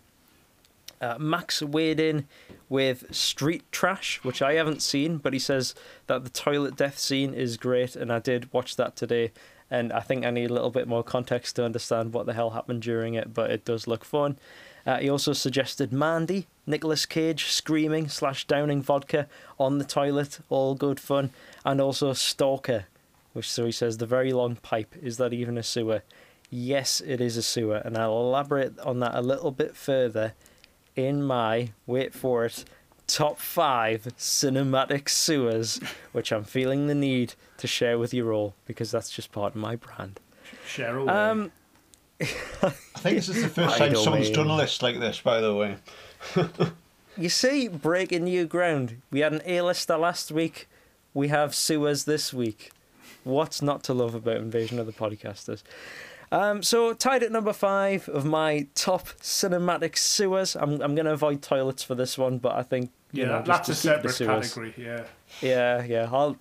Uh, 1.02 1.18
Max 1.18 1.62
weighed 1.62 2.00
in 2.00 2.28
with 2.68 3.14
Street 3.14 3.64
Trash, 3.72 4.20
which 4.24 4.42
I 4.42 4.54
haven't 4.54 4.82
seen, 4.82 5.18
but 5.18 5.34
he 5.34 5.40
says 5.40 5.76
that 6.08 6.24
the 6.24 6.30
toilet 6.30 6.76
death 6.76 6.98
scene 6.98 7.34
is 7.34 7.58
great, 7.58 7.96
and 7.96 8.12
I 8.12 8.20
did 8.20 8.52
watch 8.54 8.76
that 8.78 8.96
today. 8.96 9.32
And 9.72 9.94
I 9.94 10.00
think 10.00 10.26
I 10.26 10.32
need 10.32 10.50
a 10.50 10.54
little 10.54 10.72
bit 10.72 10.88
more 10.88 11.04
context 11.04 11.56
to 11.56 11.66
understand 11.66 12.14
what 12.14 12.26
the 12.26 12.34
hell 12.34 12.52
happened 12.52 12.82
during 12.82 13.14
it, 13.14 13.34
but 13.34 13.52
it 13.52 13.66
does 13.66 13.88
look 13.88 14.04
fun. 14.04 14.40
Uh, 14.86 14.98
he 14.98 15.10
also 15.10 15.34
suggested 15.34 15.94
Mandy, 15.94 16.48
Nicolas 16.66 17.06
Cage 17.06 17.46
screaming 17.46 18.08
slash 18.08 18.46
downing 18.46 18.82
vodka 18.82 19.28
on 19.60 19.78
the 19.78 19.86
toilet, 19.86 20.40
all 20.50 20.74
good 20.74 21.00
fun, 21.00 21.32
and 21.64 21.80
also 21.80 22.14
Stalker, 22.14 22.86
which 23.34 23.50
so 23.50 23.66
he 23.66 23.72
says 23.72 23.98
the 23.98 24.06
very 24.06 24.34
long 24.34 24.56
pipe. 24.56 24.96
Is 25.02 25.18
that 25.18 25.34
even 25.34 25.58
a 25.58 25.64
sewer? 25.64 26.02
Yes, 26.50 27.02
it 27.06 27.22
is 27.22 27.38
a 27.38 27.44
sewer, 27.44 27.78
and 27.78 27.96
I'll 27.96 28.12
elaborate 28.12 28.80
on 28.80 29.00
that 29.02 29.14
a 29.14 29.22
little 29.22 29.52
bit 29.52 29.76
further 29.76 30.34
in 30.96 31.24
my 31.24 31.72
wait 31.86 32.14
for 32.14 32.46
it 32.46 32.66
top 33.10 33.40
five 33.40 34.08
cinematic 34.18 35.10
sewers, 35.10 35.80
which 36.12 36.32
I'm 36.32 36.44
feeling 36.44 36.88
the 36.88 36.96
need 36.96 37.34
to 37.60 37.68
share 37.68 37.98
with 38.00 38.14
you 38.14 38.32
all 38.32 38.56
because 38.66 38.92
that's 38.92 39.10
just 39.10 39.32
part 39.32 39.56
of 39.56 39.62
my 39.62 39.76
brand. 39.76 40.20
Share 40.68 40.98
away. 40.98 41.14
Um, 41.14 41.52
I 42.22 42.26
think 42.26 43.16
this 43.18 43.30
is 43.30 43.44
the 43.44 43.50
first 43.50 43.78
time 43.78 43.96
someone's 43.96 44.26
mean- 44.28 44.34
done 44.34 44.48
a 44.48 44.56
list 44.56 44.82
like 44.84 45.00
this, 45.00 45.22
by 45.22 45.40
the 45.40 45.56
way. 45.56 45.78
you 47.18 47.30
see, 47.30 47.68
breaking 47.68 48.26
new 48.26 48.46
ground. 48.46 49.02
We 49.12 49.22
had 49.22 49.34
an 49.34 49.42
A-lister 49.46 49.98
last 49.98 50.32
week. 50.32 50.68
We 51.14 51.30
have 51.30 51.56
sewers 51.56 52.06
this 52.06 52.34
week. 52.34 52.72
What's 53.24 53.62
not 53.62 53.84
to 53.84 53.94
love 53.94 54.16
about 54.16 54.38
Invasion 54.38 54.80
of 54.80 54.86
the 54.86 54.92
Podcasters? 54.92 55.64
Um, 56.32 56.62
so 56.62 56.94
tied 56.94 57.24
at 57.24 57.32
number 57.32 57.54
five 57.54 58.08
of 58.10 58.24
my 58.26 58.68
top 58.76 59.08
cinematic 59.22 59.98
sewers. 59.98 60.56
I'm 60.56 60.82
I'm 60.82 60.94
gonna 60.94 61.14
avoid 61.14 61.42
toilets 61.42 61.84
for 61.84 61.96
this 61.96 62.18
one, 62.18 62.38
but 62.38 62.56
I 62.56 62.64
think 62.64 62.92
you 63.12 63.24
yeah, 63.24 63.30
know 63.30 63.42
just 63.42 63.68
that's 63.68 63.86
a 63.86 63.90
to 63.90 63.94
keep 63.96 64.04
the 64.04 64.14
separate 64.14 64.42
category. 64.44 64.74
Yeah. 64.78 65.04
Yeah, 65.42 65.84
yeah. 65.84 66.10
I'll 66.12 66.38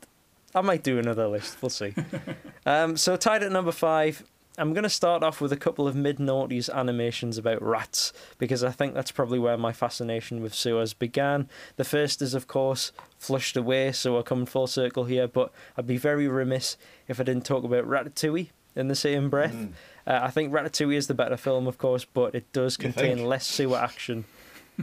I 0.55 0.61
might 0.61 0.83
do 0.83 0.99
another 0.99 1.29
list. 1.29 1.61
We'll 1.61 1.71
see. 1.71 1.95
um, 2.67 2.97
so 2.97 3.17
tied 3.17 3.43
at 3.43 3.53
number 3.53 3.73
five. 3.73 4.25
I'm 4.59 4.73
going 4.73 4.83
to 4.83 4.91
start 4.91 5.23
off 5.23 5.41
with 5.41 5.53
a 5.53 5.57
couple 5.57 5.87
of 5.87 5.95
mid 5.95 6.19
noughties 6.19 6.69
animations 6.73 7.39
about 7.39 7.63
rats 7.63 8.13
because 8.39 8.65
I 8.65 8.73
think 8.73 8.93
that's 8.93 9.13
probably 9.13 9.39
where 9.39 9.57
my 9.57 9.73
fascination 9.73 10.43
with 10.43 10.53
sewers 10.53 10.95
began. 10.95 11.49
The 11.77 11.85
first 11.85 12.21
is, 12.21 12.35
of 12.35 12.49
course, 12.49 12.91
Flushed 13.19 13.57
Away, 13.57 13.93
so 13.93 14.15
we're 14.15 14.25
coming 14.25 14.47
full 14.47 14.67
circle 14.67 15.05
here, 15.05 15.29
but 15.29 15.53
I'd 15.77 15.87
be 15.87 15.97
very 15.97 16.27
remiss 16.27 16.77
if 17.07 17.21
I 17.21 17.23
didn't 17.23 17.45
talk 17.45 17.63
about 17.63 17.87
Ratatouille 17.87 18.49
in 18.75 18.89
the 18.89 18.97
same 18.97 19.31
breath. 19.31 19.55
Mm. 19.55 19.73
Uh, 20.09 20.21
I 20.23 20.31
think 20.31 20.53
Ratatouille 20.53 20.97
is 20.97 21.07
the 21.07 21.15
better 21.15 21.37
film, 21.37 21.69
of 21.69 21.79
course, 21.79 22.05
but 22.05 22.35
it 22.35 22.53
does 22.53 22.77
contain 22.77 23.25
less 23.27 23.47
sewer 23.47 23.79
action. 23.79 24.25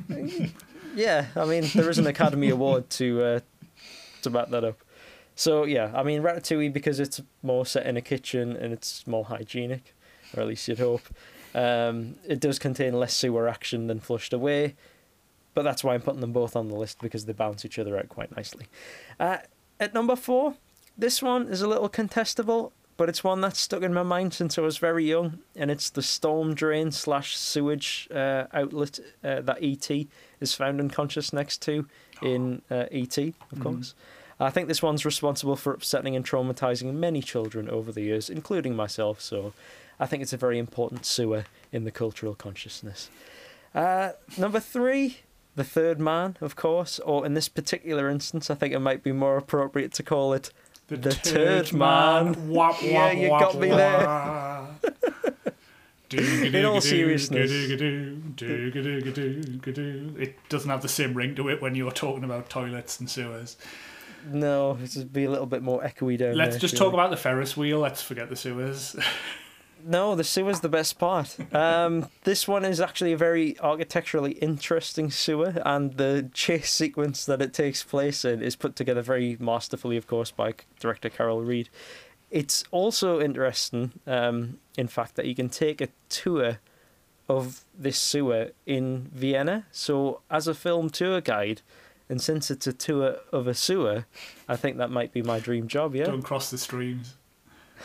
yeah, 0.95 1.27
I 1.35 1.45
mean, 1.45 1.65
there 1.75 1.89
is 1.89 1.97
an 1.97 2.07
Academy 2.07 2.49
Award 2.49 2.89
to 2.91 3.23
uh, 3.23 3.39
to 4.21 4.29
back 4.29 4.49
that 4.49 4.63
up. 4.63 4.77
So 5.35 5.65
yeah, 5.65 5.91
I 5.93 6.03
mean 6.03 6.21
Ratatouille 6.21 6.71
because 6.71 6.99
it's 6.99 7.21
more 7.43 7.65
set 7.65 7.85
in 7.85 7.97
a 7.97 8.01
kitchen 8.01 8.55
and 8.55 8.71
it's 8.73 9.05
more 9.05 9.25
hygienic, 9.25 9.93
or 10.35 10.41
at 10.41 10.47
least 10.47 10.67
you'd 10.67 10.79
hope. 10.79 11.01
Um, 11.53 12.15
it 12.27 12.39
does 12.39 12.59
contain 12.59 12.93
less 12.93 13.13
sewer 13.13 13.47
action 13.47 13.87
than 13.87 13.99
Flushed 13.99 14.33
Away, 14.33 14.75
but 15.53 15.63
that's 15.63 15.83
why 15.83 15.93
I'm 15.93 16.01
putting 16.01 16.21
them 16.21 16.33
both 16.33 16.55
on 16.55 16.67
the 16.69 16.75
list 16.75 16.99
because 17.01 17.25
they 17.25 17.33
balance 17.33 17.63
each 17.65 17.79
other 17.79 17.97
out 17.97 18.09
quite 18.09 18.35
nicely. 18.35 18.67
Uh, 19.19 19.37
at 19.79 19.93
number 19.93 20.15
four, 20.15 20.55
this 20.97 21.21
one 21.21 21.47
is 21.47 21.61
a 21.61 21.67
little 21.67 21.89
contestable, 21.89 22.71
but 22.97 23.07
it's 23.09 23.23
one 23.23 23.39
that's 23.41 23.59
stuck 23.59 23.83
in 23.83 23.93
my 23.93 24.03
mind 24.03 24.33
since 24.33 24.57
I 24.57 24.61
was 24.61 24.77
very 24.77 25.05
young, 25.05 25.39
and 25.55 25.69
it's 25.71 25.89
the 25.89 26.01
storm 26.01 26.53
drain 26.55 26.91
slash 26.91 27.37
sewage 27.37 28.07
uh, 28.13 28.45
outlet 28.53 28.99
uh, 29.23 29.41
that 29.41 29.57
ET 29.61 29.89
is 30.41 30.53
found 30.53 30.79
unconscious 30.81 31.31
next 31.33 31.61
to 31.63 31.87
in 32.21 32.61
uh, 32.71 32.85
ET, 32.91 33.17
of 33.17 33.33
Mhm. 33.59 33.61
course. 33.61 33.95
I 34.39 34.49
think 34.49 34.67
this 34.67 34.81
one's 34.81 35.05
responsible 35.05 35.55
for 35.55 35.73
upsetting 35.73 36.15
and 36.15 36.25
traumatizing 36.25 36.93
many 36.93 37.21
children 37.21 37.69
over 37.69 37.91
the 37.91 38.01
years, 38.01 38.29
including 38.29 38.75
myself, 38.75 39.21
so 39.21 39.53
I 39.99 40.05
think 40.05 40.21
it's 40.21 40.33
a 40.33 40.37
very 40.37 40.59
important 40.59 41.05
sewer 41.05 41.45
in 41.71 41.85
the 41.85 41.91
cultural 41.91 42.35
consciousness. 42.35 43.09
Uh, 43.73 44.11
number 44.37 44.59
three, 44.59 45.19
The 45.55 45.63
Third 45.63 45.99
Man, 45.99 46.37
of 46.41 46.55
course, 46.55 46.99
or 46.99 47.25
in 47.25 47.33
this 47.33 47.47
particular 47.47 48.09
instance, 48.09 48.49
I 48.49 48.55
think 48.55 48.73
it 48.73 48.79
might 48.79 49.03
be 49.03 49.13
more 49.13 49.37
appropriate 49.37 49.93
to 49.93 50.03
call 50.03 50.33
it 50.33 50.51
The, 50.87 50.97
The 50.97 51.13
Turd 51.13 51.73
Man. 51.73 52.49
Wap, 52.49 52.81
Yeah, 52.81 53.11
you 53.11 53.29
got 53.29 53.57
me 53.57 53.69
wap. 53.69 54.85
In 56.11 56.65
all 56.65 56.81
seriousness. 56.81 57.51
It 57.51 57.79
doesn't 60.49 60.69
have 60.69 60.81
the 60.81 60.87
same 60.87 61.13
ring 61.13 61.35
to 61.35 61.49
it 61.49 61.61
when 61.61 61.75
you're 61.75 61.91
talking 61.91 62.23
about 62.23 62.49
toilets 62.49 62.99
and 62.99 63.09
sewers. 63.09 63.57
No, 64.25 64.77
it's 64.81 64.95
just 64.95 65.13
be 65.13 65.25
a 65.25 65.29
little 65.29 65.45
bit 65.45 65.61
more 65.61 65.81
echoey 65.81 66.17
down 66.17 66.35
Let's 66.35 66.55
there, 66.55 66.59
just 66.61 66.75
surely. 66.75 66.91
talk 66.91 66.93
about 66.93 67.09
the 67.11 67.17
Ferris 67.17 67.55
wheel. 67.55 67.79
Let's 67.79 68.01
forget 68.01 68.29
the 68.29 68.35
sewers. 68.35 68.95
No, 69.87 70.15
the 70.15 70.23
sewer's 70.23 70.61
the 70.61 70.69
best 70.69 70.97
part. 70.97 71.37
Um, 71.53 72.07
this 72.23 72.47
one 72.47 72.65
is 72.65 72.81
actually 72.81 73.13
a 73.13 73.17
very 73.17 73.55
architecturally 73.59 74.31
interesting 74.31 75.11
sewer, 75.11 75.61
and 75.63 75.97
the 75.97 76.27
chase 76.33 76.71
sequence 76.71 77.23
that 77.27 77.39
it 77.39 77.53
takes 77.53 77.83
place 77.83 78.25
in 78.25 78.41
is 78.41 78.55
put 78.55 78.75
together 78.75 79.03
very 79.03 79.37
masterfully, 79.39 79.95
of 79.95 80.07
course, 80.07 80.31
by 80.31 80.55
director 80.79 81.09
Carol 81.09 81.43
Reed. 81.43 81.69
It's 82.31 82.63
also 82.71 83.21
interesting, 83.21 83.91
um, 84.07 84.57
in 84.75 84.87
fact, 84.87 85.15
that 85.15 85.27
you 85.27 85.35
can 85.35 85.49
take 85.49 85.81
a 85.81 85.89
tour 86.09 86.57
of 87.29 87.63
this 87.77 87.99
sewer 87.99 88.51
in 88.65 89.11
Vienna. 89.13 89.67
So, 89.71 90.21
as 90.31 90.47
a 90.47 90.55
film 90.55 90.89
tour 90.89 91.21
guide, 91.21 91.61
and 92.09 92.21
since 92.21 92.51
it's 92.51 92.67
a 92.67 92.73
tour 92.73 93.17
of 93.31 93.47
a 93.47 93.53
sewer, 93.53 94.05
I 94.47 94.55
think 94.55 94.77
that 94.77 94.91
might 94.91 95.11
be 95.11 95.21
my 95.21 95.39
dream 95.39 95.67
job. 95.67 95.95
Yeah. 95.95 96.05
Don't 96.05 96.21
cross 96.21 96.51
the 96.51 96.57
streams. 96.57 97.15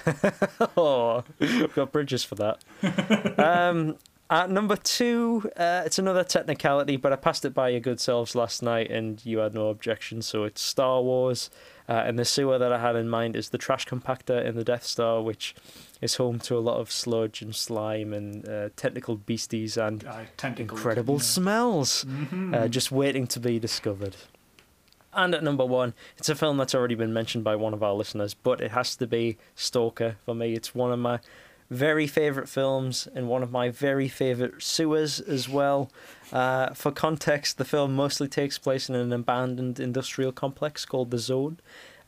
oh, 0.77 1.25
we've 1.39 1.75
got 1.75 1.93
bridges 1.93 2.23
for 2.25 2.37
that. 2.37 2.63
um, 3.39 3.97
At 4.31 4.49
number 4.49 4.77
two, 4.77 5.51
uh, 5.57 5.83
it's 5.85 5.99
another 5.99 6.23
technicality, 6.23 6.97
but 6.97 7.13
I 7.13 7.17
passed 7.17 7.45
it 7.45 7.53
by 7.53 7.71
your 7.71 7.81
good 7.81 7.99
selves 7.99 8.37
last 8.37 8.63
night 8.63 8.89
and 8.89 9.25
you 9.27 9.39
had 9.39 9.55
no 9.55 9.71
objection, 9.71 10.23
so 10.23 10.45
it's 10.45 10.63
Star 10.63 11.03
Wars. 11.03 11.51
Uh, 11.91 12.05
and 12.07 12.17
the 12.17 12.25
sewer 12.25 12.57
that 12.57 12.73
I 12.73 12.79
had 12.79 12.95
in 12.95 13.09
mind 13.09 13.35
is 13.35 13.49
the 13.49 13.59
trash 13.59 13.85
compactor 13.85 14.45
in 14.45 14.55
the 14.55 14.63
Death 14.63 14.85
Star, 14.85 15.21
which 15.21 15.57
is 16.01 16.15
home 16.15 16.39
to 16.39 16.57
a 16.57 16.61
lot 16.61 16.79
of 16.79 16.93
sludge 16.93 17.43
and 17.43 17.53
slime 17.55 18.13
and 18.15 18.49
uh, 18.49 18.69
tentacled 18.77 19.27
beasties 19.27 19.77
and 19.77 20.05
Uh, 20.07 20.23
incredible 20.57 21.17
yeah. 21.17 21.21
smells 21.23 22.05
Mhm. 22.05 22.55
uh, 22.55 22.69
just 22.69 22.93
waiting 22.93 23.27
to 23.27 23.41
be 23.41 23.59
discovered. 23.59 24.15
And 25.13 25.35
at 25.35 25.43
number 25.43 25.67
one, 25.67 25.95
it's 26.17 26.29
a 26.29 26.37
film 26.37 26.59
that's 26.59 26.77
already 26.77 26.95
been 26.95 27.13
mentioned 27.13 27.43
by 27.43 27.57
one 27.57 27.75
of 27.75 27.83
our 27.83 27.95
listeners, 27.95 28.35
but 28.35 28.61
it 28.61 28.71
has 28.71 28.95
to 28.95 29.07
be 29.09 29.37
Stalker 29.57 30.15
for 30.25 30.35
me. 30.37 30.55
It's 30.55 30.73
one 30.73 30.93
of 30.93 31.01
my 31.01 31.19
very 31.71 32.07
favourite 32.07 32.49
films 32.49 33.07
and 33.15 33.29
one 33.29 33.43
of 33.43 33.53
my 33.53 33.71
very 33.71 34.09
favourite 34.09 34.61
sewers 34.61 35.21
as 35.21 35.49
well. 35.49 35.91
Uh, 36.33 36.75
for 36.75 36.91
context, 36.91 37.59
the 37.59 37.65
film 37.65 37.95
mostly 37.95 38.27
takes 38.27 38.59
place 38.59 38.89
in 38.89 38.97
an 38.97 39.13
abandoned 39.13 39.79
industrial 39.79 40.33
complex 40.33 40.85
called 40.85 41.11
the 41.11 41.19
Zone 41.19 41.59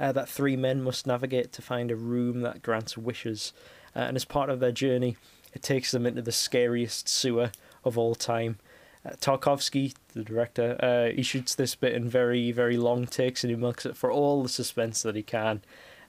uh, 0.01 0.11
that 0.13 0.29
three 0.29 0.57
men 0.57 0.83
must 0.83 1.07
navigate 1.07 1.53
to 1.53 1.63
find 1.63 1.91
a 1.91 1.97
room 1.97 2.41
that 2.41 2.61
grants 2.61 2.99
wishes. 2.99 3.53
Uh, 3.95 4.01
and 4.01 4.17
as 4.17 4.25
part 4.25 4.51
of 4.51 4.59
their 4.59 4.73
journey, 4.73 5.17
it 5.55 5.63
takes 5.63 5.93
them 5.93 6.07
into 6.07 6.23
the 6.23 6.33
scariest 6.33 7.09
sewer 7.09 7.53
of 7.85 7.97
all 7.97 8.17
time. 8.17 8.59
Uh, 9.07 9.11
Tarkovsky, 9.21 9.95
the 10.13 10.25
director, 10.25 10.77
uh, 10.81 11.15
he 11.15 11.23
shoots 11.23 11.55
this 11.55 11.77
bit 11.77 11.95
in 11.95 12.09
very, 12.09 12.51
very 12.51 12.77
long 12.77 13.07
takes 13.07 13.45
and 13.45 13.51
he 13.51 13.57
milks 13.57 13.87
it 13.87 13.97
for 13.97 14.11
all 14.11 14.43
the 14.43 14.49
suspense 14.49 15.03
that 15.03 15.15
he 15.15 15.23
can. 15.23 15.63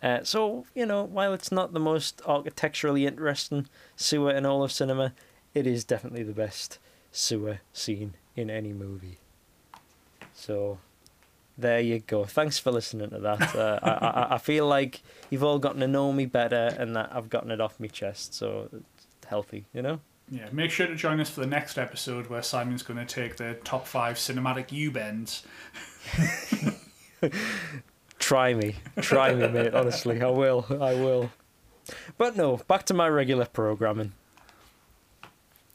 Uh, 0.04 0.22
so, 0.24 0.66
you 0.76 0.86
know, 0.86 1.02
while 1.02 1.34
it's 1.34 1.50
not 1.52 1.72
the 1.72 1.80
most 1.80 2.22
architecturally 2.26 3.06
interesting 3.08 3.68
sewer 3.96 4.32
in 4.32 4.46
all 4.46 4.62
of 4.62 4.72
cinema, 4.72 5.14
it 5.54 5.66
is 5.66 5.86
definitely 5.86 6.24
the 6.24 6.34
best 6.34 6.78
sewer 7.12 7.62
scene 7.72 8.16
in 8.36 8.50
any 8.50 8.74
movie. 8.74 9.20
So, 10.34 10.80
there 11.58 11.80
you 11.80 12.00
go. 12.00 12.26
Thanks 12.26 12.60
for 12.60 12.72
listening 12.72 13.12
to 13.12 13.20
that. 13.20 13.56
Uh, 13.56 13.80
I, 13.82 13.90
I, 13.92 14.36
I 14.36 14.38
feel 14.40 14.68
like 14.68 15.02
you've 15.30 15.44
all 15.44 15.60
gotten 15.60 15.80
to 15.80 15.88
know 15.88 16.12
me 16.12 16.26
better 16.26 16.76
and 16.78 16.96
that 16.98 17.16
I've 17.16 17.30
gotten 17.30 17.50
it 17.50 17.62
off 17.62 17.80
my 17.80 17.88
chest, 17.88 18.34
so 18.34 18.68
it's 18.74 19.08
healthy, 19.28 19.66
you 19.74 19.82
know? 19.82 20.02
Yeah, 20.30 20.50
make 20.52 20.72
sure 20.72 20.88
to 20.88 20.96
join 20.96 21.22
us 21.22 21.30
for 21.30 21.42
the 21.42 21.48
next 21.48 21.78
episode 21.78 22.28
where 22.28 22.42
Simon's 22.42 22.84
going 22.84 22.98
to 22.98 23.06
take 23.06 23.38
the 23.38 23.54
top 23.64 23.88
five 23.88 24.18
cinematic 24.18 24.72
U 24.72 24.92
bends. 24.92 25.44
Try 28.24 28.54
me. 28.54 28.76
Try 29.02 29.34
me, 29.36 29.48
mate. 29.50 29.74
Honestly, 29.74 30.22
I 30.22 30.30
will. 30.30 30.66
I 30.70 30.94
will. 30.94 31.30
But 32.18 32.38
no, 32.38 32.56
back 32.70 32.86
to 32.86 32.94
my 32.94 33.10
regular 33.10 33.44
programming. 33.46 34.14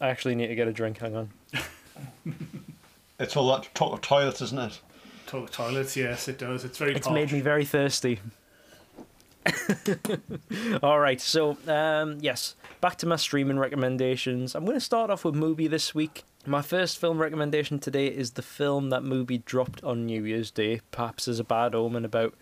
I 0.01 0.09
actually 0.09 0.34
need 0.34 0.46
to 0.46 0.55
get 0.55 0.66
a 0.66 0.72
drink. 0.72 0.96
Hang 0.99 1.14
on. 1.16 1.30
It's 3.20 3.36
all 3.36 3.49
that 3.51 3.68
talk 3.74 3.92
of 3.92 4.01
toilets, 4.01 4.40
isn't 4.40 4.59
it? 4.61 4.80
To- 5.26 5.46
toilets, 5.49 5.96
yes, 5.96 6.28
it 6.28 6.38
does. 6.38 6.64
It's 6.64 6.78
very 6.78 6.94
It's 6.94 7.09
posh. 7.09 7.14
made 7.14 7.32
me 7.32 7.40
very 7.40 7.64
thirsty. 7.64 8.20
All 10.84 11.01
right, 11.01 11.20
so 11.20 11.59
um, 11.66 12.18
yes, 12.20 12.55
back 12.80 12.94
to 12.99 13.07
my 13.07 13.16
streaming 13.16 13.59
recommendations. 13.59 14.55
I'm 14.55 14.64
going 14.64 14.76
to 14.76 14.80
start 14.80 15.11
off 15.11 15.24
with 15.24 15.34
Mubi 15.34 15.68
this 15.68 15.96
week. 15.96 16.22
My 16.49 16.62
first 16.62 16.96
film 16.96 17.18
recommendation 17.18 17.78
today 17.78 18.07
is 18.07 18.30
the 18.30 18.40
film 18.40 18.88
that 18.88 19.03
Mubi 19.03 19.44
dropped 19.44 19.84
on 19.84 20.07
New 20.07 20.24
Year's 20.24 20.51
Day, 20.51 20.80
perhaps 20.90 21.28
as 21.28 21.38
a 21.38 21.44
bad 21.44 21.74
omen 21.74 22.07
about 22.07 22.34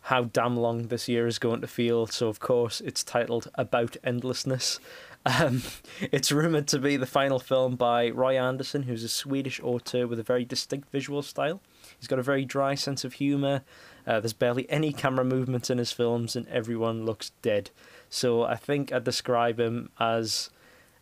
how 0.00 0.24
damn 0.24 0.56
long 0.56 0.88
this 0.88 1.06
year 1.06 1.24
is 1.28 1.38
going 1.38 1.60
to 1.60 1.68
feel. 1.68 2.08
So, 2.08 2.26
of 2.26 2.40
course, 2.40 2.80
it's 2.80 3.04
titled 3.04 3.46
About 3.54 3.96
Endlessness. 4.02 4.80
Um, 5.26 5.62
it's 6.00 6.32
rumoured 6.32 6.68
to 6.68 6.78
be 6.78 6.96
the 6.96 7.04
final 7.04 7.38
film 7.40 7.74
by 7.74 8.08
Roy 8.08 8.40
Andersson, 8.40 8.84
who's 8.84 9.02
a 9.02 9.08
Swedish 9.08 9.60
author 9.60 10.06
with 10.06 10.18
a 10.20 10.22
very 10.22 10.44
distinct 10.44 10.90
visual 10.90 11.22
style. 11.22 11.60
He's 11.98 12.06
got 12.06 12.20
a 12.20 12.22
very 12.22 12.44
dry 12.44 12.76
sense 12.76 13.04
of 13.04 13.14
humour. 13.14 13.62
Uh, 14.06 14.20
there's 14.20 14.32
barely 14.32 14.70
any 14.70 14.92
camera 14.92 15.24
movement 15.24 15.70
in 15.70 15.78
his 15.78 15.92
films, 15.92 16.34
and 16.34 16.46
everyone 16.48 17.04
looks 17.04 17.32
dead. 17.42 17.70
So 18.08 18.44
I 18.44 18.54
think 18.54 18.90
I'd 18.92 19.04
describe 19.04 19.58
him 19.60 19.90
as 19.98 20.50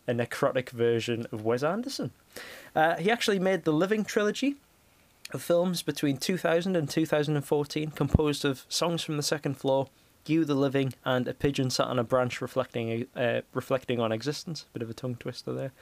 a 0.09 0.12
necrotic 0.12 0.70
version 0.70 1.26
of 1.30 1.45
Wes 1.45 1.62
Anderson. 1.62 2.11
Uh, 2.74 2.97
he 2.97 3.11
actually 3.11 3.39
made 3.39 3.64
the 3.64 3.72
Living 3.72 4.05
trilogy 4.05 4.57
of 5.32 5.43
films 5.43 5.82
between 5.82 6.16
2000 6.16 6.76
and 6.76 6.89
2014, 6.89 7.91
composed 7.91 8.45
of 8.45 8.64
songs 8.68 9.03
from 9.03 9.16
the 9.16 9.22
second 9.22 9.55
floor, 9.55 9.89
You 10.26 10.45
the 10.45 10.55
Living, 10.55 10.95
and 11.05 11.26
A 11.26 11.34
Pigeon 11.34 11.70
Sat 11.70 11.87
on 11.87 11.99
a 11.99 12.05
Branch 12.05 12.41
reflecting 12.41 13.07
uh, 13.16 13.41
reflecting 13.53 14.01
on 14.01 14.12
existence. 14.12 14.66
Bit 14.72 14.82
of 14.82 14.91
a 14.91 14.95
tongue 14.95 15.16
twister 15.16 15.53
there. 15.53 15.72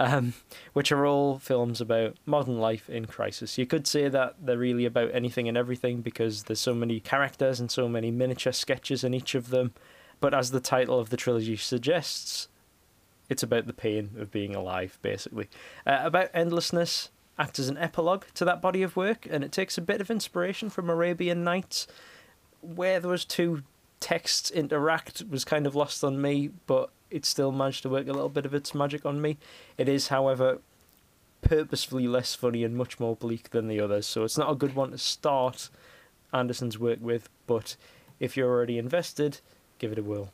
Um, 0.00 0.34
which 0.74 0.92
are 0.92 1.04
all 1.04 1.40
films 1.40 1.80
about 1.80 2.16
modern 2.24 2.60
life 2.60 2.88
in 2.88 3.06
crisis. 3.06 3.58
You 3.58 3.66
could 3.66 3.88
say 3.88 4.08
that 4.08 4.36
they're 4.40 4.56
really 4.56 4.84
about 4.84 5.10
anything 5.12 5.48
and 5.48 5.58
everything 5.58 6.02
because 6.02 6.44
there's 6.44 6.60
so 6.60 6.72
many 6.72 7.00
characters 7.00 7.58
and 7.58 7.68
so 7.68 7.88
many 7.88 8.12
miniature 8.12 8.52
sketches 8.52 9.02
in 9.02 9.12
each 9.12 9.34
of 9.34 9.50
them. 9.50 9.74
But 10.20 10.34
as 10.34 10.52
the 10.52 10.60
title 10.60 11.00
of 11.00 11.10
the 11.10 11.16
trilogy 11.16 11.56
suggests, 11.56 12.46
it's 13.28 13.42
about 13.42 13.66
the 13.66 13.72
pain 13.72 14.10
of 14.18 14.30
being 14.30 14.54
alive, 14.54 14.98
basically. 15.02 15.48
Uh, 15.86 16.00
about 16.02 16.30
endlessness 16.32 17.10
acts 17.38 17.58
as 17.58 17.68
an 17.68 17.78
epilogue 17.78 18.24
to 18.34 18.44
that 18.44 18.60
body 18.60 18.82
of 18.82 18.96
work, 18.96 19.26
and 19.30 19.44
it 19.44 19.52
takes 19.52 19.78
a 19.78 19.82
bit 19.82 20.00
of 20.00 20.10
inspiration 20.10 20.70
from 20.70 20.90
Arabian 20.90 21.44
Nights, 21.44 21.86
where 22.60 23.00
those 23.00 23.24
two 23.24 23.62
texts 24.00 24.50
interact 24.50 25.22
was 25.28 25.44
kind 25.44 25.66
of 25.66 25.74
lost 25.74 26.02
on 26.02 26.20
me, 26.20 26.50
but 26.66 26.90
it 27.10 27.24
still 27.24 27.52
managed 27.52 27.82
to 27.82 27.88
work 27.88 28.08
a 28.08 28.12
little 28.12 28.28
bit 28.28 28.46
of 28.46 28.54
its 28.54 28.74
magic 28.74 29.06
on 29.06 29.20
me. 29.20 29.38
It 29.76 29.88
is, 29.88 30.08
however, 30.08 30.60
purposefully 31.40 32.08
less 32.08 32.34
funny 32.34 32.64
and 32.64 32.76
much 32.76 32.98
more 32.98 33.16
bleak 33.16 33.50
than 33.50 33.68
the 33.68 33.80
others, 33.80 34.06
so 34.06 34.24
it's 34.24 34.38
not 34.38 34.50
a 34.50 34.56
good 34.56 34.74
one 34.74 34.90
to 34.90 34.98
start 34.98 35.70
Andersson's 36.32 36.78
work 36.78 36.98
with, 37.00 37.28
but 37.46 37.76
if 38.18 38.36
you're 38.36 38.50
already 38.50 38.78
invested, 38.78 39.40
give 39.78 39.92
it 39.92 39.98
a 39.98 40.02
whirl. 40.02 40.32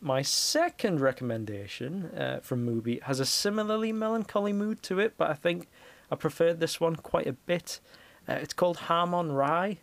My 0.00 0.22
second 0.22 1.00
recommendation 1.00 2.06
uh, 2.16 2.40
from 2.40 2.64
Mubi 2.66 3.02
has 3.02 3.18
a 3.18 3.26
similarly 3.26 3.92
melancholy 3.92 4.52
mood 4.52 4.82
to 4.84 5.00
it, 5.00 5.14
but 5.16 5.28
I 5.28 5.34
think 5.34 5.68
I 6.10 6.14
preferred 6.14 6.60
this 6.60 6.80
one 6.80 6.96
quite 6.96 7.26
a 7.26 7.32
bit. 7.32 7.80
Uh, 8.28 8.34
it's 8.34 8.54
called 8.54 8.76
Ham 8.76 9.12
on 9.12 9.32
Rye, 9.32 9.78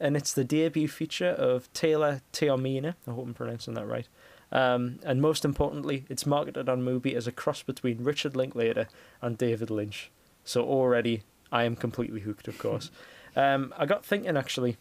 and 0.00 0.16
it's 0.16 0.32
the 0.32 0.44
debut 0.44 0.88
feature 0.88 1.28
of 1.30 1.72
Tyler 1.72 2.22
Taormina. 2.32 2.94
I 3.06 3.10
hope 3.12 3.26
I'm 3.26 3.34
pronouncing 3.34 3.74
that 3.74 3.86
right. 3.86 4.08
Um, 4.50 4.98
and 5.04 5.22
most 5.22 5.44
importantly, 5.44 6.04
it's 6.08 6.26
marketed 6.26 6.68
on 6.68 6.82
Mubi 6.82 7.14
as 7.14 7.28
a 7.28 7.32
cross 7.32 7.62
between 7.62 8.02
Richard 8.02 8.34
Linklater 8.34 8.88
and 9.22 9.38
David 9.38 9.70
Lynch. 9.70 10.10
So 10.42 10.64
already, 10.64 11.22
I 11.52 11.62
am 11.62 11.76
completely 11.76 12.20
hooked, 12.20 12.48
of 12.48 12.58
course. 12.58 12.90
um, 13.36 13.72
I 13.78 13.86
got 13.86 14.04
thinking 14.04 14.36
actually, 14.36 14.78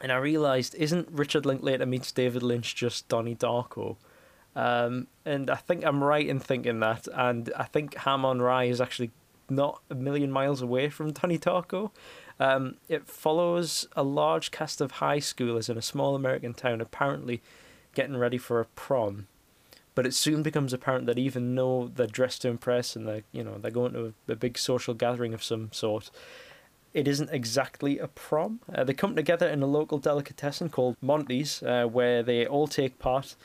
and 0.00 0.12
I 0.12 0.16
realised, 0.16 0.74
isn't 0.74 1.08
Richard 1.10 1.46
Linklater 1.46 1.86
meets 1.86 2.12
David 2.12 2.42
Lynch 2.42 2.74
just 2.74 3.08
Donnie 3.08 3.34
Darko? 3.34 3.96
Um, 4.54 5.06
and 5.24 5.50
I 5.50 5.56
think 5.56 5.84
I'm 5.84 6.02
right 6.02 6.26
in 6.26 6.38
thinking 6.38 6.80
that. 6.80 7.08
And 7.14 7.52
I 7.56 7.64
think 7.64 7.94
Ham 7.98 8.24
on 8.24 8.40
Rye 8.40 8.64
is 8.64 8.80
actually 8.80 9.10
not 9.48 9.80
a 9.90 9.94
million 9.94 10.30
miles 10.30 10.60
away 10.62 10.88
from 10.88 11.12
Donnie 11.12 11.38
Darko. 11.38 11.90
Um, 12.38 12.76
it 12.88 13.06
follows 13.06 13.88
a 13.96 14.02
large 14.02 14.50
cast 14.50 14.80
of 14.80 14.92
high 14.92 15.18
schoolers 15.18 15.70
in 15.70 15.78
a 15.78 15.82
small 15.82 16.14
American 16.14 16.52
town, 16.52 16.80
apparently 16.80 17.42
getting 17.94 18.16
ready 18.16 18.38
for 18.38 18.60
a 18.60 18.66
prom. 18.66 19.26
But 19.94 20.06
it 20.06 20.12
soon 20.12 20.42
becomes 20.42 20.74
apparent 20.74 21.06
that 21.06 21.18
even 21.18 21.54
though 21.54 21.90
they're 21.94 22.06
dressed 22.06 22.42
to 22.42 22.48
impress 22.48 22.94
and 22.96 23.08
they're 23.08 23.22
you 23.32 23.42
know 23.42 23.56
they're 23.56 23.70
going 23.70 23.94
to 23.94 24.12
a, 24.28 24.32
a 24.32 24.36
big 24.36 24.58
social 24.58 24.92
gathering 24.92 25.32
of 25.32 25.42
some 25.42 25.70
sort, 25.72 26.10
it 26.96 27.06
isn't 27.06 27.28
exactly 27.30 27.98
a 27.98 28.08
prom. 28.08 28.58
Uh, 28.74 28.82
they 28.82 28.94
come 28.94 29.14
together 29.14 29.46
in 29.46 29.62
a 29.62 29.66
local 29.66 29.98
delicatessen 29.98 30.70
called 30.70 30.96
Monty's, 31.02 31.62
uh, 31.62 31.84
where 31.84 32.22
they 32.22 32.46
all 32.46 32.66
take 32.66 32.98
part 32.98 33.36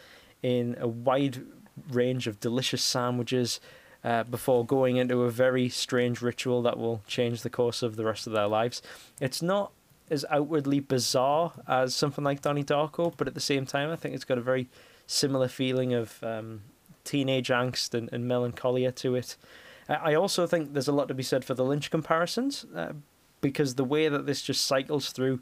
in 0.42 0.78
a 0.80 0.88
wide 0.88 1.42
range 1.92 2.28
of 2.28 2.40
delicious 2.40 2.82
sandwiches 2.82 3.60
uh, 4.06 4.24
before 4.24 4.66
going 4.66 4.96
into 4.96 5.24
a 5.24 5.30
very 5.30 5.68
strange 5.68 6.22
ritual 6.22 6.62
that 6.62 6.78
will 6.78 7.04
change 7.06 7.42
the 7.42 7.50
course 7.50 7.84
of 7.84 7.98
the 7.98 8.06
rest 8.06 8.26
of 8.26 8.32
their 8.32 8.48
lives. 8.48 8.82
It's 9.20 9.42
not 9.42 9.74
as 10.10 10.24
outwardly 10.30 10.80
bizarre 10.80 11.52
as 11.68 11.94
something 11.94 12.24
like 12.24 12.42
Donnie 12.42 12.64
Darko, 12.64 13.14
but 13.18 13.28
at 13.28 13.34
the 13.34 13.42
same 13.42 13.66
time, 13.66 13.90
I 13.90 13.98
think 13.98 14.16
it's 14.16 14.24
got 14.24 14.38
a 14.38 14.42
very 14.42 14.70
similar 15.08 15.50
feeling 15.50 15.94
of 15.94 16.24
um, 16.24 16.62
teenage 17.04 17.50
angst 17.50 17.94
and, 17.94 18.08
and 18.14 18.26
melancholia 18.30 18.94
to 18.94 19.16
it. 19.16 19.36
Uh, 19.90 19.98
I 20.02 20.16
also 20.16 20.48
think 20.48 20.72
there's 20.72 20.88
a 20.88 20.94
lot 20.94 21.10
to 21.10 21.14
be 21.14 21.24
said 21.24 21.44
for 21.44 21.54
the 21.54 21.66
Lynch 21.66 21.92
comparisons, 21.92 22.66
uh, 22.74 22.94
because 23.42 23.76
the 23.76 23.84
way 23.84 24.08
that 24.08 24.26
this 24.26 24.42
just 24.42 24.64
cycles 24.64 25.12
through 25.12 25.42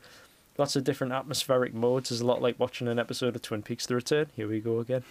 lots 0.58 0.76
of 0.76 0.84
different 0.84 1.14
atmospheric 1.14 1.74
modes 1.74 2.12
is 2.12 2.22
a 2.22 2.26
lot 2.26 2.41
like 2.41 2.60
watching 2.60 2.88
an 2.88 3.00
episode 3.00 3.36
of 3.36 3.41
Twin 3.41 3.62
Peaks: 3.62 3.86
The 3.86 3.95
Return. 3.95 4.28
Here 4.36 4.47
we 4.47 4.60
go 4.60 4.80
again. 4.80 5.04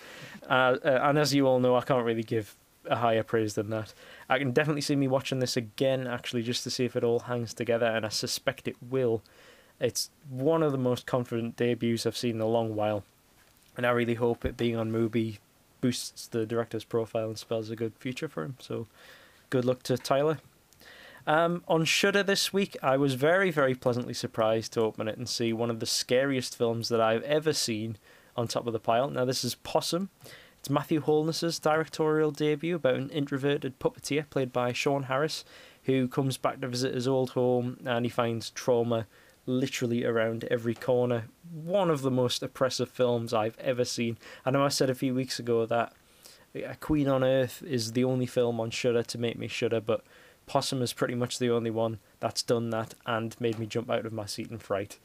Uh, 0.49 0.77
uh, 0.85 1.01
and 1.03 1.19
as 1.19 1.35
you 1.35 1.47
all 1.47 1.61
know, 1.61 1.77
I 1.77 1.83
can't 1.83 2.05
really 2.05 2.23
give 2.23 2.57
a 2.87 2.97
higher 2.97 3.23
praise 3.23 3.55
than 3.55 3.71
that. 3.71 3.93
I 4.29 4.39
can 4.39 4.53
definitely 4.53 4.83
see 4.83 4.97
me 4.97 5.09
watching 5.09 5.41
this 5.41 5.57
again, 5.57 6.07
actually, 6.07 6.43
just 6.43 6.65
to 6.65 6.71
see 6.71 6.85
if 6.85 6.97
it 6.97 7.05
all 7.05 7.21
hangs 7.21 7.55
together, 7.55 7.87
and 7.87 8.05
I 8.05 8.09
suspect 8.09 8.69
it 8.69 8.77
will. 8.83 9.23
It's 9.81 10.11
one 10.29 10.63
of 10.63 10.73
the 10.73 10.79
most 10.79 11.07
confident 11.07 11.57
debuts 11.57 12.07
I've 12.07 12.17
seen 12.17 12.37
in 12.37 12.41
a 12.41 12.47
long 12.47 12.75
while, 12.75 13.05
and 13.77 13.87
I 13.87 13.91
really 13.91 14.15
hope 14.15 14.45
it 14.45 14.57
being 14.57 14.77
on 14.77 14.91
Mubi 14.91 15.39
boosts 15.81 16.27
the 16.27 16.45
director's 16.45 16.85
profile 16.85 17.29
and 17.29 17.39
spells 17.39 17.71
a 17.71 17.77
good 17.77 17.93
future 17.99 18.29
for 18.29 18.43
him. 18.43 18.57
So, 18.59 18.87
good 19.51 19.65
luck 19.65 19.83
to 19.85 19.97
Tyler. 19.97 20.39
Um, 21.29 21.63
on 21.69 21.85
Shudder 21.85 22.23
this 22.23 22.55
week, 22.55 22.75
I 22.83 22.97
was 22.97 23.13
very, 23.13 23.51
very 23.51 23.75
pleasantly 23.75 24.15
surprised 24.15 24.73
to 24.73 24.81
open 24.81 25.09
it 25.09 25.19
and 25.19 25.29
see 25.29 25.53
one 25.53 25.69
of 25.69 25.79
the 25.79 25.85
scariest 25.85 26.57
films 26.57 26.89
that 26.89 27.03
I've 27.03 27.23
ever 27.25 27.53
seen 27.53 27.99
on 28.35 28.49
top 28.49 28.67
of 28.67 28.73
the 28.73 28.79
pile. 28.79 29.11
Now, 29.11 29.27
this 29.27 29.45
is 29.45 29.55
Possum. 29.55 30.09
It's 30.59 30.71
Matthew 30.71 31.03
Holness's 31.03 31.59
directorial 31.59 32.31
debut 32.31 32.77
about 32.77 32.95
an 32.95 33.11
introverted 33.11 33.79
puppeteer 33.79 34.25
played 34.31 34.55
by 34.55 34.73
Sean 34.73 35.03
Harris, 35.03 35.45
who 35.83 36.09
comes 36.09 36.39
back 36.39 36.63
to 36.63 36.69
visit 36.69 36.95
his 36.95 37.07
old 37.07 37.33
home 37.33 37.77
and 37.85 38.07
he 38.07 38.11
finds 38.11 38.49
trauma 38.49 39.07
literally 39.45 40.07
around 40.07 40.45
every 40.45 40.75
corner. 40.75 41.25
One 41.53 41.91
of 41.91 42.01
the 42.01 42.11
most 42.11 42.43
oppressive 42.43 42.89
films 42.89 43.35
I've 43.35 43.59
ever 43.59 43.85
seen. 43.85 44.17
I 44.47 44.51
know 44.51 44.65
I 44.65 44.69
said 44.69 44.89
a 44.89 44.95
few 44.95 45.15
weeks 45.15 45.39
ago 45.39 45.67
that 45.67 45.93
A 46.55 46.77
Queen 46.77 47.07
of 47.07 47.23
Earth 47.23 47.63
is 47.63 47.93
the 47.93 48.05
only 48.05 48.27
film 48.27 48.61
on 48.61 48.71
Shudder 48.71 49.03
to 49.03 49.19
make 49.19 49.39
me 49.39 49.47
shudder, 49.47 49.83
but 49.83 50.03
Possum 50.49 50.83
is 50.83 50.93
pretty 50.93 51.15
much 51.15 51.39
the 51.39 51.51
only 51.51 51.71
one 51.71 51.99
that's 52.21 52.43
done 52.43 52.71
that 52.71 52.95
and 53.07 53.41
made 53.41 53.59
me 53.59 53.67
jump 53.67 53.91
out 53.91 54.07
of 54.07 54.13
my 54.13 54.27
seat 54.27 54.51
in 54.51 54.59
fright. 54.59 54.99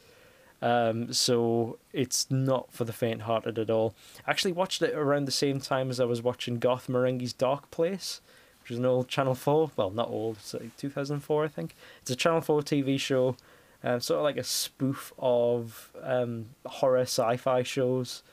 Um, 0.61 1.11
so 1.11 1.77
it's 1.91 2.31
not 2.31 2.71
for 2.71 2.85
the 2.85 2.93
faint-hearted 2.93 3.59
at 3.59 3.69
all. 3.69 3.93
I 4.25 4.31
actually 4.31 4.53
watched 4.53 4.81
it 4.81 4.95
around 4.95 5.25
the 5.25 5.31
same 5.31 5.59
time 5.59 5.89
as 5.89 5.99
I 5.99 6.05
was 6.05 6.21
watching 6.21 6.57
Garth 6.57 6.87
Marenghi's 6.87 7.33
Dark 7.33 7.69
Place, 7.69 8.21
which 8.61 8.71
is 8.71 8.79
an 8.79 8.85
old 8.85 9.09
Channel 9.09 9.35
Four. 9.35 9.71
Well, 9.75 9.91
not 9.91 10.07
old. 10.07 10.37
It's 10.37 10.53
like 10.53 10.75
2004, 10.77 11.43
I 11.43 11.47
think. 11.49 11.75
It's 12.01 12.11
a 12.11 12.15
Channel 12.15 12.39
Four 12.39 12.61
TV 12.61 12.97
show, 12.97 13.35
um, 13.83 13.99
sort 13.99 14.19
of 14.19 14.23
like 14.23 14.37
a 14.37 14.43
spoof 14.43 15.11
of 15.19 15.91
um, 16.01 16.45
horror 16.65 17.01
sci-fi 17.01 17.61
shows 17.63 18.23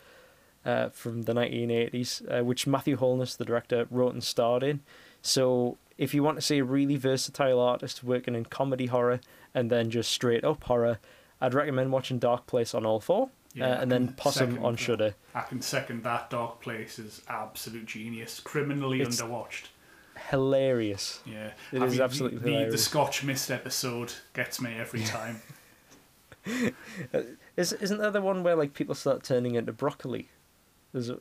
uh, 0.65 0.91
from 0.91 1.23
the 1.23 1.33
1980s, 1.33 2.41
uh, 2.41 2.45
which 2.45 2.65
Matthew 2.67 2.97
Holness, 2.97 3.35
the 3.35 3.45
director, 3.45 3.89
wrote 3.91 4.13
and 4.13 4.23
starred 4.23 4.63
in. 4.63 4.81
So 5.21 5.79
if 6.01 6.15
you 6.15 6.23
want 6.25 6.37
to 6.39 6.43
see 6.43 6.59
a 6.59 6.65
really 6.65 6.97
versatile 6.97 7.61
artist 7.61 8.03
working 8.03 8.35
in 8.35 8.45
comedy 8.47 8.87
horror 8.87 9.21
and 9.55 9.71
then 9.71 9.91
just 9.91 10.11
straight 10.11 10.43
up 10.45 10.65
horror, 10.65 10.99
I'd 11.41 11.55
recommend 11.55 11.93
watching 11.93 12.19
Dark 12.19 12.47
Place 12.47 12.75
on 12.75 12.85
all 12.87 13.01
four, 13.01 13.31
Yeah, 13.55 13.67
uh, 13.77 13.81
and 13.83 13.93
then 13.93 14.15
Possum 14.15 14.51
second 14.53 14.65
on. 14.65 14.77
Shudder. 14.77 15.15
I 15.35 15.43
can 15.43 15.61
second 15.63 16.03
that. 16.05 16.31
Dark 16.31 16.61
Place 16.61 16.99
is 16.99 17.23
absolute 17.29 17.87
genius, 17.87 18.41
criminally 18.41 19.01
It's- 19.03 19.21
underwatched. 19.21 19.67
Hilarious. 20.31 21.21
Yeah, 21.25 21.53
It 21.73 21.81
I 21.81 21.87
is 21.87 21.93
mean, 21.93 22.03
absolutely 22.03 22.39
the, 22.41 22.65
the, 22.67 22.71
the. 22.73 22.79
Scotch 22.79 23.23
Mist 23.25 23.51
episode 23.51 24.13
gets 24.35 24.61
me 24.61 24.75
every 24.79 25.03
time. 25.05 25.41
Is 27.57 27.73
isn't 27.75 27.99
there 27.99 28.11
the 28.11 28.21
one 28.21 28.43
where 28.43 28.57
like 28.57 28.75
people 28.75 28.95
start 28.95 29.23
turning 29.23 29.55
into 29.55 29.73
broccoli? 29.73 30.29
There's 30.93 31.11
a, 31.11 31.19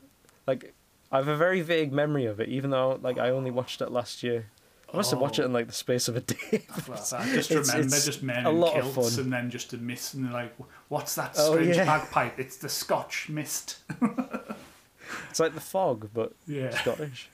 like 0.48 0.74
I 1.12 1.18
have 1.18 1.28
a 1.28 1.36
very 1.36 1.62
vague 1.62 1.92
memory 1.92 2.26
of 2.26 2.40
it, 2.40 2.50
even 2.50 2.70
though 2.72 3.00
like 3.02 3.18
I 3.18 3.30
only 3.30 3.52
watched 3.52 3.82
it 3.82 3.92
last 3.92 4.24
year. 4.24 4.48
I 4.94 4.98
must 4.98 5.12
have 5.12 5.20
watched 5.20 5.40
it 5.40 5.46
in 5.46 5.54
like 5.54 5.68
the 5.68 5.74
space 5.74 6.08
of 6.08 6.16
a 6.18 6.22
day. 6.22 6.64
Well, 6.88 6.98
I 6.98 7.26
just 7.34 7.52
It's- 7.52 7.68
remember 7.70 7.96
it's 7.96 8.06
just 8.06 8.24
men 8.24 8.46
a 8.46 8.50
in 8.50 8.60
lot 8.60 8.76
of 8.78 8.94
kilts 8.94 9.16
fun. 9.16 9.24
and 9.26 9.34
then 9.34 9.50
just 9.50 9.74
a 9.74 9.78
mist 9.78 10.14
and 10.16 10.26
they're 10.26 10.34
like, 10.34 10.54
what's 10.88 11.16
that 11.16 11.36
Oh, 11.38 11.54
strange 11.54 11.76
yeah. 11.76 11.86
bagpipe? 11.86 12.40
It's 12.40 12.58
the 12.58 12.70
Scotch 12.70 13.30
Mist. 13.30 13.78
It's 15.32 15.40
like 15.40 15.56
the 15.56 15.60
fog, 15.62 16.10
but 16.14 16.34
Yeah. 16.48 16.70
Scottish. 16.70 17.30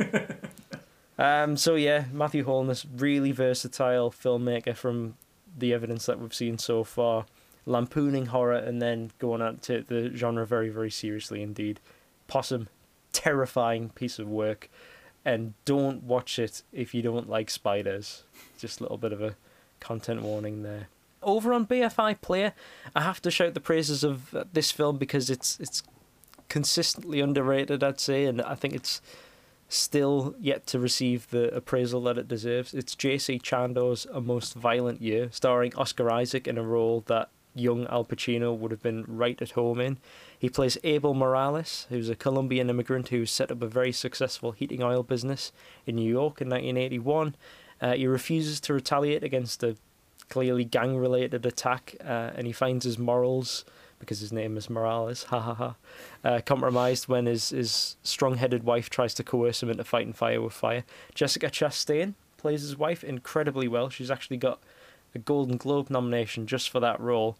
um. 1.19 1.57
So 1.57 1.75
yeah, 1.75 2.05
Matthew 2.11 2.43
Holness, 2.45 2.85
really 2.97 3.31
versatile 3.31 4.11
filmmaker 4.11 4.75
from 4.75 5.15
the 5.57 5.73
evidence 5.73 6.05
that 6.05 6.19
we've 6.19 6.33
seen 6.33 6.57
so 6.57 6.83
far, 6.83 7.25
lampooning 7.65 8.27
horror 8.27 8.55
and 8.55 8.81
then 8.81 9.11
going 9.19 9.41
on 9.41 9.57
to 9.59 9.81
the 9.81 10.11
genre 10.15 10.45
very, 10.45 10.69
very 10.69 10.91
seriously 10.91 11.41
indeed. 11.41 11.79
Possum, 12.27 12.69
terrifying 13.11 13.89
piece 13.89 14.19
of 14.19 14.27
work, 14.29 14.69
and 15.25 15.55
don't 15.65 16.03
watch 16.03 16.37
it 16.39 16.61
if 16.71 16.93
you 16.93 17.01
don't 17.01 17.27
like 17.27 17.49
spiders. 17.49 18.23
Just 18.57 18.79
a 18.79 18.83
little 18.83 18.97
bit 18.97 19.11
of 19.11 19.21
a 19.21 19.35
content 19.79 20.21
warning 20.21 20.63
there. 20.63 20.87
Over 21.21 21.53
on 21.53 21.65
BFI 21.65 22.21
Player, 22.21 22.53
I 22.95 23.01
have 23.01 23.21
to 23.23 23.31
shout 23.31 23.55
the 23.55 23.59
praises 23.59 24.03
of 24.03 24.35
this 24.53 24.71
film 24.71 24.97
because 24.97 25.29
it's 25.31 25.59
it's 25.59 25.81
consistently 26.47 27.19
underrated, 27.19 27.83
I'd 27.83 27.99
say, 27.99 28.25
and 28.25 28.41
I 28.41 28.53
think 28.53 28.75
it's 28.75 29.01
still 29.67 30.35
yet 30.39 30.67
to 30.67 30.79
receive 30.79 31.27
the 31.31 31.53
appraisal 31.55 32.01
that 32.03 32.19
it 32.19 32.27
deserves. 32.27 32.75
It's 32.75 32.93
J.C. 32.93 33.39
Chandor's 33.39 34.05
A 34.13 34.21
Most 34.21 34.53
Violent 34.53 35.01
Year, 35.01 35.29
starring 35.31 35.73
Oscar 35.75 36.11
Isaac 36.11 36.47
in 36.47 36.59
a 36.59 36.63
role 36.63 37.03
that 37.07 37.29
young 37.55 37.87
Al 37.87 38.05
Pacino 38.05 38.55
would 38.55 38.71
have 38.71 38.83
been 38.83 39.03
right 39.07 39.41
at 39.41 39.51
home 39.51 39.79
in. 39.79 39.97
He 40.37 40.49
plays 40.49 40.77
Abel 40.83 41.13
Morales, 41.13 41.87
who's 41.89 42.09
a 42.09 42.15
Colombian 42.15 42.69
immigrant 42.69 43.09
who 43.09 43.25
set 43.25 43.51
up 43.51 43.61
a 43.61 43.67
very 43.67 43.91
successful 43.91 44.51
heating 44.51 44.83
oil 44.83 45.03
business 45.03 45.51
in 45.85 45.95
New 45.95 46.09
York 46.09 46.41
in 46.41 46.49
1981. 46.49 47.35
Uh, 47.81 47.93
he 47.93 48.07
refuses 48.07 48.59
to 48.61 48.73
retaliate 48.73 49.23
against 49.23 49.63
a 49.63 49.75
clearly 50.29 50.65
gang 50.65 50.97
related 50.97 51.45
attack, 51.45 51.95
uh, 52.01 52.31
and 52.35 52.47
he 52.47 52.53
finds 52.53 52.85
his 52.85 52.97
morals 52.97 53.65
because 53.99 54.19
his 54.19 54.33
name 54.33 54.57
is 54.57 54.69
Morales, 54.69 55.23
ha 55.23 55.39
ha 55.39 55.53
ha, 55.53 55.75
uh, 56.23 56.41
compromised 56.45 57.07
when 57.07 57.25
his, 57.25 57.49
his 57.49 57.95
strong 58.03 58.35
headed 58.35 58.63
wife 58.63 58.89
tries 58.89 59.13
to 59.13 59.23
coerce 59.23 59.63
him 59.63 59.69
into 59.69 59.83
fighting 59.83 60.13
fire 60.13 60.41
with 60.41 60.53
fire. 60.53 60.83
Jessica 61.13 61.47
Chastain 61.47 62.13
plays 62.37 62.61
his 62.61 62.77
wife 62.77 63.03
incredibly 63.03 63.67
well. 63.67 63.89
She's 63.89 64.11
actually 64.11 64.37
got 64.37 64.59
a 65.13 65.19
Golden 65.19 65.57
Globe 65.57 65.89
nomination 65.89 66.45
just 66.45 66.69
for 66.69 66.79
that 66.81 66.99
role. 66.99 67.37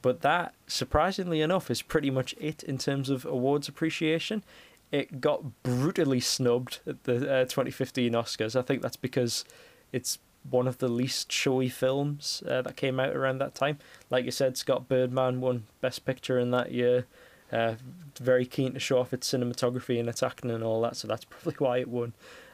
But 0.00 0.20
that, 0.22 0.54
surprisingly 0.66 1.40
enough, 1.40 1.70
is 1.70 1.82
pretty 1.82 2.10
much 2.10 2.34
it 2.38 2.62
in 2.62 2.78
terms 2.78 3.10
of 3.10 3.24
awards 3.24 3.68
appreciation. 3.68 4.44
It 4.92 5.20
got 5.20 5.62
brutally 5.62 6.20
snubbed 6.20 6.80
at 6.86 7.04
the 7.04 7.16
uh, 7.16 7.44
2015 7.44 8.12
Oscars. 8.12 8.56
I 8.56 8.62
think 8.62 8.80
that's 8.80 8.96
because 8.96 9.44
it's 9.92 10.18
one 10.48 10.66
of 10.68 10.78
the 10.78 10.88
least 10.88 11.30
showy 11.32 11.68
films 11.68 12.42
uh, 12.48 12.62
that 12.62 12.76
came 12.76 12.98
out 13.00 13.14
around 13.14 13.38
that 13.38 13.54
time. 13.54 13.78
Like 14.08 14.24
you 14.24 14.30
said, 14.30 14.56
Scott 14.56 14.88
Birdman 14.88 15.40
won 15.40 15.64
Best 15.80 16.04
Picture 16.04 16.38
in 16.38 16.50
that 16.52 16.72
year. 16.72 17.06
Uh, 17.52 17.74
very 18.20 18.46
keen 18.46 18.74
to 18.74 18.80
show 18.80 18.98
off 18.98 19.12
its 19.12 19.30
cinematography 19.30 19.98
and 19.98 20.08
its 20.08 20.22
acting 20.22 20.50
and 20.50 20.62
all 20.62 20.80
that, 20.82 20.96
so 20.96 21.08
that's 21.08 21.24
probably 21.30 21.54
why 21.58 21.78
it 21.78 21.88
won. 21.88 22.12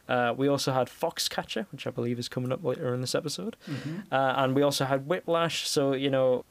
Uh, 0.08 0.34
we 0.36 0.48
also 0.48 0.72
had 0.72 0.88
Foxcatcher, 0.88 1.66
which 1.72 1.86
I 1.86 1.90
believe 1.90 2.18
is 2.18 2.28
coming 2.28 2.52
up 2.52 2.62
later 2.62 2.92
in 2.94 3.00
this 3.00 3.14
episode. 3.14 3.56
Uh, 4.12 4.34
and 4.36 4.54
we 4.54 4.62
also 4.62 4.84
had 4.84 5.06
Whiplash, 5.06 5.66
so, 5.68 5.94
you 5.94 6.10
know, 6.10 6.44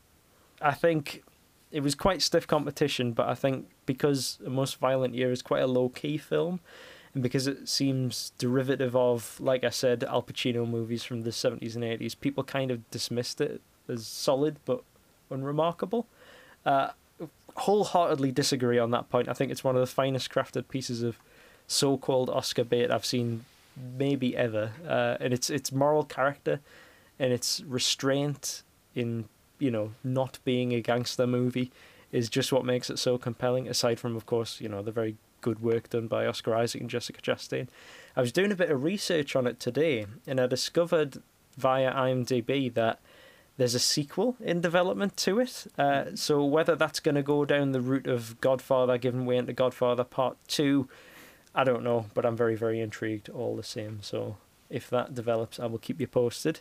I 0.63 0.73
think 0.73 1.23
it 1.71 1.81
was 1.81 1.95
quite 1.95 2.21
stiff 2.21 2.47
competition, 2.47 3.11
but 3.13 3.27
I 3.27 3.35
think 3.35 3.67
because 3.85 4.39
A 4.45 4.49
Most 4.49 4.77
Violent 4.77 5.13
Year 5.15 5.31
is 5.31 5.41
quite 5.41 5.63
a 5.63 5.67
low 5.67 5.89
key 5.89 6.17
film, 6.17 6.59
and 7.13 7.21
because 7.21 7.45
it 7.47 7.69
seems 7.69 8.31
derivative 8.37 8.95
of, 8.95 9.39
like 9.39 9.63
I 9.63 9.69
said, 9.69 10.03
Al 10.03 10.23
Pacino 10.23 10.67
movies 10.67 11.03
from 11.03 11.23
the 11.23 11.29
70s 11.29 11.75
and 11.75 11.83
80s, 11.83 12.19
people 12.19 12.43
kind 12.43 12.71
of 12.71 12.89
dismissed 12.89 13.41
it 13.41 13.61
as 13.87 14.07
solid 14.07 14.57
but 14.65 14.83
unremarkable. 15.29 16.07
Uh, 16.65 16.89
wholeheartedly 17.55 18.31
disagree 18.31 18.79
on 18.79 18.91
that 18.91 19.09
point. 19.09 19.27
I 19.27 19.33
think 19.33 19.51
it's 19.51 19.63
one 19.63 19.75
of 19.75 19.81
the 19.81 19.87
finest 19.87 20.31
crafted 20.31 20.67
pieces 20.69 21.03
of 21.03 21.17
so 21.67 21.97
called 21.97 22.29
Oscar 22.29 22.63
bait 22.63 22.89
I've 22.89 23.05
seen 23.05 23.45
maybe 23.97 24.35
ever. 24.35 24.71
Uh, 24.87 25.17
and 25.19 25.33
it's 25.33 25.49
its 25.49 25.71
moral 25.71 26.03
character 26.03 26.59
and 27.19 27.31
its 27.31 27.61
restraint 27.61 28.63
in, 28.95 29.25
you 29.63 29.71
know, 29.71 29.93
not 30.03 30.39
being 30.43 30.73
a 30.73 30.81
gangster 30.81 31.25
movie 31.25 31.71
is 32.11 32.29
just 32.29 32.51
what 32.51 32.65
makes 32.65 32.89
it 32.89 32.99
so 32.99 33.17
compelling, 33.17 33.67
aside 33.67 33.99
from, 33.99 34.15
of 34.15 34.25
course, 34.25 34.59
you 34.59 34.67
know, 34.67 34.81
the 34.81 34.91
very 34.91 35.15
good 35.39 35.61
work 35.61 35.89
done 35.89 36.07
by 36.07 36.27
Oscar 36.27 36.53
Isaac 36.55 36.81
and 36.81 36.89
Jessica 36.89 37.21
Chastain. 37.21 37.67
I 38.15 38.21
was 38.21 38.33
doing 38.33 38.51
a 38.51 38.55
bit 38.55 38.69
of 38.69 38.83
research 38.83 39.35
on 39.35 39.47
it 39.47 39.59
today, 39.59 40.05
and 40.27 40.39
I 40.39 40.47
discovered 40.47 41.21
via 41.57 41.93
IMDb 41.93 42.73
that 42.73 42.99
there's 43.57 43.75
a 43.75 43.79
sequel 43.79 44.35
in 44.41 44.61
development 44.61 45.15
to 45.17 45.39
it. 45.39 45.67
Uh, 45.77 46.15
so 46.15 46.43
whether 46.43 46.75
that's 46.75 46.99
going 46.99 47.15
to 47.15 47.23
go 47.23 47.45
down 47.45 47.71
the 47.71 47.81
route 47.81 48.07
of 48.07 48.39
Godfather, 48.41 48.97
giving 48.97 49.25
way 49.25 49.37
into 49.37 49.53
Godfather 49.53 50.03
Part 50.03 50.37
Two, 50.47 50.89
I 51.55 51.63
don't 51.63 51.83
know, 51.83 52.07
but 52.13 52.25
I'm 52.25 52.35
very, 52.35 52.55
very 52.55 52.81
intrigued 52.81 53.29
all 53.29 53.55
the 53.55 53.63
same. 53.63 53.99
So 54.01 54.37
if 54.69 54.89
that 54.89 55.15
develops, 55.15 55.59
I 55.59 55.67
will 55.67 55.77
keep 55.77 56.01
you 56.01 56.07
posted. 56.07 56.59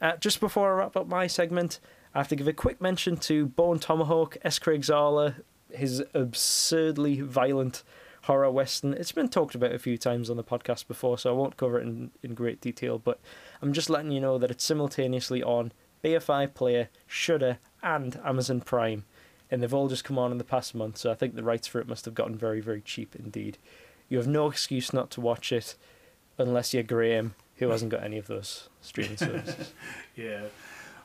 Uh, 0.00 0.16
just 0.16 0.40
before 0.40 0.72
I 0.72 0.78
wrap 0.78 0.96
up 0.96 1.06
my 1.08 1.26
segment, 1.26 1.80
I 2.14 2.18
have 2.18 2.28
to 2.28 2.36
give 2.36 2.48
a 2.48 2.52
quick 2.52 2.80
mention 2.80 3.16
to 3.18 3.46
Bone 3.46 3.78
Tomahawk, 3.78 4.36
S. 4.42 4.58
Craig 4.58 4.82
Zahler, 4.82 5.42
his 5.72 6.02
absurdly 6.12 7.20
violent 7.20 7.84
horror 8.22 8.50
western. 8.50 8.94
It's 8.94 9.12
been 9.12 9.28
talked 9.28 9.54
about 9.54 9.72
a 9.72 9.78
few 9.78 9.96
times 9.96 10.28
on 10.28 10.36
the 10.36 10.44
podcast 10.44 10.88
before, 10.88 11.18
so 11.18 11.30
I 11.30 11.36
won't 11.36 11.56
cover 11.56 11.78
it 11.78 11.86
in, 11.86 12.10
in 12.22 12.34
great 12.34 12.60
detail, 12.60 12.98
but 12.98 13.20
I'm 13.62 13.72
just 13.72 13.88
letting 13.88 14.10
you 14.10 14.20
know 14.20 14.38
that 14.38 14.50
it's 14.50 14.64
simultaneously 14.64 15.42
on 15.42 15.72
BFI 16.02 16.52
Player, 16.52 16.88
Shudder, 17.06 17.58
and 17.82 18.20
Amazon 18.24 18.60
Prime. 18.60 19.04
And 19.48 19.62
they've 19.62 19.74
all 19.74 19.88
just 19.88 20.04
come 20.04 20.18
on 20.18 20.32
in 20.32 20.38
the 20.38 20.44
past 20.44 20.74
month, 20.74 20.98
so 20.98 21.10
I 21.10 21.14
think 21.14 21.34
the 21.34 21.42
rights 21.44 21.68
for 21.68 21.80
it 21.80 21.88
must 21.88 22.04
have 22.04 22.14
gotten 22.14 22.36
very, 22.36 22.60
very 22.60 22.80
cheap 22.80 23.14
indeed. 23.16 23.58
You 24.08 24.18
have 24.18 24.26
no 24.26 24.48
excuse 24.48 24.92
not 24.92 25.10
to 25.12 25.20
watch 25.20 25.52
it 25.52 25.76
unless 26.38 26.74
you're 26.74 26.82
Graham, 26.82 27.34
who 27.56 27.68
hasn't 27.68 27.92
got 27.92 28.02
any 28.02 28.18
of 28.18 28.26
those 28.26 28.68
streaming 28.80 29.16
services. 29.16 29.72
Yeah. 30.16 30.42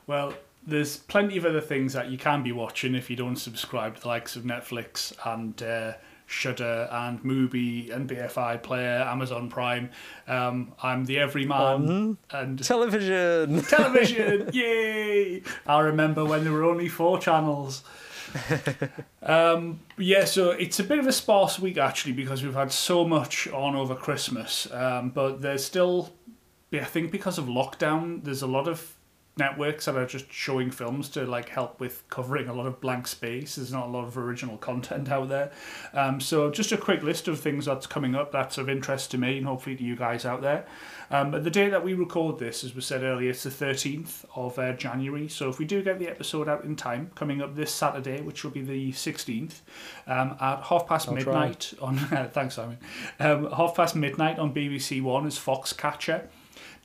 Well, 0.08 0.34
there's 0.68 0.98
plenty 0.98 1.38
of 1.38 1.46
other 1.46 1.62
things 1.62 1.94
that 1.94 2.10
you 2.10 2.18
can 2.18 2.44
be 2.44 2.52
watching 2.52 2.96
if 2.96 3.10
you 3.10 3.16
don't 3.16 3.36
subscribe 3.36 3.96
to 3.96 4.02
the 4.02 4.08
likes 4.08 4.36
of 4.36 4.44
Netflix 4.44 5.14
and 5.26 5.62
uh, 5.62 5.94
Shudder 6.26 6.90
and 6.92 7.22
Mubi 7.24 7.92
and 7.92 8.10
BFI 8.10 8.64
Player, 8.64 9.06
Amazon 9.08 9.50
Prime. 9.50 9.92
Um, 10.28 10.74
I'm 10.82 11.06
the 11.06 11.20
everyman 11.20 12.18
and 12.32 12.64
Television. 12.64 13.62
television. 13.70 14.50
Yay! 14.52 15.44
I 15.68 15.80
remember 15.80 16.26
when 16.26 16.44
there 16.44 16.54
were 16.54 16.64
only 16.64 16.88
four 16.88 17.20
channels. 17.20 17.84
um, 19.24 19.80
yeah, 19.98 20.26
so 20.26 20.52
it's 20.52 20.80
a 20.80 20.84
bit 20.84 21.00
of 21.00 21.08
a 21.08 21.12
sparse 21.12 21.60
week 21.60 21.78
actually 21.78 22.14
because 22.14 22.44
we've 22.44 22.56
had 22.56 22.72
so 22.72 23.06
much 23.06 23.48
on 23.50 23.76
over 23.76 23.96
Christmas. 23.96 24.70
Um, 24.72 25.12
but 25.12 25.42
there's 25.42 25.64
still, 25.64 26.12
I 26.74 26.84
think, 26.84 27.12
because 27.12 27.38
of 27.38 27.46
lockdown, 27.46 28.24
there's 28.24 28.42
a 28.42 28.48
lot 28.48 28.68
of 28.68 28.95
networks 29.38 29.86
that 29.86 29.96
are 29.96 30.06
just 30.06 30.32
showing 30.32 30.72
films 30.72 31.10
to 31.10 31.26
like 31.26 31.50
help 31.50 31.80
with 31.80 32.08
covering 32.10 32.48
a 32.48 32.54
lot 32.54 32.66
of 32.66 32.80
blank 32.80 33.06
space. 33.06 33.56
There's 33.56 33.74
not 33.74 33.88
a 33.88 33.92
lot 33.92 34.06
of 34.06 34.18
original 34.18 34.58
content 34.58 35.10
out 35.10 35.28
there. 35.28 35.52
Um, 35.94 36.22
so 36.22 36.50
just 36.50 36.72
a 36.72 36.78
quick 36.78 37.04
list 37.04 37.28
of 37.28 37.40
things 37.40 37.66
that's 37.66 37.86
coming 37.86 38.16
up 38.16 38.32
that's 38.32 38.58
of 38.58 38.70
interest 38.70 39.12
to 39.12 39.18
me 39.18 39.38
and 39.38 39.46
hopefully 39.46 39.76
to 39.76 39.84
you 39.84 39.96
guys 39.96 40.26
out 40.26 40.42
there. 40.42 40.66
Um, 41.12 41.32
but 41.32 41.44
the 41.44 41.50
day 41.50 41.70
that 41.70 41.84
we 41.84 41.94
record 41.94 42.40
this, 42.40 42.64
as 42.64 42.74
we 42.74 42.82
said 42.82 43.04
earlier, 43.04 43.30
it's 43.30 43.44
the 43.44 43.50
13th 43.50 44.26
of 44.36 44.58
uh, 44.58 44.74
January. 44.74 45.28
So 45.28 45.50
if 45.50 45.60
we 45.60 45.66
do 45.66 45.84
get 45.84 46.00
the 46.00 46.08
episode 46.08 46.48
out 46.48 46.64
in 46.64 46.76
time, 46.76 47.12
coming 47.16 47.42
up 47.42 47.56
this 47.56 47.72
Saturday, 47.72 48.22
which 48.22 48.44
will 48.44 48.52
be 48.52 48.62
the 48.62 48.92
16th, 48.92 49.62
um, 50.08 50.38
at 50.40 50.64
half 50.64 50.88
past 50.88 51.10
I'll 51.10 51.16
midnight 51.16 51.74
on 51.82 51.98
thanks 52.34 52.56
Simon, 52.56 52.78
um, 53.20 53.52
half 53.52 53.76
past 53.76 53.96
midnight 53.96 54.40
on 54.40 54.54
BBC 54.54 55.02
One 55.02 55.28
is 55.28 55.38
Foxcatcher. 55.38 56.28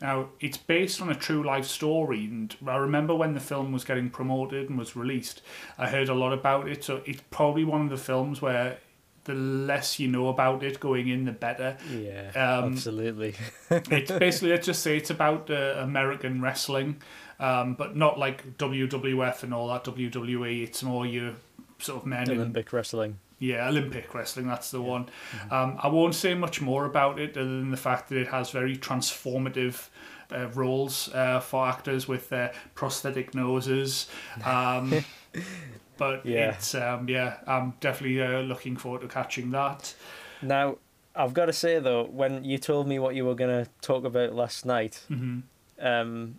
Now, 0.00 0.30
it's 0.40 0.56
based 0.56 1.02
on 1.02 1.10
a 1.10 1.14
true 1.14 1.42
life 1.42 1.66
story, 1.66 2.24
and 2.24 2.56
I 2.66 2.76
remember 2.76 3.14
when 3.14 3.34
the 3.34 3.40
film 3.40 3.70
was 3.70 3.84
getting 3.84 4.08
promoted 4.08 4.70
and 4.70 4.78
was 4.78 4.96
released, 4.96 5.42
I 5.76 5.88
heard 5.88 6.08
a 6.08 6.14
lot 6.14 6.32
about 6.32 6.68
it. 6.68 6.82
So 6.82 7.02
it's 7.04 7.22
probably 7.30 7.64
one 7.64 7.82
of 7.82 7.90
the 7.90 7.98
films 7.98 8.40
where 8.40 8.78
the 9.24 9.34
less 9.34 9.98
you 9.98 10.08
know 10.08 10.28
about 10.28 10.62
it 10.62 10.80
going 10.80 11.08
in, 11.08 11.26
the 11.26 11.32
better. 11.32 11.76
Yeah, 11.90 12.30
Um, 12.34 12.72
absolutely. 12.72 13.34
It's 13.70 14.10
basically, 14.18 14.50
let's 14.50 14.66
just 14.66 14.82
say 14.82 14.96
it's 14.96 15.10
about 15.10 15.50
uh, 15.50 15.74
American 15.78 16.40
wrestling, 16.40 17.02
um, 17.38 17.74
but 17.74 17.94
not 17.94 18.18
like 18.18 18.56
WWF 18.56 19.42
and 19.42 19.52
all 19.52 19.68
that 19.68 19.84
WWE. 19.84 20.62
It's 20.62 20.82
more 20.82 21.06
your 21.06 21.34
sort 21.78 22.02
of 22.02 22.06
men 22.06 22.30
in 22.30 22.38
Olympic 22.38 22.72
wrestling. 22.72 23.18
Yeah, 23.40 23.66
Olympic 23.68 24.14
wrestling, 24.14 24.46
that's 24.46 24.70
the 24.70 24.80
one. 24.80 25.08
Um, 25.50 25.78
I 25.82 25.88
won't 25.88 26.14
say 26.14 26.34
much 26.34 26.60
more 26.60 26.84
about 26.84 27.18
it 27.18 27.36
other 27.36 27.44
than 27.44 27.70
the 27.72 27.76
fact 27.76 28.08
that 28.10 28.18
it 28.18 28.28
has 28.28 28.50
very 28.50 28.76
transformative 28.76 29.88
uh, 30.30 30.46
roles 30.54 31.08
uh, 31.12 31.40
for 31.40 31.66
actors 31.66 32.06
with 32.06 32.32
uh, 32.32 32.50
prosthetic 32.74 33.34
noses. 33.34 34.08
Um, 34.44 35.04
but 35.96 36.24
Yeah. 36.24 36.50
it's, 36.50 36.74
um, 36.74 37.08
yeah, 37.08 37.38
I'm 37.46 37.74
definitely 37.80 38.22
uh, 38.22 38.40
looking 38.42 38.76
forward 38.76 39.00
to 39.00 39.08
catching 39.08 39.50
that. 39.50 39.94
Now, 40.42 40.76
I've 41.16 41.34
got 41.34 41.46
to 41.46 41.52
say 41.52 41.78
though, 41.80 42.04
when 42.04 42.44
you 42.44 42.58
told 42.58 42.86
me 42.86 42.98
what 42.98 43.14
you 43.14 43.24
were 43.24 43.34
going 43.34 43.64
to 43.64 43.70
talk 43.80 44.04
about 44.04 44.34
last 44.34 44.64
night, 44.64 45.02
hmm 45.08 45.40
um, 45.80 46.38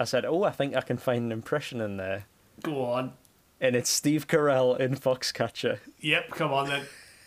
I 0.00 0.04
said, 0.04 0.24
"Oh, 0.24 0.42
I 0.42 0.50
think 0.50 0.74
I 0.74 0.80
can 0.80 0.96
find 0.96 1.24
an 1.26 1.32
impression 1.32 1.80
in 1.80 1.96
there," 1.96 2.24
Go 2.62 2.84
on. 2.84 3.12
And 3.60 3.76
it's 3.76 3.90
Steve 3.90 4.26
Carell 4.26 4.78
in 4.78 4.96
Foxcatcher. 4.96 5.78
Yep, 6.00 6.30
come 6.30 6.52
on 6.52 6.68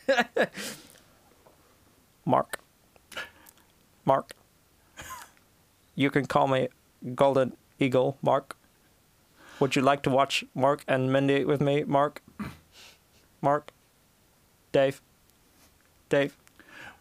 then. 0.08 0.28
Mark. 2.26 2.60
Mark. 4.06 4.34
You 5.96 6.10
can 6.10 6.26
call 6.26 6.48
me 6.48 6.70
Golden 7.14 7.56
Eagle, 7.80 8.18
Mark. 8.22 8.58
Would 9.60 9.76
you 9.76 9.82
like 9.82 10.02
to 10.04 10.10
watch 10.10 10.44
Mork 10.58 10.82
and 10.88 11.12
Mindy 11.14 11.46
with 11.46 11.62
me, 11.62 11.84
Mark? 11.84 12.22
Mark. 13.42 13.72
Dave. 14.72 15.02
Dave. 16.10 16.36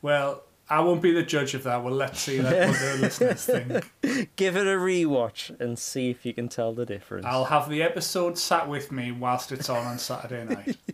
Well, 0.02 0.42
I 0.68 0.80
won't 0.80 1.02
be 1.02 1.12
the 1.12 1.22
judge 1.22 1.54
of 1.54 1.64
that. 1.64 1.82
Well, 1.82 1.94
let's 1.94 2.20
see 2.20 2.38
that 2.38 2.68
what 2.68 2.78
the 2.78 2.98
listeners 3.02 3.44
think. 4.02 4.36
Give 4.36 4.56
it 4.56 4.66
a 4.66 4.78
rewatch 4.78 5.58
and 5.60 5.78
see 5.78 6.10
if 6.10 6.24
you 6.24 6.32
can 6.32 6.48
tell 6.48 6.72
the 6.72 6.86
difference. 6.86 7.26
I'll 7.26 7.44
have 7.44 7.68
the 7.68 7.82
episode 7.82 8.38
sat 8.38 8.68
with 8.68 8.90
me 8.90 9.12
whilst 9.12 9.52
it's 9.52 9.68
on 9.68 9.84
on 9.86 9.98
Saturday 9.98 10.44
night. 10.44 10.76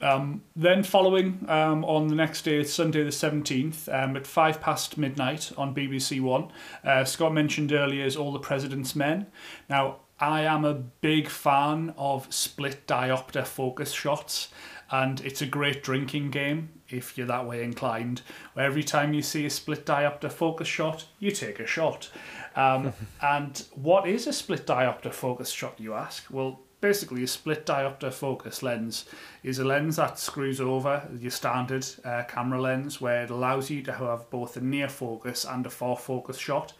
Um, 0.00 0.42
then 0.54 0.82
following 0.82 1.46
um, 1.48 1.84
on 1.84 2.08
the 2.08 2.14
next 2.14 2.42
day, 2.42 2.62
Sunday 2.64 3.02
the 3.02 3.10
17th, 3.10 3.88
um, 3.92 4.16
at 4.16 4.26
five 4.26 4.60
past 4.60 4.98
midnight 4.98 5.52
on 5.56 5.74
BBC 5.74 6.20
One, 6.20 6.52
uh, 6.84 7.04
Scott 7.04 7.32
mentioned 7.32 7.72
earlier 7.72 8.04
is 8.04 8.14
All 8.14 8.32
the 8.32 8.38
President's 8.38 8.94
Men. 8.94 9.26
Now, 9.70 10.00
I 10.20 10.42
am 10.42 10.64
a 10.64 10.74
big 10.74 11.28
fan 11.28 11.94
of 11.96 12.32
split 12.32 12.86
diopter 12.86 13.46
focus 13.46 13.92
shots, 13.92 14.48
and 14.90 15.20
it's 15.22 15.40
a 15.40 15.46
great 15.46 15.82
drinking 15.82 16.30
game 16.30 16.70
if 16.88 17.16
you're 17.16 17.26
that 17.26 17.46
way 17.46 17.62
inclined, 17.62 18.22
where 18.54 18.66
every 18.66 18.82
time 18.82 19.14
you 19.14 19.22
see 19.22 19.46
a 19.46 19.50
split 19.50 19.84
diopter 19.86 20.30
focus 20.30 20.68
shot, 20.68 21.06
you 21.18 21.30
take 21.30 21.60
a 21.60 21.66
shot. 21.66 22.10
Um, 22.54 22.92
and 23.22 23.64
what 23.74 24.08
is 24.08 24.26
a 24.26 24.32
split 24.32 24.66
diopter 24.66 25.12
focus 25.12 25.50
shot, 25.50 25.78
you 25.78 25.94
ask? 25.94 26.24
Well, 26.30 26.60
basically, 26.80 27.22
a 27.22 27.26
split 27.26 27.66
diopter 27.66 28.12
focus 28.12 28.62
lens 28.62 29.06
is 29.42 29.58
a 29.58 29.64
lens 29.64 29.96
that 29.96 30.18
screws 30.18 30.60
over 30.60 31.08
your 31.18 31.30
standard 31.30 31.86
uh, 32.04 32.22
camera 32.28 32.60
lens, 32.60 33.00
where 33.00 33.24
it 33.24 33.30
allows 33.30 33.70
you 33.70 33.82
to 33.82 33.92
have 33.92 34.28
both 34.30 34.56
a 34.56 34.60
near 34.60 34.88
focus 34.88 35.44
and 35.44 35.66
a 35.66 35.70
far 35.70 35.96
focus 35.96 36.38
shot. 36.38 36.72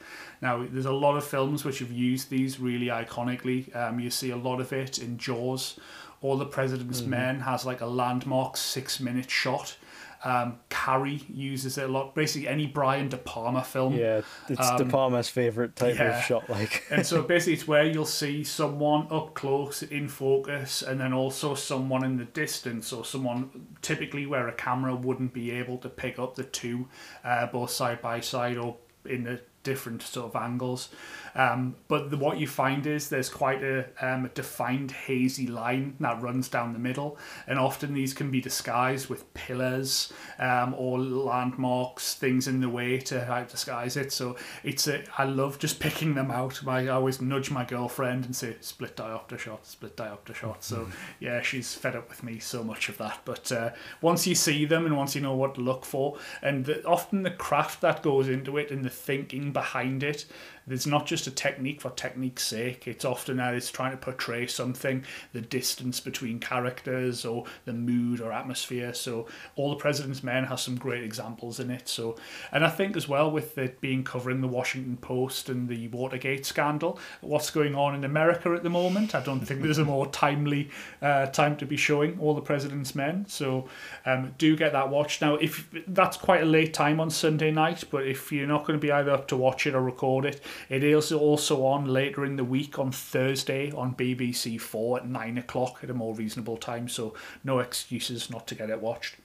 Now, 0.42 0.66
there's 0.70 0.86
a 0.86 0.92
lot 0.92 1.16
of 1.16 1.24
films 1.24 1.64
which 1.64 1.78
have 1.78 1.90
used 1.90 2.30
these 2.30 2.60
really 2.60 2.86
iconically. 2.86 3.74
Um, 3.74 3.98
you 3.98 4.10
see 4.10 4.30
a 4.30 4.36
lot 4.36 4.60
of 4.60 4.72
it 4.72 4.98
in 4.98 5.18
Jaws. 5.18 5.78
All 6.22 6.36
the 6.36 6.46
President's 6.46 7.02
Men 7.02 7.40
has 7.40 7.66
like 7.66 7.80
a 7.82 7.86
landmark 7.86 8.56
six 8.56 9.00
minute 9.00 9.30
shot. 9.30 9.76
Um, 10.24 10.58
Carrie 10.68 11.22
uses 11.28 11.78
it 11.78 11.84
a 11.84 11.92
lot. 11.92 12.14
Basically, 12.14 12.48
any 12.48 12.66
Brian 12.66 13.08
De 13.08 13.16
Palma 13.16 13.62
film. 13.62 13.94
yeah, 13.94 14.22
it's 14.48 14.70
De 14.70 14.82
Um, 14.82 14.88
Palma's 14.88 15.28
favourite 15.28 15.76
type 15.76 15.96
yeah. 15.96 16.18
of 16.18 16.24
shot, 16.24 16.48
like. 16.50 16.84
And 16.90 17.06
so 17.06 17.22
basically, 17.34 17.54
it's 17.54 17.68
where 17.68 17.84
you'll 17.84 18.06
see 18.06 18.42
someone 18.44 19.06
up 19.10 19.34
close 19.34 19.82
in 19.82 20.08
focus, 20.08 20.82
and 20.82 21.00
then 21.00 21.12
also 21.12 21.54
someone 21.54 22.04
in 22.04 22.16
the 22.16 22.24
distance, 22.24 22.92
or 22.92 23.04
someone 23.04 23.68
typically 23.82 24.26
where 24.26 24.48
a 24.48 24.52
camera 24.52 24.94
wouldn't 24.94 25.32
be 25.32 25.50
able 25.50 25.78
to 25.78 25.88
pick 25.88 26.18
up 26.18 26.34
the 26.34 26.44
two, 26.44 26.88
uh, 27.24 27.46
both 27.46 27.70
side 27.70 28.00
by 28.00 28.20
side 28.20 28.56
or 28.56 28.76
in 29.04 29.24
the 29.24 29.40
different 29.62 30.00
sort 30.02 30.34
of 30.34 30.40
angles. 30.40 30.88
Um, 31.36 31.76
but 31.86 32.10
the, 32.10 32.16
what 32.16 32.38
you 32.38 32.46
find 32.46 32.86
is 32.86 33.10
there's 33.10 33.28
quite 33.28 33.62
a, 33.62 33.86
um, 34.00 34.24
a 34.24 34.28
defined 34.30 34.90
hazy 34.90 35.46
line 35.46 35.94
that 36.00 36.20
runs 36.22 36.48
down 36.48 36.72
the 36.72 36.78
middle, 36.78 37.18
and 37.46 37.58
often 37.58 37.92
these 37.92 38.14
can 38.14 38.30
be 38.30 38.40
disguised 38.40 39.08
with 39.08 39.32
pillars 39.34 40.12
um, 40.38 40.74
or 40.76 40.98
landmarks, 40.98 42.14
things 42.14 42.48
in 42.48 42.60
the 42.60 42.68
way 42.68 42.98
to 42.98 43.46
disguise 43.50 43.96
it. 43.96 44.12
So 44.12 44.36
it's 44.64 44.88
a, 44.88 45.04
I 45.18 45.24
love 45.24 45.58
just 45.58 45.78
picking 45.78 46.14
them 46.14 46.30
out. 46.30 46.62
My, 46.64 46.84
I 46.84 46.88
always 46.88 47.20
nudge 47.20 47.50
my 47.50 47.64
girlfriend 47.64 48.24
and 48.24 48.34
say 48.34 48.56
split 48.60 48.96
diopter 48.96 49.38
shot, 49.38 49.66
split 49.66 49.96
diopter 49.96 50.34
shot. 50.34 50.64
So 50.64 50.88
yeah, 51.20 51.42
she's 51.42 51.74
fed 51.74 51.94
up 51.94 52.08
with 52.08 52.22
me 52.22 52.38
so 52.38 52.64
much 52.64 52.88
of 52.88 52.96
that. 52.98 53.20
But 53.26 53.52
uh, 53.52 53.70
once 54.00 54.26
you 54.26 54.34
see 54.34 54.64
them 54.64 54.86
and 54.86 54.96
once 54.96 55.14
you 55.14 55.20
know 55.20 55.34
what 55.34 55.56
to 55.56 55.60
look 55.60 55.84
for, 55.84 56.18
and 56.42 56.64
the, 56.64 56.82
often 56.84 57.22
the 57.22 57.30
craft 57.30 57.82
that 57.82 58.02
goes 58.02 58.28
into 58.28 58.56
it 58.56 58.70
and 58.70 58.84
the 58.84 58.90
thinking 58.90 59.52
behind 59.52 60.02
it, 60.02 60.24
there's 60.66 60.86
not 60.86 61.06
just 61.06 61.26
a 61.26 61.30
technique 61.30 61.80
for 61.80 61.90
technique's 61.90 62.42
sake. 62.42 62.86
It's 62.86 63.04
often 63.04 63.36
that 63.36 63.54
it's 63.54 63.70
trying 63.70 63.92
to 63.92 63.96
portray 63.96 64.46
something, 64.46 65.04
the 65.32 65.40
distance 65.40 66.00
between 66.00 66.40
characters 66.40 67.24
or 67.24 67.44
the 67.64 67.72
mood 67.72 68.20
or 68.20 68.32
atmosphere. 68.32 68.92
So 68.94 69.26
all 69.54 69.70
the 69.70 69.76
President's 69.76 70.22
Men 70.22 70.44
has 70.44 70.62
some 70.62 70.76
great 70.76 71.04
examples 71.04 71.60
in 71.60 71.70
it. 71.70 71.88
So 71.88 72.16
and 72.52 72.64
I 72.64 72.70
think 72.70 72.96
as 72.96 73.08
well 73.08 73.30
with 73.30 73.56
it 73.58 73.80
being 73.80 74.04
covering 74.04 74.40
the 74.40 74.48
Washington 74.48 74.96
Post 74.96 75.48
and 75.48 75.68
the 75.68 75.88
Watergate 75.88 76.44
scandal, 76.44 76.98
what's 77.20 77.50
going 77.50 77.74
on 77.74 77.94
in 77.94 78.04
America 78.04 78.52
at 78.52 78.62
the 78.62 78.70
moment, 78.70 79.14
I 79.14 79.20
don't 79.20 79.40
think 79.40 79.62
there's 79.62 79.78
a 79.78 79.84
more 79.84 80.06
timely 80.06 80.70
uh, 81.00 81.26
time 81.26 81.56
to 81.56 81.66
be 81.66 81.76
showing 81.76 82.18
all 82.18 82.34
the 82.34 82.40
President's 82.40 82.94
Men. 82.94 83.26
So 83.28 83.68
um, 84.04 84.34
do 84.38 84.56
get 84.56 84.72
that 84.72 84.90
watched 84.90 85.22
now. 85.22 85.36
If 85.36 85.68
that's 85.88 86.16
quite 86.16 86.42
a 86.42 86.46
late 86.46 86.74
time 86.74 87.00
on 87.00 87.10
Sunday 87.10 87.50
night, 87.50 87.84
but 87.90 88.06
if 88.06 88.32
you're 88.32 88.46
not 88.46 88.66
going 88.66 88.78
to 88.78 88.82
be 88.84 88.92
either 88.92 89.10
up 89.10 89.28
to 89.28 89.36
watch 89.36 89.66
it 89.66 89.74
or 89.74 89.82
record 89.82 90.24
it, 90.24 90.40
it 90.68 90.82
is 90.82 91.12
also 91.12 91.64
on 91.64 91.86
later 91.86 92.24
in 92.24 92.36
the 92.36 92.44
week 92.44 92.78
on 92.78 92.92
Thursday 92.92 93.70
on 93.72 93.94
BBC 93.94 94.60
Four 94.60 94.98
at 94.98 95.08
nine 95.08 95.38
o'clock 95.38 95.80
at 95.82 95.90
a 95.90 95.94
more 95.94 96.14
reasonable 96.14 96.56
time. 96.56 96.88
So 96.88 97.14
no 97.44 97.58
excuses 97.58 98.30
not 98.30 98.46
to 98.48 98.54
get 98.54 98.70
it 98.70 98.80
watched. 98.80 99.16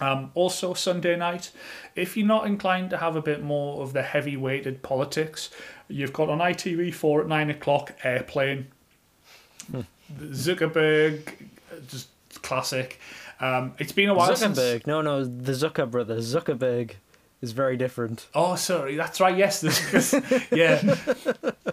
Um, 0.00 0.32
also, 0.34 0.74
Sunday 0.74 1.16
night, 1.16 1.52
if 1.94 2.16
you're 2.16 2.26
not 2.26 2.46
inclined 2.46 2.90
to 2.90 2.96
have 2.96 3.14
a 3.14 3.22
bit 3.22 3.42
more 3.42 3.82
of 3.82 3.92
the 3.92 4.02
heavy 4.02 4.36
weighted 4.36 4.82
politics, 4.82 5.50
you've 5.88 6.12
got 6.12 6.28
on 6.28 6.38
ITV4 6.38 7.20
at 7.20 7.28
9 7.28 7.50
o'clock 7.50 7.92
Airplane. 8.02 8.66
Zuckerberg, 10.20 11.48
just 11.88 12.08
classic. 12.42 12.98
Um, 13.40 13.74
it's 13.78 13.92
been 13.92 14.08
a 14.08 14.14
while 14.14 14.34
since. 14.34 14.58
Zuckerberg. 14.58 14.86
No, 14.86 15.00
no, 15.00 15.24
the 15.24 15.52
Zucker 15.52 15.90
brothers. 15.90 16.34
Zuckerberg 16.34 16.92
is 17.44 17.52
very 17.52 17.76
different. 17.76 18.26
Oh, 18.34 18.56
sorry, 18.56 18.96
that's 18.96 19.20
right. 19.20 19.36
Yes, 19.36 19.60
this, 19.60 20.12
yeah. 20.52 20.80
Not 20.82 20.96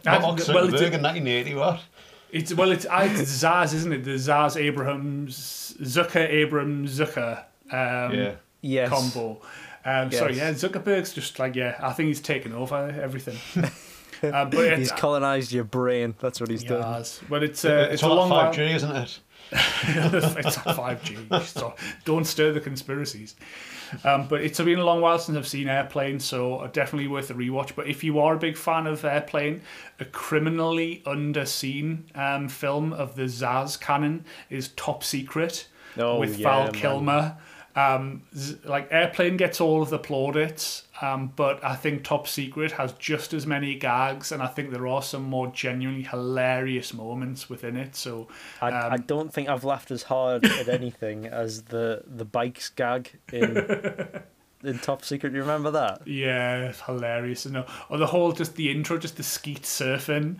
And- 0.05 0.21
Mark 0.21 0.23
well, 0.23 0.67
Zuckerberg 0.67 0.73
it's- 0.75 0.95
in 0.95 1.01
1980, 1.01 1.55
what? 1.55 1.79
It's 2.31 2.53
well, 2.53 2.71
it's, 2.71 2.85
I- 2.85 3.05
it's 3.05 3.43
Zaz, 3.43 3.73
isn't 3.73 3.91
it? 3.91 4.03
The 4.05 4.11
Zaz 4.11 4.55
Abrahams 4.55 5.75
Zucker 5.81 6.27
Abrahams 6.29 6.97
Zucker 6.99 7.39
um, 7.71 8.13
Yeah. 8.13 8.33
Yes. 8.61 8.89
combo. 8.89 9.41
Um, 9.83 10.11
Sorry, 10.11 10.37
yeah, 10.37 10.51
Zuckerberg's 10.51 11.13
just 11.13 11.39
like 11.39 11.55
yeah. 11.55 11.77
I 11.81 11.91
think 11.93 12.07
he's 12.07 12.21
taken 12.21 12.53
over 12.53 12.75
everything. 13.01 13.37
uh, 14.23 14.45
but 14.45 14.53
it's, 14.53 14.79
He's 14.79 14.91
colonised 14.91 15.51
your 15.51 15.63
brain. 15.63 16.13
That's 16.19 16.39
what 16.39 16.49
he's 16.51 16.63
done. 16.63 16.81
Yes, 16.99 17.19
but 17.27 17.41
it's 17.43 17.65
uh, 17.65 17.85
it's 17.85 17.95
it's 17.95 18.03
a 18.03 18.07
long 18.07 18.29
five 18.29 18.45
while. 18.45 18.53
G, 18.53 18.61
isn't 18.63 18.95
it? 18.95 19.19
it's 19.83 20.55
five 20.57 21.03
G. 21.03 21.17
So 21.45 21.75
don't 22.05 22.25
stir 22.25 22.51
the 22.53 22.61
conspiracies. 22.61 23.35
Um, 24.05 24.27
but 24.27 24.41
it's 24.41 24.57
been 24.59 24.79
a 24.79 24.85
long 24.85 25.01
while 25.01 25.19
since 25.19 25.37
I've 25.37 25.47
seen 25.47 25.67
Airplane, 25.67 26.19
so 26.19 26.65
definitely 26.71 27.09
worth 27.09 27.29
a 27.29 27.33
rewatch. 27.33 27.75
But 27.75 27.87
if 27.87 28.03
you 28.03 28.19
are 28.19 28.35
a 28.35 28.39
big 28.39 28.55
fan 28.55 28.87
of 28.87 29.03
Airplane, 29.03 29.61
a 29.99 30.05
criminally 30.05 31.03
underseen 31.05 32.03
um, 32.15 32.47
film 32.47 32.93
of 32.93 33.15
the 33.15 33.23
Zaz 33.23 33.79
canon 33.79 34.23
is 34.49 34.69
Top 34.69 35.03
Secret 35.03 35.67
Oh, 35.97 36.19
with 36.19 36.39
yeah, 36.39 36.71
Val 36.71 37.01
man. 37.01 37.35
Um, 37.75 38.23
like 38.65 38.87
Airplane 38.91 39.37
gets 39.37 39.61
all 39.61 39.81
of 39.81 39.89
the 39.89 39.99
plaudits, 39.99 40.83
um, 41.01 41.31
but 41.35 41.63
I 41.63 41.75
think 41.75 42.03
Top 42.03 42.27
Secret 42.27 42.73
has 42.73 42.91
just 42.93 43.33
as 43.33 43.47
many 43.47 43.75
gags, 43.75 44.31
and 44.31 44.43
I 44.43 44.47
think 44.47 44.71
there 44.71 44.87
are 44.87 45.01
some 45.01 45.23
more 45.23 45.47
genuinely 45.47 46.03
hilarious 46.03 46.93
moments 46.93 47.49
within 47.49 47.77
it. 47.77 47.95
So 47.95 48.27
I, 48.61 48.69
I 48.71 48.95
Um, 48.95 49.01
don't 49.07 49.33
think 49.33 49.47
I've 49.49 49.63
laughed 49.63 49.91
as 49.91 50.03
hard 50.03 50.45
at 50.45 50.67
anything 50.67 51.25
as 51.27 51.63
the 51.63 52.03
the 52.05 52.25
bikes 52.25 52.69
gag 52.69 53.19
in 53.31 53.53
in 54.63 54.79
Top 54.79 55.03
Secret. 55.03 55.33
You 55.33 55.41
remember 55.41 55.71
that? 55.71 56.07
Yeah, 56.07 56.69
it's 56.69 56.81
hilarious. 56.81 57.45
You 57.45 57.51
know, 57.51 57.65
or 57.89 57.97
the 57.97 58.07
whole 58.07 58.31
just 58.31 58.55
the 58.55 58.71
intro, 58.71 58.97
just 58.97 59.17
the 59.17 59.23
skeet 59.23 59.63
surfing, 59.63 60.37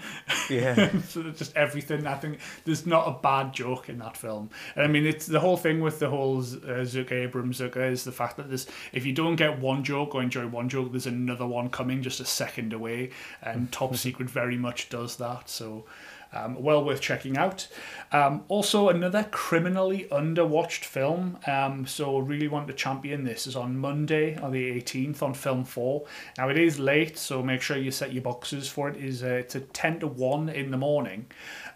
Yeah. 0.50 0.92
so 1.08 1.24
just 1.32 1.56
everything. 1.56 2.08
I 2.08 2.16
think 2.16 2.40
there's 2.66 2.86
not 2.86 3.08
a 3.08 3.20
bad 3.22 3.54
joke 3.54 3.90
in 3.90 4.00
that 4.00 4.18
film. 4.18 4.50
And 4.76 4.84
I 4.84 4.88
mean, 4.88 5.06
it's 5.06 5.26
the 5.26 5.40
whole 5.40 5.58
thing 5.58 5.82
with 5.82 6.00
the 6.00 6.10
whole 6.10 6.40
uh, 6.40 6.84
Zucker 6.84 7.12
Abrahams 7.14 7.60
Zucker 7.60 7.90
is 7.92 8.04
the 8.04 8.12
fact 8.12 8.38
that 8.38 8.50
there's 8.50 8.68
if 8.94 9.06
you 9.06 9.14
don't 9.14 9.36
get 9.36 9.60
one 9.60 9.84
joke 9.84 10.16
or 10.16 10.22
enjoy 10.22 10.48
one 10.48 10.70
joke, 10.70 10.92
there's 10.92 11.08
another 11.08 11.48
one 11.48 11.70
coming 11.70 12.02
just 12.02 12.20
a 12.20 12.26
second 12.26 12.74
away. 12.74 13.12
And 13.42 13.72
Top 13.72 13.96
Secret 14.02 14.30
very 14.30 14.58
much 14.58 14.90
does 14.90 15.16
that. 15.18 15.50
So. 15.50 15.86
Um, 16.34 16.62
well 16.62 16.84
worth 16.84 17.02
checking 17.02 17.38
out. 17.38 17.68
Um, 18.12 18.44
also, 18.48 18.90
another 18.90 19.26
criminally 19.32 20.08
underwatched 20.12 20.86
film. 20.86 21.38
Um, 21.46 21.86
so, 21.86 22.20
really 22.20 22.48
want 22.48 22.68
to 22.68 22.74
champion 22.74 23.24
this 23.24 23.48
is 23.48 23.56
on 23.56 23.78
Monday, 23.78 24.38
on 24.38 24.52
the 24.52 24.72
18th, 24.72 25.22
on 25.22 25.34
Film 25.34 25.64
4. 25.64 26.06
Now, 26.38 26.50
it 26.50 26.58
is 26.58 26.80
late, 26.80 27.18
so 27.18 27.44
make 27.44 27.62
sure 27.62 27.78
you 27.78 27.92
set 27.92 28.14
your 28.14 28.24
boxes 28.24 28.70
for 28.70 28.90
it. 28.90 28.98
Is 28.98 29.24
uh, 29.24 29.28
It's 29.28 29.56
a 29.56 29.62
10 29.62 30.00
to 30.02 30.08
1 30.08 30.50
in 30.50 30.72
the 30.72 30.78
morning. 30.78 31.28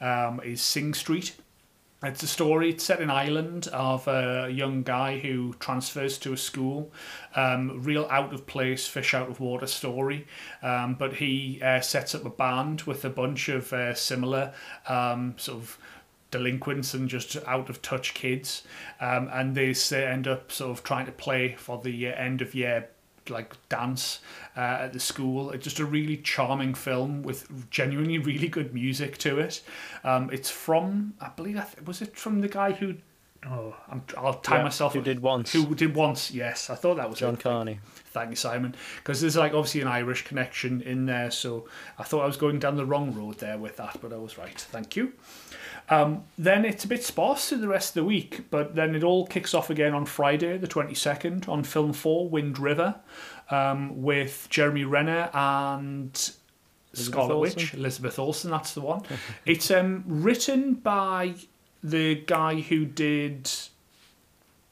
Um, 0.02 0.42
is 0.44 0.62
Sing 0.62 0.94
Street. 0.94 1.36
It's 2.06 2.24
a 2.24 2.28
story. 2.28 2.70
It's 2.70 2.84
set 2.84 3.02
in 3.02 3.10
Ireland 3.10 3.68
of 3.74 4.08
a 4.08 4.50
young 4.52 4.84
guy 4.84 5.20
who 5.20 5.54
transfers 5.60 6.18
to 6.20 6.34
a 6.34 6.38
school. 6.38 6.92
Um, 7.36 7.82
real 7.84 8.08
out 8.12 8.34
of 8.34 8.46
place, 8.46 8.88
fish 8.88 9.14
out 9.14 9.30
of 9.30 9.40
water 9.40 9.68
story. 9.68 10.28
Um, 10.62 10.96
but 10.96 11.16
he 11.16 11.60
uh, 11.62 11.82
sets 11.82 12.14
up 12.14 12.24
a 12.26 12.30
band 12.30 12.84
with 12.84 13.04
a 13.06 13.10
bunch 13.10 13.50
of 13.50 13.74
uh, 13.74 13.94
similar 13.96 14.54
um, 14.88 15.34
sort 15.38 15.58
of 15.58 15.78
delinquents 16.32 16.94
and 16.94 17.08
just 17.08 17.38
out 17.48 17.70
of 17.70 17.82
touch 17.82 18.14
kids, 18.14 18.64
um, 19.00 19.30
and 19.32 19.56
they 19.56 19.70
s- 19.70 19.92
end 19.92 20.28
up 20.28 20.52
sort 20.52 20.72
of 20.72 20.84
trying 20.84 21.06
to 21.06 21.12
play 21.12 21.56
for 21.58 21.82
the 21.82 22.08
uh, 22.08 22.12
end 22.12 22.42
of 22.42 22.54
year 22.54 22.90
like 23.30 23.54
dance 23.70 24.20
uh, 24.56 24.60
at 24.86 24.94
the 24.94 25.00
school. 25.00 25.52
It's 25.52 25.64
just 25.64 25.80
a 25.80 25.86
really 25.86 26.18
charming 26.18 26.74
film 26.74 27.24
with 27.24 27.70
genuinely 27.70 28.18
really 28.18 28.48
good 28.48 28.74
music 28.74 29.18
to 29.20 29.40
it. 29.40 29.62
Um, 30.04 30.30
it's 30.32 30.50
from 30.50 31.14
I 31.22 31.30
believe 31.30 31.58
I 31.58 31.62
th- 31.64 31.86
was 31.86 32.02
it 32.02 32.18
from 32.18 32.42
the 32.42 32.48
guy 32.50 32.72
who. 32.74 32.96
Oh, 33.48 33.76
I'm, 33.92 34.02
I'll 34.18 34.34
tie 34.34 34.58
Yeah, 34.58 34.64
myself. 34.64 34.94
who 34.94 35.04
did 35.04 35.20
once. 35.22 35.54
Who 35.54 35.76
did 35.76 35.94
once? 35.94 36.32
Yes, 36.32 36.72
I 36.72 36.74
thought 36.76 36.96
that 36.98 37.08
was 37.08 37.20
John 37.20 37.36
it. 37.36 37.42
Carney. 37.42 37.80
Thank 38.08 38.32
you, 38.32 38.36
Simon. 38.36 38.74
Because 38.98 39.22
there's 39.22 39.36
like 39.38 39.54
obviously 39.54 39.82
an 39.82 39.88
Irish 39.88 40.24
connection 40.24 40.82
in 40.82 41.06
there, 41.06 41.30
so 41.30 41.68
I 42.00 42.04
thought 42.04 42.24
I 42.24 42.26
was 42.26 42.38
going 42.38 42.58
down 42.58 42.76
the 42.76 42.88
wrong 42.88 43.14
road 43.14 43.38
there 43.38 43.60
with 43.60 43.78
that, 43.78 44.00
but 44.02 44.12
I 44.12 44.18
was 44.18 44.40
right. 44.40 44.60
Thank 44.60 44.96
you. 44.96 45.14
Um, 45.90 46.24
then 46.38 46.66
it's 46.66 46.84
a 46.84 46.88
bit 46.88 47.04
sparse 47.04 47.50
through 47.50 47.60
the 47.60 47.68
rest 47.68 47.90
of 47.90 47.94
the 47.96 48.04
week, 48.06 48.46
but 48.50 48.76
then 48.76 48.96
it 48.96 49.04
all 49.04 49.28
kicks 49.28 49.54
off 49.54 49.70
again 49.70 49.94
on 49.94 50.06
Friday, 50.06 50.58
the 50.58 50.68
22nd, 50.68 51.48
on 51.48 51.64
Film 51.64 51.94
4, 51.94 52.28
Wind 52.28 52.58
River, 52.58 52.96
um, 53.52 54.02
with 54.02 54.48
Jeremy 54.50 54.84
Renner 54.84 55.30
and 55.34 56.32
Scarlet? 56.94 57.38
Witch, 57.38 57.74
Elizabeth 57.76 58.18
Olsen, 58.18 58.50
that's 58.50 58.74
the 58.74 58.82
one. 58.82 59.04
it's 59.46 59.70
um, 59.70 60.04
written 60.08 60.74
by 60.74 61.36
the 61.84 62.16
guy 62.16 62.62
who 62.62 62.86
did. 62.86 63.52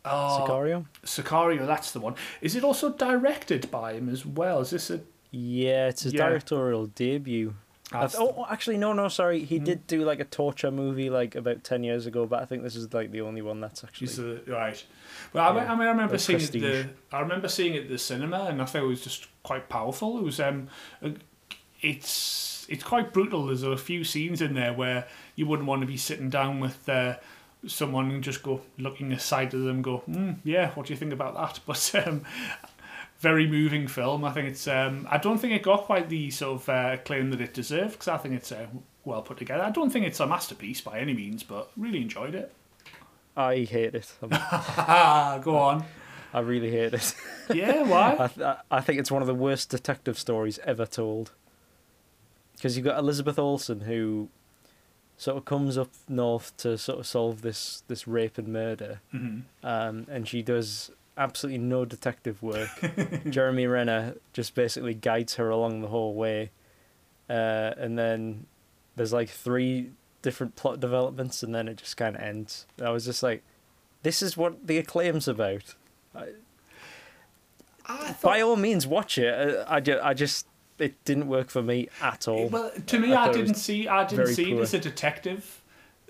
Oh, 0.05 0.45
Sicario. 0.47 0.85
Sicario, 1.05 1.65
that's 1.67 1.91
the 1.91 1.99
one. 1.99 2.15
Is 2.41 2.55
it 2.55 2.63
also 2.63 2.89
directed 2.91 3.69
by 3.69 3.93
him 3.93 4.09
as 4.09 4.25
well? 4.25 4.61
Is 4.61 4.71
this 4.71 4.89
a 4.89 5.01
Yeah, 5.31 5.87
it's 5.89 6.05
a 6.05 6.09
Yeah. 6.09 6.27
directorial 6.27 6.87
debut. 6.87 7.55
I 7.95 8.07
th- 8.07 8.15
oh, 8.19 8.45
actually, 8.49 8.77
no, 8.77 8.93
no, 8.93 9.07
sorry. 9.07 9.43
He 9.43 9.57
Hmm. 9.57 9.63
did 9.65 9.87
do 9.87 10.03
like 10.03 10.19
a 10.19 10.25
torture 10.25 10.71
movie 10.71 11.09
like 11.09 11.35
about 11.35 11.63
ten 11.63 11.83
years 11.83 12.05
ago, 12.05 12.25
but 12.25 12.41
I 12.41 12.45
think 12.45 12.63
this 12.63 12.75
is 12.75 12.93
like 12.93 13.11
the 13.11 13.21
only 13.21 13.41
one 13.41 13.59
that's 13.61 13.83
actually. 13.83 14.07
The 14.07 14.41
right? 14.51 14.83
Well, 15.33 15.43
I, 15.43 15.55
Yeah. 15.63 15.71
I 15.71 15.75
mean, 15.75 15.87
I 15.87 15.91
remember 15.91 16.17
seeing 16.17 16.41
it 16.41 16.51
the. 16.51 16.89
I 17.11 17.19
remember 17.19 17.47
seeing 17.47 17.75
it 17.75 17.83
at 17.83 17.89
the 17.89 17.97
cinema, 17.97 18.45
and 18.45 18.61
I 18.61 18.65
thought 18.65 18.83
it 18.83 18.87
was 18.87 19.01
just 19.03 19.27
quite 19.43 19.69
powerful. 19.69 20.17
It 20.17 20.23
was 20.23 20.39
um, 20.39 20.69
it's 21.81 22.65
it's 22.69 22.83
quite 22.83 23.13
brutal. 23.13 23.47
There's 23.47 23.63
a 23.63 23.77
few 23.77 24.03
scenes 24.03 24.41
in 24.41 24.53
there 24.53 24.73
where 24.73 25.07
you 25.35 25.45
wouldn't 25.45 25.67
want 25.67 25.81
to 25.81 25.87
be 25.87 25.97
sitting 25.97 26.29
down 26.29 26.59
with 26.59 26.87
uh, 26.87 27.17
someone 27.67 28.09
and 28.11 28.23
just 28.23 28.41
go 28.43 28.61
looking 28.77 29.11
aside 29.11 29.53
of 29.53 29.61
them, 29.63 29.81
go, 29.81 30.03
mm, 30.09 30.37
yeah, 30.43 30.71
what 30.71 30.87
do 30.87 30.93
you 30.93 30.97
think 30.97 31.13
about 31.13 31.35
that? 31.35 31.59
But 31.65 32.07
um, 32.07 32.23
very 33.23 33.47
moving 33.47 33.87
film. 33.87 34.25
I 34.25 34.31
think 34.31 34.49
it's. 34.49 34.67
Um, 34.67 35.07
I 35.09 35.17
don't 35.17 35.37
think 35.37 35.53
it 35.53 35.63
got 35.63 35.83
quite 35.83 36.09
the 36.09 36.29
sort 36.29 36.61
of 36.61 36.69
uh, 36.69 36.89
acclaim 36.95 37.31
that 37.31 37.39
it 37.39 37.53
deserved 37.53 37.93
because 37.93 38.09
I 38.09 38.17
think 38.17 38.35
it's 38.35 38.51
uh, 38.51 38.67
well 39.05 39.21
put 39.21 39.37
together. 39.37 39.63
I 39.63 39.71
don't 39.71 39.89
think 39.89 40.05
it's 40.05 40.19
a 40.19 40.27
masterpiece 40.27 40.81
by 40.81 40.99
any 40.99 41.13
means, 41.13 41.41
but 41.41 41.71
really 41.77 42.01
enjoyed 42.01 42.35
it. 42.35 42.53
I 43.37 43.59
hate 43.59 43.95
it. 43.95 44.13
Go 44.21 45.57
on. 45.57 45.85
I 46.33 46.39
really 46.41 46.69
hate 46.69 46.93
it. 46.93 47.15
Yeah, 47.53 47.83
why? 47.83 48.17
I, 48.19 48.27
th- 48.27 48.57
I 48.69 48.81
think 48.81 48.99
it's 48.99 49.09
one 49.11 49.21
of 49.21 49.27
the 49.27 49.33
worst 49.35 49.69
detective 49.69 50.19
stories 50.19 50.59
ever 50.65 50.85
told. 50.85 51.31
Because 52.55 52.75
you've 52.75 52.85
got 52.85 52.99
Elizabeth 52.99 53.39
Olsen 53.39 53.81
who 53.81 54.29
sort 55.15 55.37
of 55.37 55.45
comes 55.45 55.77
up 55.77 55.89
north 56.09 56.55
to 56.57 56.77
sort 56.77 56.99
of 56.99 57.07
solve 57.07 57.41
this 57.41 57.83
this 57.87 58.05
rape 58.05 58.37
and 58.37 58.49
murder, 58.49 58.99
hmm 59.11 59.39
um, 59.63 60.07
and 60.09 60.27
she 60.27 60.41
does 60.41 60.91
absolutely 61.17 61.59
no 61.59 61.85
detective 61.85 62.41
work. 62.41 62.69
Jeremy 63.29 63.67
Renner 63.67 64.15
just 64.33 64.55
basically 64.55 64.93
guides 64.93 65.35
her 65.35 65.49
along 65.49 65.81
the 65.81 65.87
whole 65.87 66.13
way, 66.13 66.51
uh, 67.29 67.73
and 67.77 67.97
then 67.97 68.45
there's 68.95 69.13
like 69.13 69.29
three 69.29 69.91
different 70.21 70.55
plot 70.55 70.79
developments, 70.79 71.43
and 71.43 71.53
then 71.53 71.67
it 71.67 71.77
just 71.77 71.97
kind 71.97 72.15
of 72.15 72.21
ends. 72.21 72.65
I 72.81 72.89
was 72.89 73.05
just 73.05 73.23
like, 73.23 73.43
this 74.03 74.21
is 74.21 74.35
what 74.37 74.67
the 74.67 74.77
acclaim's 74.77 75.27
about. 75.27 75.75
I 77.85 78.15
By 78.21 78.41
all 78.41 78.55
means, 78.55 78.87
watch 78.87 79.17
it. 79.17 79.33
Uh, 79.33 79.65
I, 79.67 79.79
ju- 79.79 79.99
I 80.01 80.13
just 80.13 80.47
it 80.79 81.03
didn't 81.05 81.27
work 81.27 81.49
for 81.49 81.61
me 81.61 81.89
at 82.01 82.27
all. 82.27 82.47
Well, 82.47 82.71
to 82.87 82.99
me, 82.99 83.13
I 83.13 83.27
I, 83.27 83.31
didn't 83.33 83.55
see. 83.55 83.87
I 83.87 84.03
didn't 84.05 84.25
very 84.25 84.33
see 84.33 84.51
it 84.53 84.59
as 84.59 84.73
a 84.73 84.79
detective, 84.79 85.61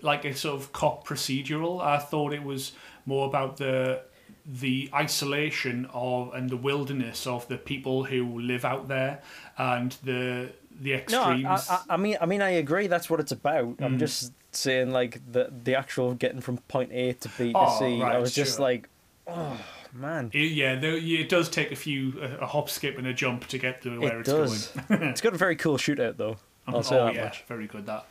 like 0.02 0.26
a 0.26 0.36
sort 0.36 0.62
of 0.62 0.72
cop 0.72 1.08
procedural. 1.08 1.82
I 1.82 1.98
thought 1.98 2.34
it 2.34 2.44
was 2.44 2.74
more 3.06 3.28
about 3.28 3.58
the 3.58 4.02
the 4.46 4.90
isolation 4.94 5.88
of 5.94 6.34
and 6.34 6.50
the 6.50 6.58
wilderness 6.58 7.26
of 7.28 7.48
the 7.48 7.58
people 7.58 8.04
who 8.06 8.40
live 8.40 8.66
out 8.66 8.88
there 8.88 9.22
and 9.58 9.92
the 10.04 10.52
the 10.80 10.90
no, 10.92 10.96
extremes. 10.96 11.70
I, 11.70 11.76
I, 11.76 11.82
I 11.92 11.98
mean, 11.98 12.18
I 12.20 12.26
mean, 12.26 12.42
I 12.42 12.50
agree. 12.52 12.88
That's 12.88 13.10
what 13.10 13.20
it's 13.20 13.32
about. 13.32 13.76
I'm 13.80 13.96
Mm. 13.96 14.00
just 14.00 14.34
saying, 14.52 14.92
like 14.92 15.20
the 15.32 15.52
the 15.64 15.76
actual 15.76 16.14
getting 16.16 16.42
from 16.42 16.58
point 16.68 16.92
A 16.92 17.14
to 17.14 17.30
B 17.38 17.54
to 17.54 17.58
Oh, 17.60 17.80
C. 17.80 18.02
I 18.02 18.04
right, 18.04 18.20
was 18.20 18.34
just 18.34 18.60
like, 18.60 18.90
oh 19.28 19.58
man, 19.94 20.30
It- 20.34 20.52
yeah, 20.52 20.76
there, 20.76 20.98
it 20.98 21.30
does 21.30 21.48
take 21.50 21.72
a 21.72 21.76
few 21.76 22.20
a, 22.22 22.44
a 22.44 22.46
hop, 22.48 22.70
skip, 22.70 22.98
and 22.98 23.08
a 23.08 23.14
jump 23.14 23.48
to 23.48 23.58
get 23.58 23.82
to 23.84 24.00
where 24.00 24.18
it 24.18 24.28
it's 24.28 24.30
does. 24.30 24.68
going. 24.90 25.04
it's 25.10 25.22
got 25.22 25.34
a 25.34 25.38
very 25.38 25.56
cool 25.56 25.78
shootout 25.78 26.18
though. 26.18 26.38
I'll 26.68 26.82
say 26.84 26.98
oh 27.00 27.06
that 27.06 27.16
yeah, 27.16 27.24
much. 27.26 27.44
very 27.48 27.68
good 27.68 27.86
that. 27.86 28.06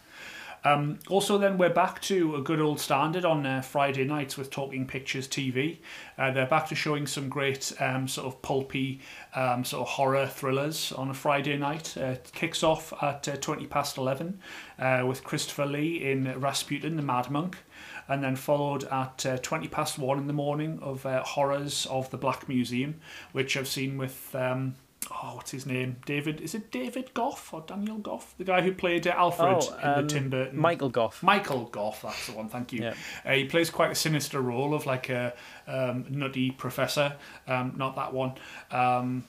Um, 0.65 1.01
also, 1.09 1.39
then 1.39 1.59
we're 1.59 1.71
back 1.71 2.01
to 2.03 2.37
a 2.37 2.41
good 2.41 2.61
old 2.61 2.79
standard 2.79 3.25
on 3.25 3.45
uh, 3.45 3.63
Friday 3.63 4.05
nights 4.05 4.37
with 4.37 4.51
Talking 4.51 4.87
Pictures 4.87 5.27
TV. 5.27 5.79
Uh, 6.17 6.31
they're 6.31 6.47
back 6.47 6.69
to 6.69 6.77
showing 6.77 7.07
some 7.07 7.29
great 7.29 7.73
um, 7.81 8.07
sort 8.07 8.29
of 8.29 8.41
pulpy 8.43 9.01
um, 9.35 9.65
sort 9.65 9.83
of 9.83 9.89
horror 9.95 10.27
thrillers 10.27 10.93
on 10.93 11.11
a 11.11 11.15
Friday 11.15 11.57
night. 11.57 11.95
Uh, 11.97 12.05
it 12.05 12.31
kicks 12.33 12.63
off 12.63 12.93
at 13.03 13.29
uh, 13.29 13.37
twenty 13.37 13.67
past 13.67 13.99
eleven 13.99 14.39
uh, 14.79 15.05
with 15.07 15.25
Christopher 15.25 15.67
Lee 15.67 16.11
in 16.11 16.39
Rasputin, 16.41 16.95
the 16.95 17.03
Mad 17.03 17.29
Monk, 17.29 17.59
and 18.07 18.23
then 18.23 18.37
followed 18.37 18.85
at 18.85 19.27
uh, 19.27 19.39
twenty 19.39 19.67
past 19.67 19.99
one 19.99 20.19
in 20.19 20.29
the 20.29 20.33
morning 20.33 20.79
of 20.81 21.05
uh, 21.05 21.25
horrors 21.25 21.87
of 21.87 22.09
the 22.11 22.19
Black 22.19 22.49
Museum, 22.49 23.01
which 23.33 23.57
I've 23.57 23.69
seen 23.69 23.99
with. 23.99 24.33
Um, 24.35 24.77
oh, 25.23 25.37
what's 25.37 25.51
his 25.51 25.67
name? 25.67 25.97
David. 26.07 26.41
Is 26.41 26.55
it 26.55 26.71
David 26.71 27.13
Goff 27.15 27.53
or 27.53 27.63
Daniel 27.67 27.99
Goff? 27.99 28.35
The 28.39 28.45
guy 28.45 28.61
who 28.63 28.73
played 28.73 29.07
uh, 29.07 29.11
Alfred 29.11 29.63
Oh, 29.63 29.79
in 29.83 29.89
um, 29.89 30.07
the 30.07 30.15
Tim 30.15 30.31
Burton. 30.31 30.59
Michael 30.59 30.89
Gough. 30.89 31.23
Michael 31.23 31.65
Gough, 31.67 32.03
that's 32.03 32.27
the 32.27 32.33
one. 32.33 32.49
Thank 32.49 32.73
you. 32.73 32.83
Yeah. 32.83 32.95
Uh, 33.25 33.33
he 33.33 33.45
plays 33.45 33.71
quite 33.71 33.91
a 33.91 33.95
sinister 33.95 34.41
role 34.41 34.75
of 34.75 34.87
like 34.87 35.09
a 35.09 35.35
um, 35.67 36.07
nutty 36.09 36.51
professor. 36.51 37.15
Um, 37.47 37.75
not 37.77 37.97
that 37.97 38.13
one. 38.13 38.33
Um, 38.71 39.25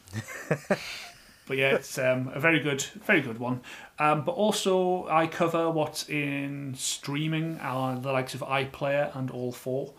but 1.48 1.58
yeah, 1.58 1.76
it's 1.76 1.98
um, 1.98 2.32
a 2.34 2.40
very 2.40 2.60
good, 2.60 2.82
very 2.82 3.22
good 3.22 3.38
one. 3.40 3.62
Um, 4.00 4.24
but 4.24 4.32
also, 4.32 5.08
I 5.08 5.28
cover 5.28 5.70
what's 5.70 6.10
in 6.10 6.74
streaming, 6.76 7.60
uh, 7.60 8.00
the 8.00 8.12
likes 8.12 8.34
of 8.34 8.42
iPlayer 8.42 9.16
and 9.16 9.30
All 9.30 9.52
Four. 9.52 9.94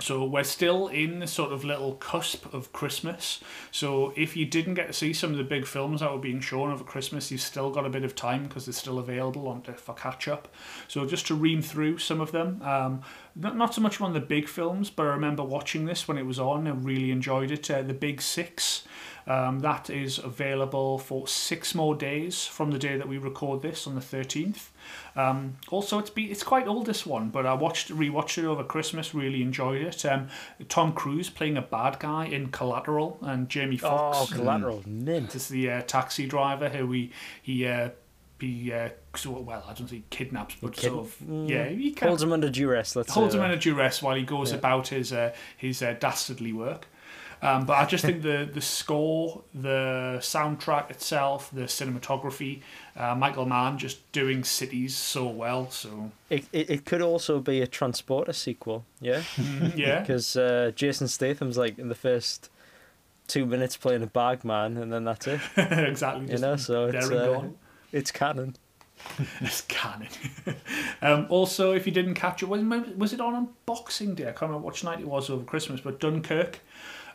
So 0.00 0.24
we're 0.24 0.42
still 0.42 0.88
in 0.88 1.20
the 1.20 1.28
sort 1.28 1.52
of 1.52 1.64
little 1.64 1.94
cusp 1.94 2.52
of 2.52 2.72
Christmas. 2.72 3.40
So 3.70 4.12
if 4.16 4.36
you 4.36 4.44
didn't 4.44 4.74
get 4.74 4.88
to 4.88 4.92
see 4.92 5.12
some 5.12 5.30
of 5.30 5.38
the 5.38 5.44
big 5.44 5.64
films 5.64 6.00
that 6.00 6.10
were 6.10 6.18
being 6.18 6.40
shown 6.40 6.72
over 6.72 6.82
Christmas, 6.82 7.30
you've 7.30 7.40
still 7.40 7.70
got 7.70 7.86
a 7.86 7.90
bit 7.90 8.02
of 8.02 8.16
time 8.16 8.48
because 8.48 8.66
they're 8.66 8.72
still 8.72 8.98
available 8.98 9.46
on 9.46 9.62
for 9.62 9.94
catch 9.94 10.26
up. 10.26 10.48
So 10.88 11.06
just 11.06 11.28
to 11.28 11.36
ream 11.36 11.62
through 11.62 11.98
some 11.98 12.20
of 12.20 12.32
them, 12.32 12.60
um, 12.62 13.02
not, 13.34 13.56
not 13.56 13.74
so 13.74 13.80
much 13.80 14.00
one 14.00 14.10
of 14.10 14.14
the 14.14 14.26
big 14.26 14.48
films, 14.48 14.90
but 14.90 15.04
I 15.06 15.10
remember 15.10 15.42
watching 15.42 15.84
this 15.86 16.06
when 16.08 16.18
it 16.18 16.26
was 16.26 16.38
on. 16.38 16.66
I 16.66 16.70
really 16.70 17.10
enjoyed 17.10 17.50
it. 17.50 17.70
Uh, 17.70 17.82
the 17.82 17.94
Big 17.94 18.20
Six. 18.22 18.84
Um, 19.24 19.60
that 19.60 19.88
is 19.88 20.18
available 20.18 20.98
for 20.98 21.28
six 21.28 21.76
more 21.76 21.94
days 21.94 22.44
from 22.44 22.72
the 22.72 22.78
day 22.78 22.96
that 22.96 23.06
we 23.08 23.18
record 23.18 23.62
this 23.62 23.86
on 23.86 23.94
the 23.94 24.00
13th. 24.00 24.70
Um, 25.14 25.58
also, 25.70 26.00
it's 26.00 26.10
be, 26.10 26.24
it's 26.24 26.42
quite 26.42 26.66
old 26.66 26.86
this 26.86 27.06
one, 27.06 27.28
but 27.30 27.46
I 27.46 27.54
watched 27.54 27.90
rewatched 27.90 28.38
it 28.38 28.44
over 28.46 28.64
Christmas. 28.64 29.14
Really 29.14 29.40
enjoyed 29.40 29.80
it. 29.80 30.04
Um, 30.04 30.26
Tom 30.68 30.92
Cruise 30.92 31.30
playing 31.30 31.56
a 31.56 31.62
bad 31.62 32.00
guy 32.00 32.24
in 32.24 32.48
Collateral, 32.48 33.18
and 33.22 33.48
Jamie 33.48 33.78
Oh, 33.84 33.88
Foxx 34.12 34.32
Collateral. 34.32 34.82
Mint. 34.86 35.36
is 35.36 35.46
the 35.46 35.70
uh, 35.70 35.82
taxi 35.82 36.26
driver 36.26 36.68
who 36.68 36.90
he 36.90 37.12
he 37.40 37.64
uh, 37.66 37.90
he 38.42 38.72
uh, 38.72 38.90
sort 39.16 39.40
of, 39.40 39.46
well 39.46 39.64
I 39.68 39.72
don't 39.72 39.86
think 39.88 40.10
kidnaps, 40.10 40.56
but 40.60 40.74
kid- 40.74 40.90
sort 40.90 41.06
of 41.06 41.16
yeah 41.50 41.68
he 41.68 41.92
kind 41.92 42.08
Holds 42.10 42.22
him 42.22 42.32
under 42.32 42.50
duress. 42.50 42.94
Let's 42.94 43.12
holds 43.12 43.32
say 43.32 43.38
him 43.38 43.44
in 43.44 43.50
that. 43.52 43.56
a 43.56 43.60
duress 43.60 44.02
while 44.02 44.16
he 44.16 44.22
goes 44.24 44.50
Yeah. 44.52 44.58
about 44.58 44.88
his 44.88 45.12
uh, 45.12 45.32
his 45.56 45.82
uh, 45.82 45.94
dastardly 45.98 46.52
work. 46.52 46.86
Um, 47.44 47.66
but 47.66 47.72
I 47.78 47.86
just 47.86 48.04
think 48.04 48.22
the 48.22 48.48
the 48.52 48.60
score, 48.60 49.42
the 49.52 50.18
soundtrack 50.20 50.90
itself, 50.90 51.50
the 51.52 51.62
cinematography, 51.62 52.60
uh, 52.96 53.16
Michael 53.16 53.46
Mann 53.46 53.78
just 53.78 53.98
doing 54.12 54.44
cities 54.44 54.96
so 54.96 55.26
well. 55.26 55.68
So 55.70 56.12
It, 56.30 56.44
it, 56.52 56.70
it 56.70 56.84
could 56.84 57.02
also 57.02 57.40
be 57.40 57.60
a 57.60 57.66
Transporter 57.66 58.32
sequel, 58.32 58.84
yeah? 59.00 59.22
yeah, 59.74 60.00
Because 60.00 60.36
uh, 60.36 60.70
Jason 60.76 61.08
Statham's 61.08 61.58
like 61.58 61.80
in 61.80 61.88
the 61.88 61.96
first 61.96 62.48
two 63.26 63.44
minutes 63.44 63.76
playing 63.76 64.04
a 64.04 64.06
bagman, 64.06 64.76
and 64.76 64.92
then 64.92 65.02
that's 65.02 65.26
it. 65.26 65.40
exactly. 65.56 66.22
You 66.26 66.28
just 66.28 66.42
know, 66.42 66.54
so 66.56 66.92
there 66.92 67.00
it's 67.00 67.08
and 67.08 67.18
uh, 67.18 67.26
gone. 67.32 67.54
It's 67.92 68.10
canon. 68.10 68.56
It's 69.40 69.62
canon. 69.62 70.08
um, 71.02 71.26
also, 71.28 71.72
if 71.72 71.86
you 71.86 71.92
didn't 71.92 72.14
catch 72.14 72.42
it, 72.42 72.48
was, 72.48 72.62
was 72.96 73.12
it 73.12 73.20
on 73.20 73.34
on 73.34 73.48
Boxing 73.66 74.14
Day? 74.14 74.24
I 74.24 74.26
can't 74.32 74.42
remember 74.42 74.66
which 74.66 74.84
night 74.84 75.00
it 75.00 75.06
was 75.08 75.28
over 75.28 75.44
Christmas, 75.44 75.80
but 75.80 75.98
Dunkirk 75.98 76.60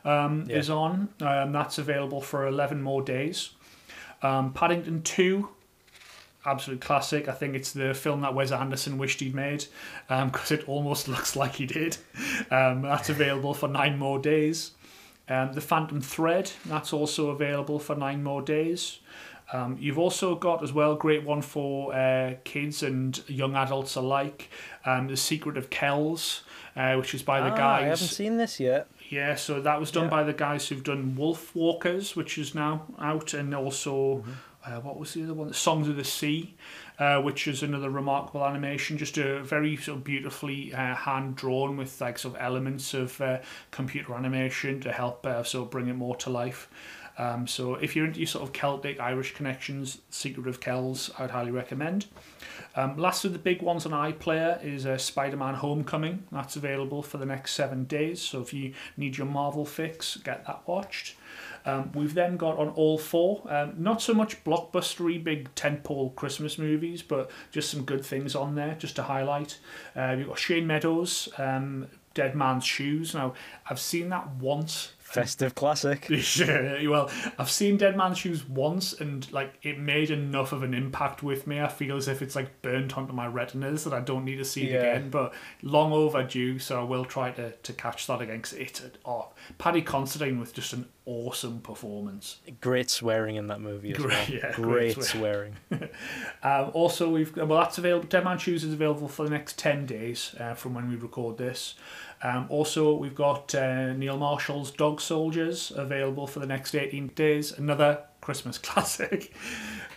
um, 0.03 0.45
Yeah. 0.49 0.57
is 0.57 0.69
on. 0.69 1.09
Um, 1.21 1.51
that's 1.53 1.77
available 1.77 2.19
for 2.21 2.45
11 2.45 2.81
more 2.81 3.01
days. 3.01 3.51
Um, 4.21 4.51
Paddington 4.51 5.01
2, 5.03 5.47
absolute 6.45 6.81
classic. 6.81 7.29
I 7.29 7.33
think 7.33 7.55
it's 7.55 7.71
the 7.71 7.93
film 7.93 8.19
that 8.21 8.33
Wes 8.33 8.51
Anderson 8.51 8.97
wished 8.97 9.21
he'd 9.21 9.35
made 9.35 9.65
because 10.09 10.51
it 10.51 10.67
almost 10.67 11.07
looks 11.07 11.35
like 11.37 11.55
he 11.55 11.65
did. 11.65 11.97
Um, 12.51 12.81
that's 12.81 13.09
available 13.09 13.53
for 13.53 13.69
nine 13.69 13.97
more 13.97 14.19
days. 14.19 14.71
Um, 15.29 15.53
the 15.53 15.61
Phantom 15.61 16.01
Thread, 16.01 16.51
that's 16.65 16.91
also 16.93 17.29
available 17.29 17.79
for 17.79 17.95
nine 17.95 18.23
more 18.23 18.41
days. 18.41 18.99
Um, 19.53 19.77
you've 19.79 19.97
also 19.99 20.35
got 20.35 20.61
as 20.63 20.73
well 20.73 20.95
great 20.95 21.23
one 21.23 21.41
for 21.41 21.93
uh, 21.93 22.33
kids 22.43 22.83
and 22.83 23.17
young 23.29 23.55
adults 23.55 23.95
alike. 23.95 24.49
Um, 24.85 25.07
the 25.07 25.15
Secret 25.17 25.57
of 25.57 25.69
Kells, 25.69 26.43
uh, 26.75 26.95
which 26.95 27.13
is 27.13 27.23
by 27.23 27.39
the 27.39 27.51
Ah, 27.53 27.57
guys. 27.57 27.81
I 27.83 27.85
haven't 27.85 28.07
seen 28.07 28.37
this 28.37 28.59
yet. 28.59 28.87
Yeah, 29.09 29.35
so 29.35 29.61
that 29.61 29.79
was 29.79 29.89
done 29.91 30.05
Yeah. 30.05 30.09
by 30.09 30.23
the 30.23 30.33
guys 30.33 30.67
who've 30.67 30.83
done 30.83 31.15
Wolfwalkers, 31.17 32.15
which 32.15 32.37
is 32.37 32.53
now 32.53 32.87
out, 32.99 33.33
and 33.33 33.55
also 33.55 34.17
Mm-hmm. 34.17 34.31
uh, 34.65 34.79
what 34.81 34.99
was 34.99 35.13
the 35.13 35.23
other 35.23 35.33
one? 35.33 35.53
Songs 35.53 35.87
of 35.87 35.95
the 35.95 36.03
Sea, 36.03 36.53
uh, 36.99 37.21
which 37.21 37.47
is 37.47 37.63
another 37.63 37.89
remarkable 37.89 38.45
animation. 38.45 38.97
Just 38.97 39.17
a 39.17 39.41
very 39.43 39.77
sort 39.77 39.99
of 39.99 40.03
beautifully 40.03 40.73
uh, 40.73 40.93
hand 40.93 41.37
drawn 41.37 41.77
with 41.77 42.01
like 42.01 42.19
sort 42.19 42.35
of 42.35 42.41
elements 42.41 42.93
of 42.93 43.21
uh, 43.21 43.37
computer 43.71 44.13
animation 44.13 44.81
to 44.81 44.91
help 44.91 45.25
uh, 45.25 45.41
sort 45.43 45.65
of 45.67 45.71
bring 45.71 45.87
it 45.87 45.93
more 45.93 46.17
to 46.17 46.29
life. 46.29 46.67
Um, 47.17 47.47
so 47.47 47.75
if 47.75 47.95
you're 47.95 48.05
into 48.05 48.19
your 48.19 48.27
sort 48.27 48.43
of 48.43 48.53
Celtic 48.53 48.99
Irish 48.99 49.33
connections, 49.33 49.99
Secret 50.09 50.47
of 50.47 50.59
Kells, 50.59 51.11
I'd 51.17 51.31
highly 51.31 51.51
recommend. 51.51 52.05
Um, 52.75 52.95
last 52.95 53.25
of 53.25 53.33
the 53.33 53.39
big 53.39 53.61
ones 53.61 53.85
on 53.85 53.91
iPlayer 53.91 54.63
is 54.63 54.85
uh, 54.85 54.97
Spider-Man: 54.97 55.55
Homecoming. 55.55 56.23
That's 56.31 56.55
available 56.55 57.01
for 57.01 57.17
the 57.17 57.25
next 57.25 57.53
seven 57.53 57.85
days. 57.85 58.21
So 58.21 58.41
if 58.41 58.53
you 58.53 58.73
need 58.95 59.17
your 59.17 59.27
Marvel 59.27 59.65
fix, 59.65 60.17
get 60.17 60.45
that 60.45 60.61
watched. 60.67 61.15
Um, 61.65 61.91
we've 61.93 62.13
then 62.13 62.37
got 62.37 62.57
on 62.57 62.69
all 62.69 62.97
four, 62.97 63.41
um, 63.49 63.73
not 63.77 64.01
so 64.01 64.13
much 64.13 64.41
blockbustery 64.45 65.21
big 65.21 65.53
tentpole 65.53 66.15
Christmas 66.15 66.57
movies, 66.57 67.01
but 67.01 67.29
just 67.51 67.69
some 67.69 67.83
good 67.83 68.05
things 68.05 68.35
on 68.35 68.55
there 68.55 68.75
just 68.79 68.95
to 68.95 69.03
highlight. 69.03 69.59
Uh, 69.93 70.15
you've 70.17 70.29
got 70.29 70.39
Shane 70.39 70.65
Meadows, 70.65 71.27
um, 71.37 71.87
Dead 72.13 72.35
Man's 72.35 72.63
Shoes. 72.63 73.13
Now 73.13 73.33
I've 73.69 73.79
seen 73.79 74.07
that 74.09 74.29
once 74.35 74.93
Festive 75.07 75.55
classic. 75.55 76.07
yeah, 76.37 76.85
well, 76.87 77.09
I've 77.39 77.49
seen 77.49 77.77
Dead 77.77 77.95
Man's 77.95 78.17
Shoes 78.17 78.47
once, 78.47 78.93
and 78.93 79.31
like 79.31 79.53
it 79.63 79.79
made 79.79 80.11
enough 80.11 80.51
of 80.51 80.63
an 80.63 80.73
impact 80.73 81.23
with 81.23 81.47
me. 81.47 81.61
I 81.61 81.67
feel 81.69 81.95
as 81.95 82.07
if 82.07 82.21
it's 82.21 82.35
like 82.35 82.61
burnt 82.61 82.97
onto 82.97 83.13
my 83.13 83.25
retinas 83.25 83.85
that 83.85 83.93
I 83.93 84.01
don't 84.01 84.25
need 84.25 84.35
to 84.37 84.45
see 84.45 84.63
it 84.63 84.71
Yeah. 84.73 84.79
again. 84.79 85.09
But 85.09 85.33
long 85.61 85.93
overdue, 85.93 86.59
so 86.59 86.79
I 86.79 86.83
will 86.83 87.05
try 87.05 87.31
to, 87.31 87.51
to 87.51 87.73
catch 87.73 88.05
that 88.07 88.21
again. 88.21 88.41
Cause 88.41 88.53
it's 88.53 88.81
a, 88.83 88.91
oh, 89.05 89.29
Paddy 89.57 89.81
Considine 89.81 90.39
with 90.39 90.53
just 90.53 90.73
an 90.73 90.87
awesome 91.05 91.61
performance. 91.61 92.37
Great 92.59 92.89
swearing 92.89 93.37
in 93.37 93.47
that 93.47 93.61
movie 93.61 93.91
as 93.91 93.97
Great- 93.97 94.09
well. 94.09 94.29
yeah, 94.29 94.51
great, 94.53 94.95
great 94.95 95.05
swearing. 95.05 95.55
Um, 96.43 96.71
also, 96.73 97.09
we've 97.09 97.35
well, 97.35 97.59
that's 97.61 97.77
available. 97.77 98.07
Dead 98.07 98.23
Man's 98.23 98.41
Shoes 98.41 98.63
is 98.63 98.73
available 98.73 99.07
for 99.07 99.23
the 99.23 99.29
next 99.31 99.57
ten 99.57 99.85
days 99.85 100.35
uh, 100.39 100.53
from 100.53 100.73
when 100.73 100.89
we 100.89 100.95
record 100.95 101.37
this. 101.37 101.75
Um, 102.23 102.47
also, 102.49 102.95
we've 102.95 103.13
got 103.15 103.53
uh, 103.53 103.93
Neil 103.93 104.17
Marshall's 104.17 104.71
Dog 104.71 104.99
Soldiers 105.01 105.71
available 105.75 106.25
for 106.27 106.39
the 106.39 106.47
next 106.47 106.73
eighteen 106.75 107.07
days. 107.15 107.51
Another 107.51 107.99
Christmas 108.21 108.57
classic. 108.67 109.33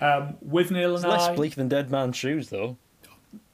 Um, 0.01 0.37
with 0.43 0.71
Neil 0.71 0.95
It's 0.95 1.05
and 1.05 1.13
less 1.13 1.29
I, 1.29 1.35
bleak 1.35 1.55
than 1.55 1.69
Dead 1.69 1.91
Man's 1.91 2.17
Shoes, 2.17 2.49
though. 2.51 2.77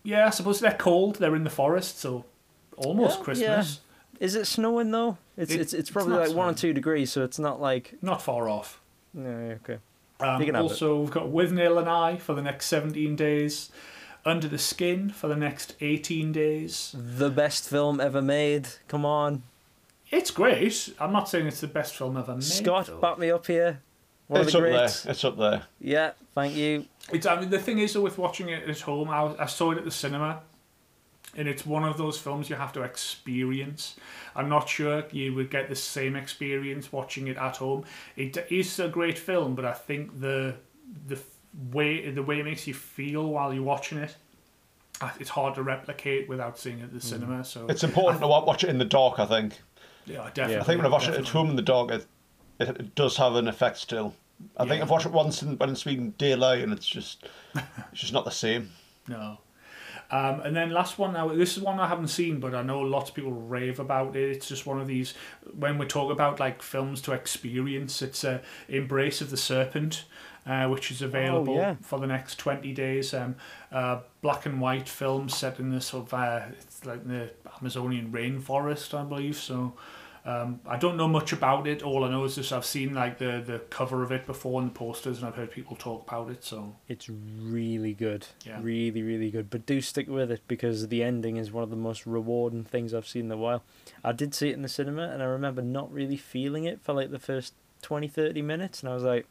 yeah, 0.02 0.26
I 0.26 0.30
suppose 0.30 0.60
they're 0.60 0.72
cold. 0.72 1.16
They're 1.16 1.36
in 1.36 1.44
the 1.44 1.50
forest, 1.50 1.98
so 2.00 2.24
almost 2.76 3.18
Yeah, 3.18 3.24
Christmas. 3.24 3.80
Is 4.20 4.34
it 4.34 4.46
snowing 4.46 4.90
though? 4.90 5.18
It's 5.36 5.52
It- 5.52 5.60
it's 5.60 5.72
it's 5.72 5.80
it's 5.80 5.90
probably 5.90 6.14
not 6.14 6.28
like 6.28 6.36
one 6.36 6.48
or 6.48 6.54
two 6.54 6.72
degrees, 6.72 7.12
so 7.12 7.22
it's 7.22 7.38
not 7.38 7.60
like. 7.60 7.94
Not 8.02 8.20
far 8.22 8.48
off. 8.48 8.80
No, 9.14 9.28
okay. 9.62 9.78
Um, 10.18 10.40
it. 10.42 10.56
also, 10.56 11.00
we've 11.00 11.10
got 11.10 11.24
Withnail 11.26 11.78
and 11.78 11.88
I 11.88 12.16
for 12.16 12.34
the 12.34 12.40
next 12.42 12.66
17 12.66 13.16
days. 13.16 13.70
Under 14.26 14.48
the 14.48 14.58
Skin 14.58 15.08
for 15.10 15.28
the 15.28 15.36
next 15.36 15.74
18 15.80 16.32
days. 16.32 16.94
The 16.98 17.30
best 17.30 17.68
film 17.68 18.00
ever 18.00 18.20
made. 18.20 18.68
Come 18.88 19.04
on, 19.06 19.44
It's 20.10 20.30
great. 20.30 20.92
I'm 20.98 21.12
not 21.12 21.28
saying 21.28 21.46
it's 21.46 21.60
the 21.60 21.68
best 21.68 21.96
film 21.96 22.16
ever 22.16 22.34
made. 22.34 22.42
Scott, 22.42 22.86
though. 22.86 22.98
back 22.98 23.18
me 23.18 23.30
up 23.30 23.46
here. 23.46 23.80
One 24.26 24.42
it's 24.42 24.52
the 24.52 24.58
up 24.58 24.64
greats. 24.64 25.02
there. 25.04 25.12
It's 25.12 25.24
up 25.24 25.38
there. 25.38 25.62
Yeah, 25.80 26.10
thank 26.34 26.54
you. 26.56 26.86
It's, 27.12 27.24
I 27.26 27.38
mean, 27.40 27.50
the 27.50 27.60
thing 27.60 27.78
is, 27.78 27.92
though, 27.92 28.00
with 28.00 28.18
watching 28.18 28.48
it 28.48 28.68
at 28.68 28.80
home, 28.80 29.08
I, 29.08 29.34
I 29.38 29.46
saw 29.46 29.70
it 29.70 29.78
at 29.78 29.84
the 29.84 29.90
cinema, 29.92 30.40
and 31.36 31.46
it's 31.46 31.64
one 31.64 31.84
of 31.84 31.96
those 31.96 32.18
films 32.18 32.50
you 32.50 32.56
have 32.56 32.72
to 32.72 32.82
experience. 32.82 33.94
I'm 34.34 34.48
not 34.48 34.68
sure 34.68 35.04
you 35.12 35.32
would 35.34 35.50
get 35.50 35.68
the 35.68 35.76
same 35.76 36.16
experience 36.16 36.92
watching 36.92 37.28
it 37.28 37.36
at 37.36 37.58
home. 37.58 37.84
It 38.16 38.36
is 38.50 38.80
a 38.80 38.88
great 38.88 39.18
film, 39.18 39.54
but 39.54 39.64
I 39.64 39.72
think 39.72 40.20
the 40.20 40.56
the 41.06 41.20
way 41.72 42.10
the 42.10 42.22
way 42.22 42.40
it 42.40 42.44
makes 42.44 42.66
you 42.66 42.74
feel 42.74 43.28
while 43.28 43.52
you're 43.52 43.62
watching 43.62 43.98
it, 43.98 44.16
uh, 45.00 45.10
it's 45.20 45.30
hard 45.30 45.54
to 45.56 45.62
replicate 45.62 46.28
without 46.28 46.58
seeing 46.58 46.78
it 46.80 46.84
at 46.84 46.92
the 46.92 47.00
cinema. 47.00 47.44
So 47.44 47.66
It's 47.68 47.84
important 47.84 48.20
to 48.20 48.28
watch 48.28 48.64
it 48.64 48.70
in 48.70 48.78
the 48.78 48.84
dark. 48.84 49.18
I 49.18 49.26
think. 49.26 49.60
yeah, 50.06 50.28
definitely. 50.34 50.58
I 50.58 50.64
think 50.64 50.78
when 50.78 50.86
I 50.86 50.90
watch 50.90 51.08
it 51.08 51.14
at 51.14 51.28
home 51.28 51.50
in 51.50 51.56
the 51.56 51.62
dark, 51.62 51.90
it, 51.90 52.06
it, 52.58 52.68
it 52.68 52.94
does 52.94 53.16
have 53.16 53.34
an 53.34 53.48
effect 53.48 53.78
still. 53.78 54.14
I 54.56 54.64
think 54.64 54.76
Yeah. 54.76 54.82
I've 54.82 54.90
watched 54.90 55.06
it 55.06 55.12
once 55.12 55.42
in, 55.42 55.56
when 55.56 55.70
it's 55.70 55.84
been 55.84 56.10
daylight, 56.18 56.60
and 56.62 56.72
it's 56.72 56.86
just 56.86 57.26
it's 57.54 58.00
just 58.00 58.12
not 58.12 58.24
the 58.24 58.30
same. 58.30 58.70
No. 59.08 59.38
Um, 60.08 60.40
and 60.42 60.54
then 60.54 60.70
last 60.70 60.98
one 60.98 61.14
now, 61.14 61.26
this 61.34 61.56
is 61.56 61.62
one 61.64 61.80
I 61.80 61.88
haven't 61.88 62.08
seen, 62.08 62.38
but 62.38 62.54
I 62.54 62.62
know 62.62 62.80
lots 62.80 63.10
of 63.10 63.16
people 63.16 63.32
rave 63.32 63.80
about 63.80 64.14
it. 64.14 64.30
It's 64.30 64.46
just 64.46 64.64
one 64.64 64.80
of 64.80 64.86
these, 64.86 65.14
when 65.58 65.78
we 65.78 65.86
talk 65.86 66.12
about 66.12 66.38
like 66.38 66.62
films 66.62 67.00
to 67.02 67.12
experience, 67.12 68.00
it's 68.02 68.22
uh, 68.22 68.38
Embrace 68.68 69.20
of 69.20 69.30
the 69.30 69.36
Serpent, 69.36 70.04
uh, 70.46 70.68
which 70.68 70.90
is 70.90 71.02
available 71.02 71.56
yeah. 71.56 71.74
for 71.82 71.98
the 71.98 72.06
next 72.06 72.38
20 72.38 72.72
days. 72.72 73.12
Um, 73.12 73.36
uh, 73.72 74.00
black 74.22 74.46
and 74.46 74.60
white 74.60 74.88
film 74.88 75.28
set 75.28 75.58
in 75.58 75.70
the 75.70 75.80
sort 75.80 76.06
of, 76.06 76.14
uh, 76.14 76.42
it's 76.60 76.84
like 76.84 77.06
the 77.06 77.30
Amazonian 77.60 78.12
rainforest, 78.12 78.94
I 78.94 79.04
believe. 79.04 79.36
So 79.36 79.74
Um, 80.26 80.58
I 80.66 80.76
don't 80.76 80.96
know 80.96 81.06
much 81.06 81.32
about 81.32 81.68
it. 81.68 81.84
All 81.84 82.02
I 82.02 82.10
know 82.10 82.24
is 82.24 82.34
just 82.34 82.52
I've 82.52 82.64
seen 82.64 82.94
like 82.94 83.18
the, 83.18 83.44
the 83.46 83.60
cover 83.70 84.02
of 84.02 84.10
it 84.10 84.26
before 84.26 84.60
and 84.60 84.70
the 84.70 84.74
posters, 84.74 85.18
and 85.18 85.26
I've 85.28 85.36
heard 85.36 85.52
people 85.52 85.76
talk 85.76 86.04
about 86.08 86.30
it. 86.30 86.42
So 86.42 86.74
It's 86.88 87.08
really 87.08 87.94
good. 87.94 88.26
Yeah. 88.44 88.58
Really, 88.60 89.02
really 89.02 89.30
good. 89.30 89.50
But 89.50 89.66
do 89.66 89.80
stick 89.80 90.08
with 90.08 90.32
it 90.32 90.42
because 90.48 90.88
the 90.88 91.04
ending 91.04 91.36
is 91.36 91.52
one 91.52 91.62
of 91.62 91.70
the 91.70 91.76
most 91.76 92.06
rewarding 92.06 92.64
things 92.64 92.92
I've 92.92 93.06
seen 93.06 93.26
in 93.26 93.32
a 93.32 93.36
while. 93.36 93.62
I 94.02 94.10
did 94.10 94.34
see 94.34 94.50
it 94.50 94.54
in 94.54 94.62
the 94.62 94.68
cinema 94.68 95.08
and 95.10 95.22
I 95.22 95.26
remember 95.26 95.62
not 95.62 95.92
really 95.92 96.16
feeling 96.16 96.64
it 96.64 96.80
for 96.82 96.92
like 96.92 97.12
the 97.12 97.20
first 97.20 97.54
20, 97.82 98.08
30 98.08 98.42
minutes. 98.42 98.80
And 98.80 98.88
I 98.90 98.94
was 98.94 99.04
like, 99.04 99.28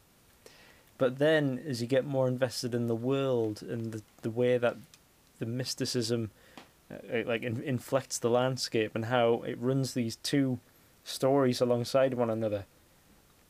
but 0.98 1.18
then 1.18 1.62
as 1.66 1.80
you 1.80 1.86
get 1.86 2.04
more 2.04 2.28
invested 2.28 2.74
in 2.74 2.86
the 2.86 2.94
world 2.94 3.62
and 3.62 3.92
the, 3.92 4.02
the 4.22 4.30
way 4.30 4.58
that 4.58 4.76
the 5.38 5.46
mysticism 5.46 6.30
uh, 6.90 7.22
like 7.26 7.42
in, 7.42 7.62
inflects 7.62 8.18
the 8.18 8.30
landscape 8.30 8.92
and 8.94 9.06
how 9.06 9.42
it 9.42 9.58
runs 9.60 9.94
these 9.94 10.16
two 10.16 10.58
stories 11.04 11.60
alongside 11.60 12.14
one 12.14 12.30
another, 12.30 12.64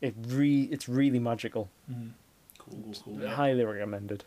it 0.01 0.15
re- 0.27 0.69
it's 0.71 0.89
really 0.89 1.19
magical. 1.19 1.69
mm. 1.91 2.09
cool, 2.57 2.79
cool, 2.83 2.93
cool. 3.03 3.21
yeah. 3.21 3.35
Highly 3.35 3.63
recommended. 3.63 4.23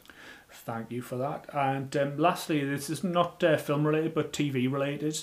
Thank 0.53 0.91
you 0.91 1.01
for 1.03 1.17
that. 1.17 1.47
And 1.53 1.97
um, 1.97 2.19
lastly, 2.19 2.65
this 2.65 2.91
is 2.91 3.05
not 3.05 3.43
uh, 3.43 3.57
film 3.57 3.87
related 3.87 4.15
but 4.15 4.33
TV 4.33 4.71
related. 4.71 5.19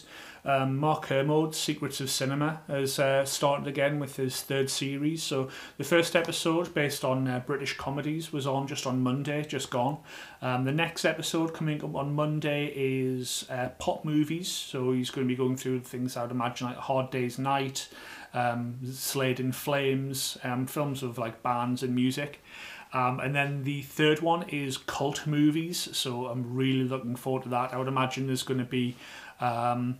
Um, 0.45 0.78
Mark 0.78 1.03
Kermode's 1.03 1.57
Secrets 1.57 1.99
of 1.99 2.09
Cinema 2.09 2.61
has 2.67 2.99
uh, 2.99 3.25
started 3.25 3.67
again 3.67 3.99
with 3.99 4.15
his 4.15 4.41
third 4.41 4.69
series. 4.69 5.21
So 5.21 5.49
the 5.78 5.84
first 5.84 6.15
episode, 6.15 6.73
based 6.73 7.03
on 7.03 7.28
uh, 7.28 7.41
British 7.45 7.75
comedies, 7.75 8.32
was 8.32 8.47
on 8.47 8.65
just 8.65 8.88
on 8.88 9.01
Monday, 9.01 9.43
just 9.43 9.69
gone. 9.69 9.97
Um, 10.41 10.63
the 10.63 10.71
next 10.71 11.03
episode 11.03 11.53
coming 11.53 11.84
up 11.84 11.95
on 11.95 12.13
Monday 12.13 12.71
is 12.73 13.45
uh, 13.49 13.69
pop 13.78 14.05
movies. 14.05 14.47
So 14.47 14.93
he's 14.93 15.09
going 15.09 15.28
to 15.28 15.32
be 15.32 15.38
going 15.38 15.57
through 15.57 15.82
things 15.82 16.15
I 16.15 16.21
would 16.21 16.32
imagine 16.32 16.67
like 16.67 16.78
Hard 16.78 17.09
Day's 17.09 17.38
Night, 17.38 17.89
um, 18.34 18.78
Slade 18.89 19.41
in 19.41 19.51
Flames, 19.51 20.38
um, 20.45 20.65
films 20.65 21.03
of 21.03 21.17
like 21.17 21.43
bands 21.43 21.84
and 21.84 21.93
music. 21.93 22.41
Um, 22.97 23.19
and 23.19 23.35
then 23.35 23.63
the 23.63 23.83
third 23.83 24.21
one 24.21 24.49
is 24.49 24.77
cult 24.77 25.27
movies. 25.27 25.89
So 25.91 26.25
I'm 26.25 26.55
really 26.55 26.83
looking 26.83 27.15
forward 27.15 27.43
to 27.43 27.49
that. 27.49 27.73
I 27.73 27.77
would 27.77 27.87
imagine 27.87 28.25
there's 28.25 28.43
going 28.43 28.59
to 28.59 28.65
be 28.65 28.95
um. 29.39 29.99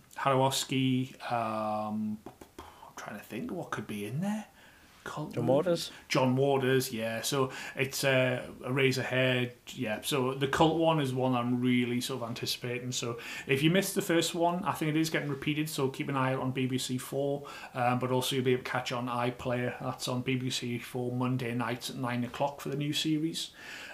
Um, 1.30 2.18
I'm 2.26 2.94
trying 2.96 3.18
to 3.18 3.24
think 3.24 3.52
what 3.52 3.70
could 3.70 3.86
be 3.86 4.04
in 4.04 4.20
there. 4.20 4.46
John? 5.04 5.46
Waters. 5.46 5.90
John 6.08 6.36
Waters, 6.36 6.92
yeah. 6.92 7.22
So 7.22 7.50
it's 7.76 8.04
uh, 8.04 8.46
Eraserhead, 8.62 9.52
yeah. 9.74 10.00
So 10.02 10.34
the 10.34 10.48
cult 10.48 10.76
one 10.76 11.00
is 11.00 11.12
one 11.12 11.34
I'm 11.34 11.60
really 11.60 12.00
sort 12.00 12.22
of 12.22 12.28
anticipating. 12.28 12.92
So 12.92 13.18
if 13.46 13.62
you 13.62 13.70
missed 13.70 13.94
the 13.94 14.02
first 14.02 14.34
one, 14.34 14.62
I 14.64 14.72
think 14.72 14.90
it 14.90 14.98
is 14.98 15.10
getting 15.10 15.28
repeated. 15.28 15.68
So 15.68 15.88
keep 15.88 16.08
an 16.08 16.16
eye 16.16 16.34
out 16.34 16.40
on 16.40 16.52
BBC 16.52 17.00
Four, 17.00 17.44
um, 17.74 17.98
but 17.98 18.10
also 18.10 18.36
you'll 18.36 18.44
be 18.44 18.52
able 18.52 18.64
to 18.64 18.70
catch 18.70 18.92
on 18.92 19.06
iPlayer. 19.08 19.74
That's 19.80 20.08
on 20.08 20.22
BBC 20.22 20.82
Four 20.82 21.12
Monday 21.12 21.54
nights 21.54 21.90
at 21.90 21.96
nine 21.96 22.24
o'clock 22.24 22.60
for 22.60 22.68
the 22.68 22.76
new 22.76 22.92
series. 22.92 23.50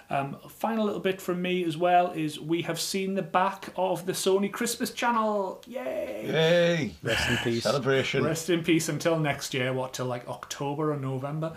Um, 0.09 0.37
final 0.49 0.85
little 0.85 0.99
bit 0.99 1.19
from 1.19 1.41
me 1.41 1.63
as 1.63 1.77
well 1.77 2.11
is 2.11 2.39
we 2.39 2.61
have 2.63 2.79
seen 2.79 3.15
the 3.15 3.23
back 3.23 3.69
of 3.75 4.05
the 4.05 4.11
Sony 4.11 4.51
Christmas 4.51 4.91
channel. 4.91 5.63
Yay! 5.65 6.25
Yay! 6.27 6.95
Rest 7.01 7.29
in 7.29 7.37
peace. 7.37 7.63
Celebration. 7.63 8.23
Rest 8.23 8.49
in 8.51 8.63
peace 8.63 8.87
until 8.87 9.17
next 9.17 9.53
year. 9.53 9.73
What 9.73 9.93
till 9.93 10.05
like 10.05 10.27
October 10.27 10.93
or 10.93 10.97
November? 10.97 11.53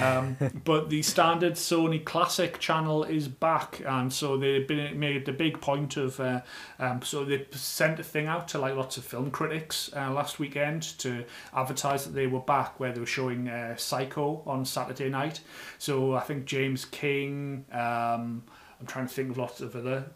Um, 0.00 0.36
but 0.64 0.88
the 0.88 1.02
standard 1.02 1.54
Sony 1.54 2.02
Classic 2.02 2.58
channel 2.58 3.04
is 3.04 3.28
back, 3.28 3.82
and 3.86 4.10
so 4.10 4.38
they've 4.38 4.66
been 4.66 4.98
made 4.98 5.26
the 5.26 5.32
big 5.32 5.60
point 5.60 5.96
of. 5.98 6.18
Uh, 6.18 6.40
um, 6.78 7.02
so 7.02 7.24
they 7.24 7.46
sent 7.50 8.00
a 8.00 8.04
thing 8.04 8.26
out 8.26 8.48
to 8.48 8.58
like 8.58 8.74
lots 8.74 8.96
of 8.96 9.04
film 9.04 9.30
critics 9.30 9.90
uh, 9.94 10.10
last 10.10 10.38
weekend 10.38 10.82
to 10.98 11.24
advertise 11.54 12.04
that 12.06 12.12
they 12.12 12.26
were 12.26 12.40
back, 12.40 12.80
where 12.80 12.92
they 12.92 13.00
were 13.00 13.06
showing 13.06 13.48
uh, 13.48 13.76
Psycho 13.76 14.42
on 14.46 14.64
Saturday 14.64 15.10
night. 15.10 15.40
So 15.78 16.14
I 16.14 16.20
think 16.20 16.46
James 16.46 16.86
King. 16.86 17.66
Um, 17.70 17.89
I'm 18.80 18.86
trying 18.86 19.06
to 19.08 19.12
think 19.12 19.30
of 19.30 19.36
lots 19.36 19.60
of 19.60 19.76
other 19.76 20.06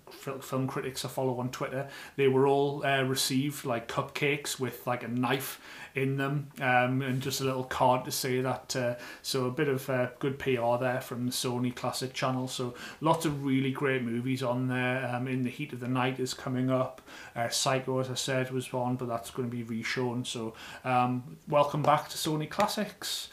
film 0.41 0.67
critics 0.67 1.05
I 1.05 1.09
follow 1.09 1.39
on 1.39 1.51
Twitter. 1.51 1.87
They 2.17 2.29
were 2.29 2.47
all 2.47 2.85
uh, 2.85 3.03
received 3.03 3.67
like 3.67 3.89
cupcakes 3.89 4.59
with 4.59 4.87
like 4.87 5.03
a 5.03 5.09
knife 5.09 5.61
in 5.95 6.17
them 6.17 6.49
um, 6.63 7.03
and 7.03 7.21
just 7.21 7.43
a 7.43 7.45
little 7.45 7.65
card 7.65 8.07
to 8.07 8.11
say 8.11 8.41
that. 8.41 8.75
Uh, 8.75 8.95
so 9.21 9.45
a 9.45 9.51
bit 9.51 9.69
of 9.69 9.89
uh, 9.91 10.09
good 10.19 10.39
PR 10.39 10.79
there 10.81 11.03
from 11.03 11.27
the 11.27 11.33
Sony 11.33 11.75
Classic 11.75 12.15
channel. 12.15 12.49
So 12.49 12.73
lots 13.03 13.27
of 13.27 13.45
really 13.45 13.71
great 13.71 14.03
movies 14.03 14.43
on 14.43 14.69
there. 14.69 15.11
Um, 15.15 15.29
in 15.29 15.45
the 15.45 15.51
Heat 15.51 15.75
of 15.75 15.81
the 15.81 15.89
Night 15.89 16.19
is 16.19 16.33
coming 16.33 16.71
up. 16.71 17.03
Uh, 17.37 17.51
Psycho, 17.51 17.99
as 17.99 18.09
I 18.09 18.15
said, 18.15 18.51
was 18.51 18.73
on, 18.73 18.97
but 18.97 19.09
that's 19.09 19.31
going 19.31 19.51
to 19.51 19.55
be 19.55 19.63
reshown. 19.83 20.27
So 20.27 20.55
um, 20.87 21.37
welcome 21.49 21.83
back 21.83 22.09
to 22.09 22.17
Sony 22.17 22.49
Classics. 22.49 23.29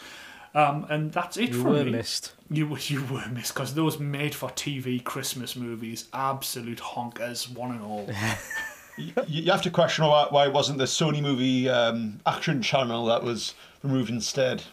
Um, 0.53 0.85
and 0.89 1.13
that's 1.13 1.37
it 1.37 1.51
You 1.51 1.61
from 1.61 1.71
were 1.71 1.85
me. 1.85 1.91
missed. 1.91 2.33
You 2.51 2.67
were- 2.67 2.77
you 2.87 3.03
were 3.05 3.25
missed 3.29 3.53
because 3.53 3.73
those 3.73 3.97
made 3.99 4.35
for 4.35 4.49
TV 4.49 5.03
Christmas 5.03 5.55
movies, 5.55 6.05
absolute 6.13 6.79
honkers, 6.79 7.49
one 7.51 7.71
and 7.71 7.81
all. 7.81 8.09
you, 8.97 9.13
you 9.27 9.51
have 9.51 9.61
to 9.63 9.71
question 9.71 10.05
why, 10.05 10.27
why 10.29 10.47
wasn't 10.47 10.77
the 10.77 10.83
Sony 10.85 11.21
movie 11.21 11.69
um, 11.69 12.19
action 12.25 12.61
channel 12.61 13.05
that 13.05 13.23
was 13.23 13.53
removed 13.83 14.09
instead? 14.09 14.63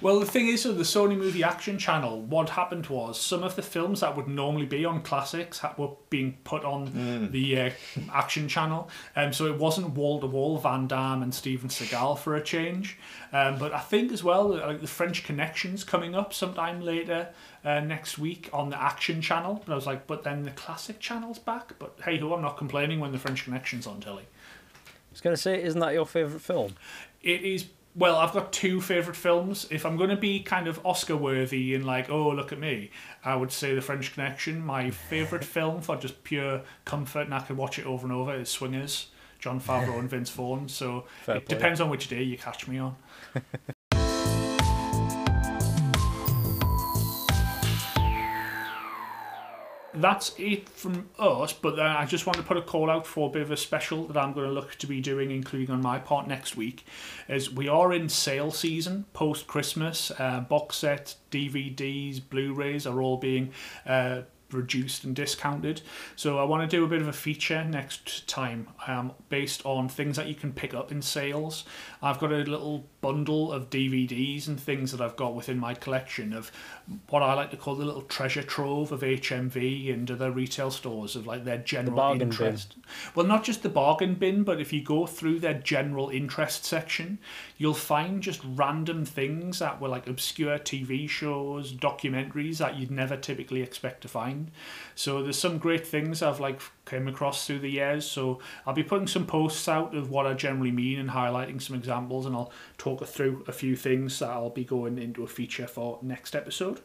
Well, 0.00 0.20
the 0.20 0.26
thing 0.26 0.48
is, 0.48 0.62
so 0.62 0.72
the 0.72 0.82
Sony 0.82 1.16
Movie 1.16 1.42
Action 1.42 1.78
Channel, 1.78 2.20
what 2.20 2.50
happened 2.50 2.86
was 2.86 3.20
some 3.20 3.42
of 3.42 3.56
the 3.56 3.62
films 3.62 4.00
that 4.00 4.16
would 4.16 4.28
normally 4.28 4.66
be 4.66 4.84
on 4.84 5.02
classics 5.02 5.60
were 5.78 5.92
being 6.10 6.36
put 6.44 6.64
on 6.64 7.30
the 7.32 7.60
uh, 7.60 7.70
Action 8.12 8.48
Channel, 8.48 8.90
um, 9.16 9.32
so 9.32 9.46
it 9.46 9.58
wasn't 9.58 9.90
wall 9.90 10.20
to 10.20 10.26
wall 10.26 10.58
Van 10.58 10.86
Damme 10.86 11.22
and 11.22 11.34
Steven 11.34 11.68
Seagal 11.68 12.18
for 12.18 12.36
a 12.36 12.42
change. 12.42 12.98
Um, 13.32 13.58
but 13.58 13.72
I 13.72 13.80
think 13.80 14.12
as 14.12 14.22
well, 14.22 14.48
like 14.48 14.80
the 14.80 14.86
French 14.86 15.24
Connections 15.24 15.84
coming 15.84 16.14
up 16.14 16.34
sometime 16.34 16.80
later 16.80 17.28
uh, 17.64 17.80
next 17.80 18.18
week 18.18 18.50
on 18.52 18.70
the 18.70 18.80
Action 18.80 19.20
Channel. 19.20 19.62
But 19.64 19.72
I 19.72 19.76
was 19.76 19.86
like, 19.86 20.06
but 20.06 20.24
then 20.24 20.42
the 20.42 20.50
Classic 20.50 21.00
Channel's 21.00 21.38
back. 21.38 21.78
But 21.78 21.98
hey 22.04 22.18
ho, 22.18 22.34
I'm 22.34 22.42
not 22.42 22.56
complaining 22.56 23.00
when 23.00 23.12
the 23.12 23.18
French 23.18 23.44
Connection's 23.44 23.86
on 23.86 24.00
telly. 24.00 24.24
I 24.24 25.12
was 25.12 25.20
going 25.20 25.34
to 25.34 25.40
say, 25.40 25.62
isn't 25.62 25.80
that 25.80 25.94
your 25.94 26.06
favourite 26.06 26.42
film? 26.42 26.74
It 27.22 27.42
is 27.42 27.66
well, 27.96 28.16
I've 28.16 28.32
got 28.32 28.52
two 28.52 28.80
favorite 28.80 29.16
films. 29.16 29.66
If 29.70 29.86
I'm 29.86 29.96
going 29.96 30.10
to 30.10 30.16
be 30.16 30.40
kind 30.40 30.68
of 30.68 30.84
Oscar 30.84 31.16
worthy 31.16 31.74
and 31.74 31.84
like, 31.84 32.10
oh 32.10 32.28
look 32.30 32.52
at 32.52 32.58
me, 32.58 32.90
I 33.24 33.34
would 33.34 33.50
say 33.50 33.74
The 33.74 33.80
French 33.80 34.12
Connection. 34.12 34.64
My 34.64 34.90
favorite 34.90 35.44
film 35.56 35.80
for 35.80 35.96
just 35.96 36.22
pure 36.22 36.62
comfort, 36.84 37.22
and 37.22 37.34
I 37.34 37.40
could 37.40 37.56
watch 37.56 37.78
it 37.78 37.86
over 37.86 38.06
and 38.06 38.12
over, 38.12 38.34
is 38.34 38.50
Swingers. 38.50 39.06
Jon 39.38 39.60
Favreau 39.60 39.98
and 39.98 40.08
Vince 40.08 40.30
Vaughn. 40.30 40.68
So 40.68 41.04
Fair 41.24 41.36
it 41.36 41.46
depends 41.46 41.80
on 41.80 41.90
which 41.90 42.08
day 42.08 42.22
you 42.22 42.38
catch 42.38 42.66
me 42.68 42.78
on. 42.78 42.96
that's 50.02 50.34
it 50.38 50.68
from 50.68 51.08
us. 51.18 51.52
But 51.52 51.76
then 51.76 51.86
I 51.86 52.04
just 52.06 52.26
want 52.26 52.36
to 52.38 52.42
put 52.42 52.56
a 52.56 52.62
call 52.62 52.90
out 52.90 53.06
for 53.06 53.28
a 53.28 53.32
bit 53.32 53.42
of 53.42 53.50
a 53.50 53.56
special 53.56 54.06
that 54.08 54.16
I'm 54.16 54.32
going 54.32 54.46
to 54.46 54.52
look 54.52 54.76
to 54.76 54.86
be 54.86 55.00
doing, 55.00 55.30
including 55.30 55.70
on 55.70 55.82
my 55.82 55.98
part 55.98 56.26
next 56.26 56.56
week. 56.56 56.86
Is 57.28 57.52
we 57.52 57.68
are 57.68 57.92
in 57.92 58.08
sale 58.08 58.50
season 58.50 59.06
post 59.12 59.46
Christmas. 59.46 60.10
Uh, 60.18 60.40
box 60.40 60.76
sets, 60.76 61.16
DVDs, 61.30 62.20
Blu-rays 62.28 62.86
are 62.86 63.00
all 63.00 63.16
being. 63.16 63.52
Uh, 63.86 64.22
reduced 64.52 65.02
and 65.02 65.16
discounted 65.16 65.82
so 66.14 66.38
i 66.38 66.44
want 66.44 66.68
to 66.68 66.76
do 66.76 66.84
a 66.84 66.86
bit 66.86 67.02
of 67.02 67.08
a 67.08 67.12
feature 67.12 67.64
next 67.64 68.26
time 68.28 68.68
um, 68.86 69.12
based 69.28 69.64
on 69.66 69.88
things 69.88 70.16
that 70.16 70.28
you 70.28 70.34
can 70.34 70.52
pick 70.52 70.72
up 70.72 70.92
in 70.92 71.02
sales 71.02 71.64
i've 72.00 72.18
got 72.20 72.32
a 72.32 72.36
little 72.36 72.86
bundle 73.00 73.50
of 73.52 73.70
dvds 73.70 74.46
and 74.46 74.60
things 74.60 74.92
that 74.92 75.00
i've 75.00 75.16
got 75.16 75.34
within 75.34 75.58
my 75.58 75.74
collection 75.74 76.32
of 76.32 76.52
what 77.08 77.22
i 77.22 77.34
like 77.34 77.50
to 77.50 77.56
call 77.56 77.74
the 77.74 77.84
little 77.84 78.02
treasure 78.02 78.42
trove 78.42 78.92
of 78.92 79.00
hmv 79.00 79.92
and 79.92 80.10
other 80.10 80.30
retail 80.30 80.70
stores 80.70 81.16
of 81.16 81.26
like 81.26 81.44
their 81.44 81.58
general 81.58 82.12
bin. 82.12 82.22
interest. 82.22 82.76
Well 83.14 83.26
not 83.26 83.44
just 83.44 83.62
the 83.62 83.68
bargain 83.68 84.14
bin 84.14 84.44
but 84.44 84.60
if 84.60 84.72
you 84.72 84.82
go 84.82 85.06
through 85.06 85.40
their 85.40 85.54
general 85.54 86.10
interest 86.10 86.64
section 86.64 87.18
you'll 87.58 87.74
find 87.74 88.22
just 88.22 88.40
random 88.44 89.04
things 89.04 89.58
that 89.58 89.80
were 89.80 89.88
like 89.88 90.06
obscure 90.06 90.58
tv 90.58 91.08
shows 91.08 91.72
documentaries 91.72 92.58
that 92.58 92.76
you'd 92.76 92.90
never 92.90 93.16
typically 93.16 93.62
expect 93.62 94.02
to 94.02 94.08
find. 94.08 94.50
So 94.94 95.22
there's 95.22 95.38
some 95.38 95.58
great 95.58 95.86
things 95.86 96.22
i've 96.22 96.40
like 96.40 96.60
came 96.84 97.08
across 97.08 97.46
through 97.46 97.60
the 97.60 97.70
years. 97.70 98.04
So 98.04 98.38
i'll 98.66 98.74
be 98.74 98.84
putting 98.84 99.08
some 99.08 99.26
posts 99.26 99.66
out 99.68 99.94
of 99.94 100.10
what 100.10 100.26
i 100.26 100.34
generally 100.34 100.70
mean 100.70 100.98
and 101.00 101.10
highlighting 101.10 101.60
some 101.60 101.74
examples 101.74 102.26
and 102.26 102.36
i'll 102.36 102.52
talk 102.78 103.04
through 103.06 103.44
a 103.48 103.52
few 103.52 103.76
things 103.76 104.18
that 104.18 104.30
i'll 104.30 104.50
be 104.50 104.64
going 104.64 104.98
into 104.98 105.24
a 105.24 105.26
feature 105.26 105.66
for 105.66 105.98
next 106.02 106.36
episode 106.36 106.75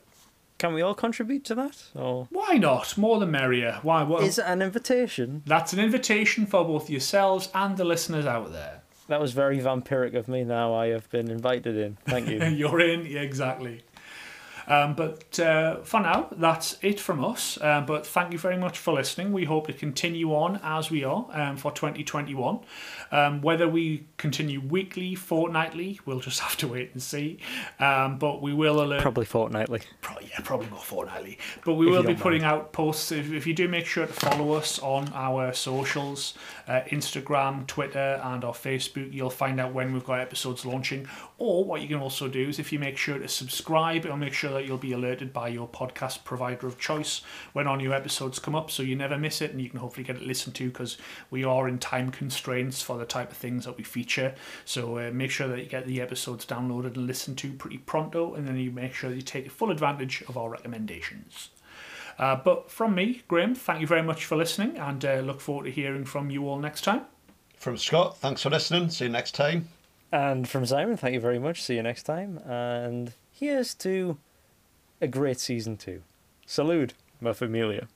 Can 0.61 0.75
we 0.75 0.83
all 0.83 0.93
contribute 0.93 1.43
to 1.45 1.55
that? 1.55 1.85
Or 1.95 2.27
why 2.29 2.57
not 2.57 2.95
more 2.95 3.19
the 3.19 3.25
merrier 3.25 3.79
why 3.81 4.03
what 4.03 4.21
is 4.21 4.37
it 4.37 4.45
an 4.45 4.61
invitation? 4.61 5.41
that's 5.47 5.73
an 5.73 5.79
invitation 5.79 6.45
for 6.45 6.63
both 6.63 6.87
yourselves 6.87 7.49
and 7.55 7.77
the 7.77 7.83
listeners 7.83 8.27
out 8.27 8.51
there 8.51 8.83
That 9.07 9.19
was 9.19 9.31
very 9.33 9.59
vampiric 9.59 10.13
of 10.15 10.27
me. 10.27 10.43
Now 10.43 10.75
I 10.75 10.87
have 10.89 11.09
been 11.09 11.31
invited 11.31 11.75
in. 11.75 11.97
Thank 12.05 12.29
you. 12.29 12.37
You're 12.61 12.79
in, 12.79 13.07
yeah, 13.07 13.21
exactly. 13.21 13.81
Um, 14.71 14.93
but 14.93 15.37
uh, 15.37 15.81
for 15.83 15.99
now, 15.99 16.29
that's 16.31 16.77
it 16.81 16.97
from 16.97 17.25
us. 17.25 17.59
Um, 17.61 17.85
but 17.85 18.07
thank 18.07 18.31
you 18.31 18.39
very 18.39 18.55
much 18.55 18.77
for 18.77 18.93
listening. 18.93 19.33
We 19.33 19.43
hope 19.43 19.67
to 19.67 19.73
continue 19.73 20.33
on 20.33 20.61
as 20.63 20.89
we 20.89 21.03
are 21.03 21.27
um, 21.33 21.57
for 21.57 21.73
2021. 21.73 22.61
Um, 23.11 23.41
whether 23.41 23.67
we 23.67 24.05
continue 24.15 24.61
weekly, 24.61 25.13
fortnightly, 25.13 25.99
we'll 26.05 26.21
just 26.21 26.39
have 26.39 26.55
to 26.57 26.69
wait 26.69 26.91
and 26.93 27.03
see. 27.03 27.39
Um, 27.79 28.17
but 28.17 28.41
we 28.41 28.53
will 28.53 28.81
alert. 28.81 29.01
Probably 29.01 29.25
fortnightly. 29.25 29.81
Probably, 29.99 30.29
yeah, 30.29 30.39
probably 30.41 30.69
more 30.69 30.79
fortnightly. 30.79 31.37
But 31.65 31.73
we 31.73 31.87
If 31.87 31.91
will 31.91 32.03
be 32.03 32.15
putting 32.15 32.43
out 32.43 32.71
posts. 32.71 33.11
If, 33.11 33.33
if 33.33 33.45
you 33.45 33.53
do 33.53 33.67
make 33.67 33.85
sure 33.85 34.07
to 34.07 34.13
follow 34.13 34.53
us 34.53 34.79
on 34.79 35.11
our 35.13 35.51
socials, 35.51 36.35
uh, 36.69 36.79
Instagram, 36.91 37.67
Twitter, 37.67 38.21
and 38.23 38.45
our 38.45 38.53
Facebook, 38.53 39.11
you'll 39.11 39.29
find 39.29 39.59
out 39.59 39.73
when 39.73 39.91
we've 39.91 40.05
got 40.05 40.21
episodes 40.21 40.65
launching. 40.65 41.09
Or 41.39 41.65
what 41.65 41.81
you 41.81 41.89
can 41.89 41.97
also 41.97 42.29
do 42.29 42.47
is 42.47 42.57
if 42.57 42.71
you 42.71 42.79
make 42.79 42.97
sure 42.97 43.19
to 43.19 43.27
subscribe, 43.27 44.05
it'll 44.05 44.15
make 44.15 44.31
sure 44.31 44.51
that 44.51 44.60
you'll 44.65 44.77
be 44.77 44.93
alerted 44.93 45.33
by 45.33 45.47
your 45.47 45.67
podcast 45.67 46.23
provider 46.23 46.67
of 46.67 46.79
choice 46.79 47.21
when 47.53 47.67
our 47.67 47.77
new 47.77 47.93
episodes 47.93 48.39
come 48.39 48.55
up, 48.55 48.71
so 48.71 48.83
you 48.83 48.95
never 48.95 49.17
miss 49.17 49.41
it, 49.41 49.51
and 49.51 49.61
you 49.61 49.69
can 49.69 49.79
hopefully 49.79 50.03
get 50.03 50.15
it 50.15 50.23
listened 50.23 50.55
to 50.55 50.69
because 50.69 50.97
we 51.29 51.43
are 51.43 51.67
in 51.67 51.79
time 51.79 52.11
constraints 52.11 52.81
for 52.81 52.97
the 52.97 53.05
type 53.05 53.31
of 53.31 53.37
things 53.37 53.65
that 53.65 53.77
we 53.77 53.83
feature. 53.83 54.35
So 54.65 54.97
uh, 54.97 55.11
make 55.11 55.31
sure 55.31 55.47
that 55.47 55.59
you 55.59 55.65
get 55.65 55.85
the 55.85 56.01
episodes 56.01 56.45
downloaded 56.45 56.95
and 56.95 57.07
listened 57.07 57.37
to 57.39 57.53
pretty 57.53 57.77
pronto, 57.77 58.33
and 58.33 58.47
then 58.47 58.57
you 58.57 58.71
make 58.71 58.93
sure 58.93 59.09
that 59.09 59.15
you 59.15 59.21
take 59.21 59.49
full 59.51 59.71
advantage 59.71 60.23
of 60.27 60.37
our 60.37 60.49
recommendations. 60.49 61.49
Uh, 62.19 62.35
but 62.35 62.69
from 62.69 62.93
me, 62.93 63.23
Graham, 63.27 63.55
thank 63.55 63.81
you 63.81 63.87
very 63.87 64.03
much 64.03 64.25
for 64.25 64.35
listening, 64.35 64.77
and 64.77 65.03
uh, 65.03 65.15
look 65.21 65.41
forward 65.41 65.65
to 65.65 65.71
hearing 65.71 66.05
from 66.05 66.29
you 66.29 66.47
all 66.47 66.59
next 66.59 66.81
time. 66.81 67.01
From 67.57 67.77
Scott, 67.77 68.17
thanks 68.17 68.41
for 68.41 68.49
listening. 68.49 68.89
See 68.89 69.05
you 69.05 69.11
next 69.11 69.35
time. 69.35 69.67
And 70.11 70.47
from 70.47 70.65
Simon, 70.65 70.97
thank 70.97 71.13
you 71.13 71.19
very 71.19 71.39
much. 71.39 71.61
See 71.61 71.75
you 71.75 71.83
next 71.83 72.03
time. 72.03 72.37
And 72.39 73.13
here's 73.31 73.73
to 73.75 74.17
a 75.01 75.07
great 75.07 75.39
season 75.39 75.75
two. 75.75 76.03
Salute, 76.45 76.93
my 77.19 77.33
familia. 77.33 77.87